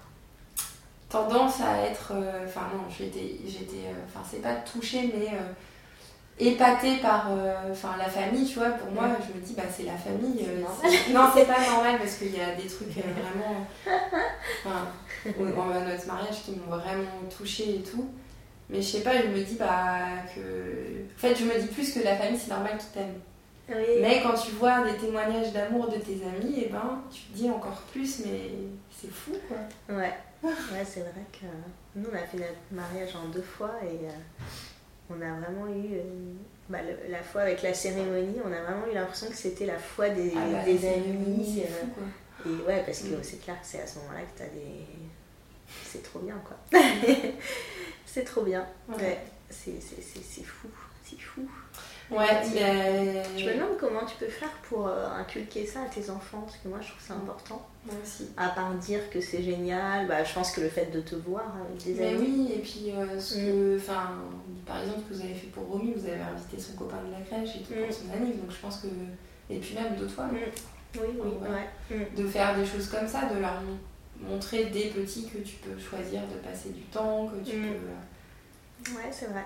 tendance 1.09 1.61
à 1.61 1.87
être, 1.87 2.13
enfin 2.45 2.69
non, 2.73 2.85
j'étais, 2.89 3.37
j'étais, 3.47 3.87
enfin 4.07 4.25
c'est 4.29 4.41
pas 4.41 4.55
touchée, 4.55 5.13
mais 5.13 5.29
épatée 6.41 6.97
par 6.97 7.29
euh, 7.31 7.55
enfin 7.71 7.95
la 7.99 8.09
famille, 8.09 8.47
tu 8.47 8.59
vois. 8.59 8.71
Pour 8.71 8.91
moi, 8.91 9.09
je 9.21 9.39
me 9.39 9.45
dis, 9.45 9.55
bah, 9.55 9.65
c'est 9.71 9.85
la 9.85 9.97
famille. 9.97 10.45
Euh, 10.47 11.13
non, 11.13 11.29
c'est 11.35 11.47
pas 11.47 11.61
normal 11.71 11.99
parce 11.99 12.17
qu'il 12.17 12.35
y 12.35 12.41
a 12.41 12.55
des 12.55 12.67
trucs 12.67 12.97
euh, 12.97 13.13
vraiment. 13.13 13.67
Enfin, 14.65 14.87
notre 15.27 16.07
mariage 16.07 16.43
qui 16.45 16.53
m'ont 16.53 16.77
vraiment 16.77 17.05
touchée 17.37 17.77
et 17.77 17.83
tout. 17.83 18.09
Mais 18.69 18.81
je 18.81 18.87
sais 18.87 19.01
pas, 19.01 19.21
je 19.21 19.29
me 19.29 19.43
dis, 19.43 19.57
bah, 19.57 19.99
que. 20.35 20.41
En 20.41 21.19
fait, 21.19 21.35
je 21.35 21.45
me 21.45 21.61
dis 21.61 21.67
plus 21.67 21.93
que 21.93 22.01
la 22.03 22.17
famille, 22.17 22.39
c'est 22.39 22.51
normal 22.51 22.79
qu'ils 22.79 22.91
t'aiment. 22.91 23.21
Mais 24.01 24.21
quand 24.23 24.35
tu 24.35 24.51
vois 24.53 24.83
des 24.83 24.97
témoignages 24.97 25.53
d'amour 25.53 25.89
de 25.89 25.97
tes 25.97 26.21
amis, 26.25 26.59
et 26.59 26.67
eh 26.67 26.73
ben, 26.73 27.01
tu 27.13 27.21
te 27.23 27.37
dis 27.37 27.49
encore 27.49 27.81
plus, 27.93 28.25
mais 28.25 28.51
c'est 28.91 29.13
fou 29.13 29.33
quoi. 29.47 29.59
Ouais, 29.95 30.13
ouais 30.43 30.85
c'est 30.85 31.01
vrai 31.01 31.25
que 31.33 31.47
nous 31.95 32.09
on 32.11 32.17
a 32.17 32.27
fait 32.27 32.39
notre 32.39 32.53
mariage 32.73 33.15
en 33.15 33.29
deux 33.29 33.43
fois 33.43 33.75
et 33.85 34.09
on 35.11 35.21
a 35.21 35.41
vraiment 35.41 35.67
eu, 35.67 35.95
euh, 35.95 36.33
bah, 36.69 36.79
la 37.09 37.23
foi 37.23 37.43
avec 37.43 37.63
la 37.63 37.75
cérémonie, 37.75 38.39
on 38.45 38.53
a 38.53 38.61
vraiment 38.63 38.87
eu 38.91 38.95
l'impression 38.95 39.29
que 39.29 39.37
c'était 39.37 39.67
la 39.67 39.79
foi 39.79 40.09
des, 40.11 40.33
ah 40.37 40.41
bah, 40.53 40.65
des 40.65 40.89
amis. 40.89 41.65
Euh, 41.65 42.49
et 42.49 42.67
ouais, 42.67 42.83
parce 42.85 43.01
que 43.01 43.09
mm. 43.15 43.23
c'est 43.23 43.43
clair 43.43 43.61
que 43.61 43.67
c'est 43.67 43.81
à 43.81 43.87
ce 43.87 43.99
moment-là 43.99 44.21
que 44.23 44.37
tu 44.37 44.43
as 44.43 44.47
des. 44.47 44.87
C'est 45.85 46.03
trop 46.03 46.21
bien, 46.21 46.41
quoi. 46.45 46.57
c'est 48.07 48.25
trop 48.25 48.43
bien. 48.43 48.67
Ouais. 48.89 49.19
C'est 49.49 49.73
fou. 50.45 50.69
C'est 51.05 51.21
fou. 51.21 51.43
Ouais, 52.11 52.27
Je 53.37 53.45
me 53.45 53.55
demande 53.55 53.77
comment 53.79 54.05
tu 54.05 54.17
peux 54.17 54.31
faire 54.31 54.51
pour 54.69 54.89
euh, 54.89 55.09
inculquer 55.17 55.65
ça 55.65 55.83
à 55.83 55.87
tes 55.87 56.11
enfants, 56.11 56.41
parce 56.41 56.57
que 56.57 56.69
moi 56.69 56.79
je 56.81 56.89
trouve 56.89 57.03
ça 57.03 57.15
important. 57.15 57.67
Moi 57.87 57.95
aussi. 58.03 58.29
À 58.37 58.49
part 58.49 58.75
dire 58.75 59.09
que 59.11 59.21
c'est 59.21 59.43
génial, 59.43 60.09
bah, 60.09 60.25
je 60.25 60.35
pense 60.35 60.51
que 60.53 60.61
le 60.61 60.69
fait 60.69 60.87
de 60.87 61.01
te 61.01 61.15
voir 61.15 61.55
avec 61.65 61.85
des 61.85 61.95
Mais 61.95 62.17
oui, 62.17 62.53
et 62.55 62.59
puis 62.59 62.91
euh, 62.91 63.19
ce 63.19 63.35
que, 63.37 63.77
mm. 63.77 63.81
par 64.67 64.81
exemple, 64.83 65.01
ce 65.01 65.09
que 65.09 65.15
vous 65.15 65.25
avez 65.25 65.35
fait 65.35 65.47
pour 65.49 65.65
Romy, 65.65 65.93
vous 65.97 66.07
avez 66.07 66.21
invité 66.21 66.59
son 66.59 66.73
copain 66.75 66.99
de 67.07 67.13
la 67.13 67.21
crèche 67.21 67.57
et 67.57 67.63
tout 67.63 67.75
pour 67.75 67.87
mm. 67.87 67.93
son 67.93 68.17
année, 68.17 68.33
donc 68.33 68.51
je 68.51 68.59
pense 68.59 68.79
que. 68.79 68.89
Et 69.49 69.59
puis 69.59 69.75
même 69.75 69.97
d'autres 69.97 70.13
fois. 70.13 70.27
Mm. 70.27 70.37
Oui, 70.97 71.09
oui, 71.23 71.31
ouais. 71.49 72.09
De 72.17 72.27
faire 72.27 72.57
des 72.57 72.67
choses 72.67 72.89
comme 72.89 73.07
ça, 73.07 73.27
de 73.33 73.39
leur 73.39 73.63
montrer 74.21 74.67
des 74.67 74.87
petits 74.87 75.29
que 75.29 75.39
tu 75.39 75.57
peux 75.57 75.79
choisir 75.79 76.23
de 76.23 76.35
passer 76.47 76.71
du 76.71 76.83
temps, 76.83 77.29
que 77.29 77.49
tu 77.49 77.57
peux. 77.57 77.69
Euh, 77.69 78.97
ouais, 78.97 79.11
c'est 79.11 79.27
vrai. 79.27 79.45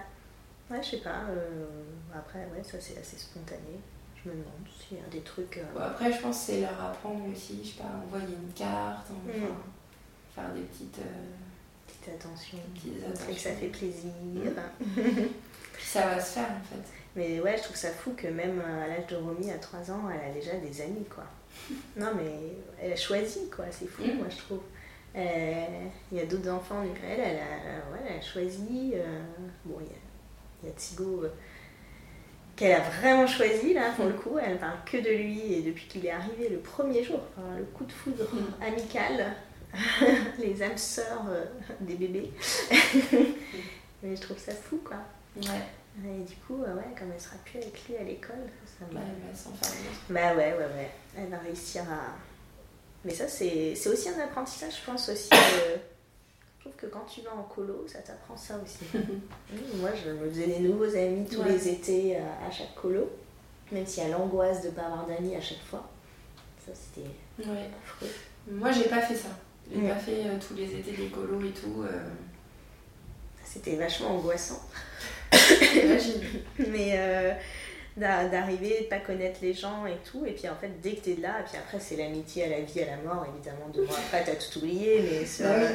Ouais, 0.71 0.83
je 0.83 0.91
sais 0.91 0.97
pas. 0.99 1.25
Euh, 1.29 1.67
après, 2.15 2.39
ouais, 2.39 2.63
ça 2.63 2.79
c'est 2.81 2.99
assez 2.99 3.19
spontané. 3.19 3.81
Je 4.17 4.31
me 4.31 4.35
demande 4.35 4.67
s'il 4.79 4.97
y 4.97 5.01
a 5.01 5.07
des 5.11 5.21
trucs. 5.21 5.59
Euh, 5.59 5.79
après, 5.79 6.13
je 6.13 6.21
pense 6.21 6.39
que 6.39 6.45
c'est 6.53 6.61
leur 6.63 6.83
apprendre 6.83 7.23
aussi, 7.31 7.61
je 7.63 7.71
sais 7.71 7.83
pas, 7.83 7.91
envoyer 8.07 8.35
une 8.35 8.53
carte, 8.53 9.11
mm. 9.11 10.35
faire 10.35 10.51
des 10.55 10.63
petites. 10.63 10.99
Euh, 11.01 11.87
petites 11.87 12.15
attentions. 12.15 12.59
Petites 12.75 13.05
attentions. 13.05 13.35
que 13.35 13.41
ça 13.41 13.51
fait 13.53 13.69
plaisir. 13.69 14.11
Mm. 14.23 14.95
Puis 15.75 15.85
ça 15.85 16.07
va 16.07 16.21
se 16.21 16.35
faire 16.35 16.51
en 16.51 16.65
fait. 16.65 16.83
Mais 17.17 17.41
ouais, 17.41 17.57
je 17.59 17.65
trouve 17.65 17.77
ça 17.77 17.91
fou 17.91 18.13
que 18.17 18.29
même 18.29 18.61
à 18.61 18.89
l'âge 18.89 19.07
de 19.09 19.17
Romy, 19.17 19.51
à 19.51 19.59
3 19.59 19.91
ans, 19.91 20.09
elle 20.11 20.31
a 20.31 20.33
déjà 20.33 20.55
des 20.55 20.81
amis, 20.81 21.05
quoi. 21.05 21.25
non, 21.97 22.13
mais 22.17 22.57
elle 22.81 22.93
a 22.93 22.97
choisi, 22.97 23.51
quoi. 23.55 23.67
C'est 23.71 23.87
fou, 23.87 24.03
mm. 24.03 24.17
moi, 24.17 24.27
je 24.31 24.39
trouve. 24.39 24.63
Il 25.15 26.19
y 26.19 26.21
a 26.21 26.27
d'autres 26.27 26.51
enfants, 26.51 26.83
elle, 26.83 27.21
elle 27.21 27.39
a, 27.39 27.93
ouais, 27.93 28.01
elle 28.09 28.19
a 28.19 28.23
choisi. 28.23 28.95
bon, 29.65 29.77
il 29.81 29.87
y 29.87 29.91
a 29.91 30.04
il 30.65 30.69
y 30.69 30.71
a 30.71 30.75
Thibaut 30.75 31.25
euh, 31.25 31.33
qu'elle 32.57 32.73
a 32.73 32.81
vraiment 32.81 33.27
choisi 33.27 33.75
là 33.75 33.93
pour 33.97 34.07
le 34.07 34.13
coup. 34.13 34.39
Elle 34.39 34.59
parle 34.59 34.79
que 34.87 34.97
de 34.97 35.11
lui 35.11 35.55
et 35.55 35.63
depuis 35.63 35.87
qu'il 35.87 36.07
est 36.07 36.11
arrivé 36.11 36.49
le 36.49 36.59
premier 36.59 37.05
jour, 37.05 37.21
le 37.57 37.65
coup 37.65 37.85
de 37.85 37.93
foudre 37.93 38.25
mm. 38.33 38.63
amical, 38.63 39.35
les 40.39 40.63
âmes 40.63 40.79
sœurs 40.79 41.25
euh, 41.29 41.45
des 41.81 41.95
bébés. 41.95 42.33
Mais 44.03 44.17
je 44.17 44.21
trouve 44.21 44.39
ça 44.39 44.53
fou 44.53 44.81
quoi. 44.85 44.99
Ouais. 45.37 45.63
Et 46.05 46.25
du 46.25 46.35
coup, 46.37 46.57
ouais, 46.57 46.95
comme 46.99 47.13
elle 47.15 47.21
sera 47.21 47.37
plus 47.45 47.59
avec 47.59 47.87
lui 47.87 47.97
à 47.97 48.03
l'école, 48.03 48.35
ça 48.67 48.85
bah, 48.91 48.99
va 48.99 49.61
Bah 50.11 50.37
ouais, 50.37 50.53
ouais, 50.53 50.59
ouais. 50.59 50.91
Elle 51.17 51.29
va 51.29 51.39
réussir 51.39 51.83
à. 51.83 52.17
Mais 53.05 53.15
ça, 53.15 53.29
c'est 53.29 53.75
aussi 53.87 54.09
un 54.09 54.19
apprentissage, 54.25 54.81
je 54.81 54.91
pense 54.91 55.09
aussi 55.09 55.31
trouve 56.65 56.77
que 56.77 56.87
quand 56.87 57.05
tu 57.05 57.21
vas 57.21 57.35
en 57.35 57.43
colo, 57.43 57.85
ça 57.87 57.99
t'apprend 57.99 58.37
ça 58.37 58.59
aussi. 58.63 58.85
Moi, 59.77 59.91
je 59.95 60.11
me 60.11 60.31
faisais 60.31 60.47
des 60.47 60.61
nouveaux 60.61 60.97
amis 60.97 61.27
tous 61.27 61.43
les 61.43 61.69
étés 61.69 62.17
euh, 62.17 62.47
à 62.47 62.51
chaque 62.51 62.75
colo, 62.75 63.11
même 63.71 63.85
s'il 63.87 64.03
y 64.03 64.07
a 64.07 64.17
l'angoisse 64.17 64.63
de 64.63 64.69
ne 64.69 64.73
pas 64.73 64.83
avoir 64.83 65.07
d'amis 65.07 65.37
à 65.37 65.41
chaque 65.41 65.63
fois. 65.63 65.87
Ça, 66.65 66.73
c'était 66.75 67.09
ouais. 67.47 67.69
affreux. 67.85 68.09
Moi, 68.51 68.73
j'ai 68.73 68.85
pas 68.85 69.03
fait 69.03 69.15
ça. 69.15 69.29
J'ai 69.71 69.89
pas 69.89 69.97
fait 69.97 70.25
euh, 70.25 70.39
tous 70.47 70.55
les 70.55 70.75
étés 70.75 70.93
des 70.93 71.09
colos 71.09 71.43
et 71.43 71.51
tout. 71.51 71.83
Euh. 71.83 72.09
C'était 73.45 73.77
vachement 73.77 74.17
angoissant. 74.17 74.61
J'imagine. 75.33 76.23
Mais 76.71 77.39
d'arriver, 77.97 78.81
de 78.83 78.87
pas 78.87 78.99
connaître 78.99 79.39
les 79.43 79.55
gens 79.55 79.87
et 79.87 79.97
tout. 80.05 80.27
Et 80.27 80.33
puis 80.33 80.49
en 80.49 80.57
fait, 80.57 80.81
dès 80.83 80.97
que 80.97 81.05
tu 81.05 81.13
es 81.13 81.17
là, 81.17 81.41
et 81.41 81.45
puis 81.45 81.57
après, 81.57 81.79
c'est 81.79 81.97
l'amitié 81.97 82.45
à 82.45 82.49
la 82.49 82.61
vie, 82.61 82.81
à 82.81 82.87
la 82.87 82.97
mort, 82.97 83.25
évidemment. 83.33 83.69
De 83.73 83.83
moi, 83.83 83.97
après, 83.97 84.25
t'as 84.25 84.35
tout 84.35 84.59
oublié, 84.59 85.03
mais 85.03 85.27
sur 85.27 85.45
bah 85.45 85.69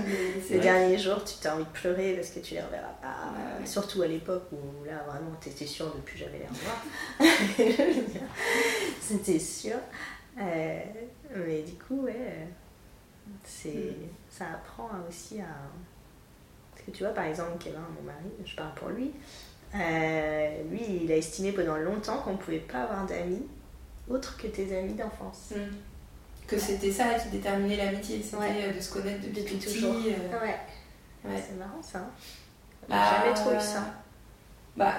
les 0.49 0.59
derniers 0.59 0.97
jours, 0.97 1.23
tu 1.23 1.35
t'as 1.41 1.55
envie 1.55 1.63
de 1.63 1.69
pleurer 1.69 2.13
parce 2.13 2.29
que 2.29 2.39
tu 2.39 2.55
les 2.55 2.61
reverras 2.61 2.95
pas. 3.01 3.33
Surtout 3.65 4.01
à 4.01 4.07
l'époque 4.07 4.47
où 4.51 4.85
là, 4.85 5.03
vraiment, 5.07 5.31
t'étais 5.39 5.65
sûr 5.65 5.85
de 5.93 5.99
plus 6.01 6.17
jamais 6.17 6.39
les 6.39 6.47
revoir. 6.47 6.83
C'était 9.01 9.39
sûr. 9.39 9.77
Euh, 10.39 10.79
mais 11.35 11.61
du 11.63 11.73
coup, 11.73 12.03
ouais, 12.03 12.47
c'est, 13.43 13.69
mm. 13.69 14.09
ça 14.29 14.45
apprend 14.53 14.89
aussi 15.07 15.39
à. 15.39 15.55
Parce 16.71 16.85
que 16.85 16.91
tu 16.91 17.03
vois, 17.03 17.13
par 17.13 17.25
exemple, 17.25 17.57
Kevin, 17.59 17.79
mon 17.95 18.03
mari, 18.05 18.29
je 18.45 18.55
parle 18.55 18.73
pour 18.75 18.89
lui, 18.89 19.11
euh, 19.75 20.63
lui, 20.71 21.03
il 21.03 21.11
a 21.11 21.17
estimé 21.17 21.51
pendant 21.51 21.77
longtemps 21.77 22.17
qu'on 22.19 22.33
ne 22.33 22.37
pouvait 22.37 22.59
pas 22.59 22.83
avoir 22.83 23.05
d'amis 23.05 23.45
autres 24.09 24.37
que 24.37 24.47
tes 24.47 24.77
amis 24.77 24.93
d'enfance. 24.93 25.53
Hmm. 25.55 25.71
Que 26.47 26.57
c'était 26.57 26.91
ça 26.91 27.13
qui 27.13 27.29
déterminait 27.29 27.77
l'amitié, 27.77 28.21
c'était 28.23 28.67
euh, 28.67 28.73
de 28.73 28.79
se 28.79 28.91
connaître 28.91 29.21
depuis, 29.21 29.57
toujours. 29.57 29.93
Euh. 29.93 30.43
Ouais. 30.43 30.57
ouais. 31.25 31.43
C'est 31.47 31.57
marrant 31.57 31.81
ça. 31.81 32.09
J'ai 32.81 32.95
bah, 32.95 33.21
jamais 33.21 33.35
trop 33.35 33.51
eu 33.53 33.61
ça. 33.61 33.83
Bah, 34.75 34.95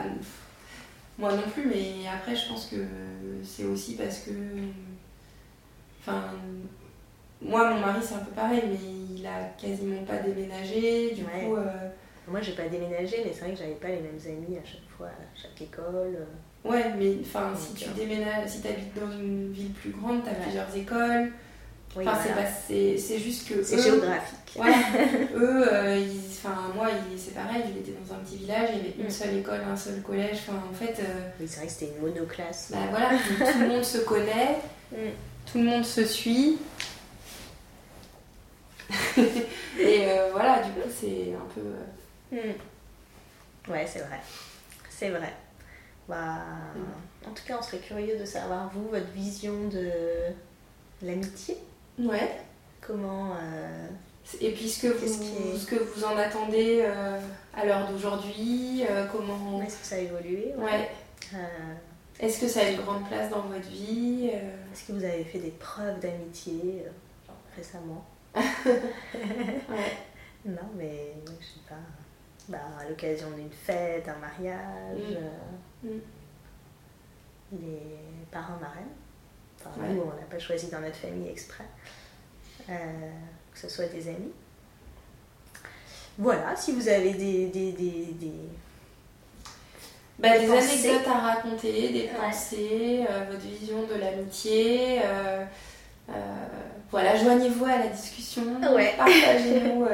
moi 1.18 1.32
non 1.32 1.50
plus, 1.52 1.66
mais 1.66 2.06
après, 2.06 2.36
je 2.36 2.48
pense 2.48 2.66
que 2.66 2.76
c'est 3.42 3.64
aussi 3.64 3.94
parce 3.96 4.20
que. 4.20 4.30
Enfin. 6.00 6.22
Moi, 7.42 7.72
mon 7.72 7.80
mari, 7.80 8.00
c'est 8.02 8.14
un 8.14 8.18
peu 8.18 8.32
pareil, 8.32 8.62
mais 8.68 9.16
il 9.16 9.26
a 9.26 9.44
quasiment 9.58 10.04
pas 10.04 10.18
déménagé. 10.18 11.14
Du 11.14 11.24
coup. 11.24 11.56
Moi, 12.28 12.40
j'ai 12.40 12.52
pas 12.52 12.68
déménagé, 12.68 13.22
mais 13.24 13.32
c'est 13.32 13.40
vrai 13.40 13.52
que 13.52 13.58
j'avais 13.58 13.74
pas 13.74 13.88
les 13.88 14.00
mêmes 14.00 14.20
amis 14.26 14.56
à 14.58 14.64
chaque 14.64 14.88
fois, 14.96 15.08
à 15.08 15.36
chaque 15.40 15.60
école. 15.60 16.26
Ouais, 16.64 16.92
mais 16.98 17.16
enfin, 17.22 17.52
si 17.56 17.74
tu 17.74 17.88
euh, 17.88 17.92
déménages, 17.96 18.48
si 18.48 18.60
tu 18.60 18.68
habites 18.68 18.94
dans 18.94 19.10
une 19.10 19.50
ville 19.50 19.72
plus 19.72 19.90
grande, 19.90 20.22
tu 20.22 20.28
as 20.28 20.34
plusieurs 20.34 20.76
écoles. 20.76 21.32
enfin, 21.96 22.18
c'est 22.68 23.18
juste 23.18 23.48
que. 23.48 23.62
C'est 23.62 23.82
géographique. 23.82 24.36
Ouais, 24.56 24.74
eux, 25.36 25.64
euh, 25.72 26.04
moi, 26.74 26.88
c'est 27.16 27.34
pareil, 27.34 27.62
j'étais 27.74 27.96
dans 27.98 28.14
un 28.14 28.18
petit 28.18 28.36
village, 28.36 28.68
il 28.72 28.76
y 28.76 28.80
avait 28.80 28.94
une 28.98 29.06
mm. 29.06 29.10
seule 29.10 29.36
école, 29.38 29.60
un 29.66 29.76
seul 29.76 30.02
collège. 30.02 30.38
Enfin, 30.46 30.62
en 30.70 30.74
fait. 30.74 31.00
Euh, 31.00 31.30
oui, 31.40 31.46
c'est 31.48 31.58
vrai 31.58 31.66
que 31.66 31.72
c'était 31.72 31.92
une 31.96 32.02
monoclasse. 32.02 32.72
Bah 32.72 32.78
voilà, 32.90 33.10
tout 33.52 33.58
le 33.58 33.68
monde 33.68 33.84
se 33.84 33.98
connaît, 33.98 34.58
mm. 34.92 34.96
tout 35.50 35.58
le 35.58 35.64
monde 35.64 35.84
se 35.84 36.04
suit. 36.04 36.58
Et 39.78 40.04
voilà, 40.32 40.62
du 40.62 40.72
coup, 40.72 40.88
c'est 40.90 41.32
un 41.32 41.46
peu. 41.54 41.62
Hmm. 42.32 43.70
Ouais, 43.70 43.86
c'est 43.86 44.00
vrai. 44.00 44.20
C'est 44.88 45.10
vrai. 45.10 45.32
Bah, 46.08 46.38
En 47.26 47.30
tout 47.32 47.42
cas, 47.46 47.56
on 47.58 47.62
serait 47.62 47.78
curieux 47.78 48.18
de 48.18 48.24
savoir, 48.24 48.70
vous, 48.74 48.88
votre 48.88 49.08
vision 49.08 49.68
de 49.68 49.90
l'amitié. 51.02 51.56
Ouais. 51.98 52.40
Comment. 52.80 53.32
Euh, 53.40 53.86
Et 54.40 54.52
puis, 54.52 54.68
ce 54.68 54.82
que, 54.82 54.92
vous, 54.92 55.58
ce 55.58 55.66
que 55.66 55.76
vous 55.76 56.04
en 56.04 56.16
attendez 56.16 56.82
euh, 56.84 57.18
à 57.54 57.64
l'heure 57.64 57.88
d'aujourd'hui 57.88 58.84
euh, 58.88 59.06
Comment. 59.12 59.62
Est-ce 59.62 59.78
que 59.78 59.86
ça 59.86 59.96
a 59.96 59.98
évolué 59.98 60.52
Ouais. 60.58 60.90
Est-ce 62.18 62.40
que 62.40 62.48
ça 62.48 62.60
a 62.60 62.68
une 62.70 62.80
grande 62.80 63.06
place 63.08 63.30
dans 63.30 63.42
votre 63.42 63.68
vie 63.68 64.26
Est-ce 64.26 64.88
que 64.88 64.92
vous 64.92 65.04
avez 65.04 65.24
fait 65.24 65.38
des 65.38 65.50
preuves 65.52 66.00
d'amitié 66.00 66.84
récemment? 67.56 68.04
Ouais. 68.34 69.92
Non, 70.46 70.70
mais 70.74 71.12
je 71.26 71.44
sais 71.44 71.60
pas 71.68 71.74
bah, 72.50 72.58
à 72.80 72.88
l'occasion 72.88 73.30
d'une 73.30 73.50
fête, 73.50 74.08
un 74.08 74.18
mariage. 74.18 75.16
Mm. 75.82 75.86
Euh, 75.86 75.94
mm. 75.94 76.00
les 77.52 78.26
parents 78.30 78.58
marraines. 78.60 78.92
Enfin, 79.58 79.86
nous, 79.88 80.02
on 80.02 80.20
n'a 80.20 80.26
pas 80.28 80.38
choisi 80.38 80.68
dans 80.70 80.80
notre 80.80 80.96
famille 80.96 81.28
exprès. 81.28 81.64
Euh, 82.68 82.74
que 83.52 83.58
ce 83.58 83.68
soit 83.68 83.86
des 83.86 84.08
amis. 84.08 84.32
Voilà, 86.18 86.54
si 86.56 86.72
vous 86.72 86.88
avez 86.88 87.14
des, 87.14 87.46
des, 87.46 87.72
des, 87.72 88.12
des 88.12 88.32
bah, 90.18 90.38
des, 90.38 90.50
anecdotes 90.50 91.08
à 91.08 91.18
raconter, 91.18 91.88
des 91.88 92.08
pensées, 92.08 93.04
euh, 93.08 93.24
votre 93.30 93.42
vision 93.42 93.84
de 93.84 93.94
l'amitié. 93.94 95.00
Euh, 95.02 95.44
euh, 96.10 96.12
voilà, 96.90 97.16
joignez-vous 97.16 97.64
à 97.64 97.78
la 97.78 97.86
discussion, 97.88 98.42
ouais. 98.74 98.94
partagez-nous. 98.98 99.86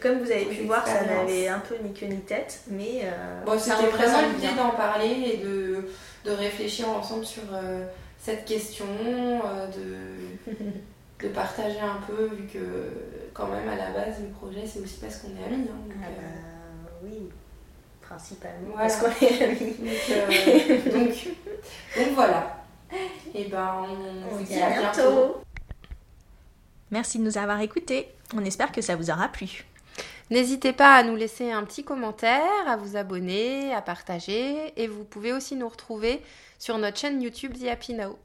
comme 0.00 0.18
vous 0.18 0.30
avez 0.30 0.44
pu 0.44 0.62
voir, 0.64 0.86
ça 0.86 1.04
n'avait 1.04 1.48
un 1.48 1.58
peu 1.58 1.74
ni 1.82 1.92
queue 1.92 2.06
ni 2.06 2.20
tête, 2.20 2.60
mais 2.68 3.02
bon, 3.44 3.58
c'était 3.58 3.88
vraiment 3.88 4.18
l'idée 4.32 4.54
d'en 4.56 4.70
parler 4.70 5.32
et 5.34 5.36
de, 5.38 5.88
de, 6.24 6.30
réfléchir 6.30 6.88
ensemble 6.88 7.24
sur 7.24 7.42
cette 8.18 8.44
question, 8.44 8.86
de, 10.46 10.52
de 11.26 11.28
partager 11.28 11.80
un 11.80 12.00
peu, 12.06 12.26
vu 12.26 12.46
que 12.46 12.58
quand 13.34 13.48
même 13.48 13.68
à 13.68 13.76
la 13.76 13.90
base 13.90 14.20
le 14.20 14.28
projet 14.28 14.66
c'est 14.66 14.80
aussi 14.80 14.98
parce 15.00 15.16
qu'on 15.16 15.28
est 15.28 15.54
amis. 15.54 15.68
Hein, 15.68 15.94
ah 16.02 16.06
bah, 16.16 16.90
oui 17.02 17.28
principalement 18.08 18.76
parce 18.76 18.96
qu'on 18.96 19.26
est 19.26 19.42
amis. 19.42 19.74
Euh, 20.10 20.78
donc, 20.92 21.28
donc, 21.96 22.14
voilà. 22.14 22.64
Et 23.34 23.44
ben 23.44 23.84
on, 24.30 24.36
vous 24.36 24.44
dit 24.44 24.60
à 24.60 24.70
bientôt. 24.70 25.42
Merci 26.90 27.18
de 27.18 27.24
nous 27.24 27.38
avoir 27.38 27.60
écoutés. 27.60 28.08
On 28.34 28.44
espère 28.44 28.72
que 28.72 28.80
ça 28.80 28.96
vous 28.96 29.10
aura 29.10 29.28
plu. 29.28 29.64
N'hésitez 30.30 30.72
pas 30.72 30.96
à 30.96 31.02
nous 31.04 31.14
laisser 31.14 31.52
un 31.52 31.64
petit 31.64 31.84
commentaire, 31.84 32.42
à 32.66 32.76
vous 32.76 32.96
abonner, 32.96 33.72
à 33.72 33.80
partager 33.80 34.72
et 34.76 34.88
vous 34.88 35.04
pouvez 35.04 35.32
aussi 35.32 35.54
nous 35.54 35.68
retrouver 35.68 36.20
sur 36.58 36.78
notre 36.78 36.98
chaîne 36.98 37.22
YouTube 37.22 37.54
The 37.54 37.68
Happy 37.68 37.94
Now. 37.94 38.18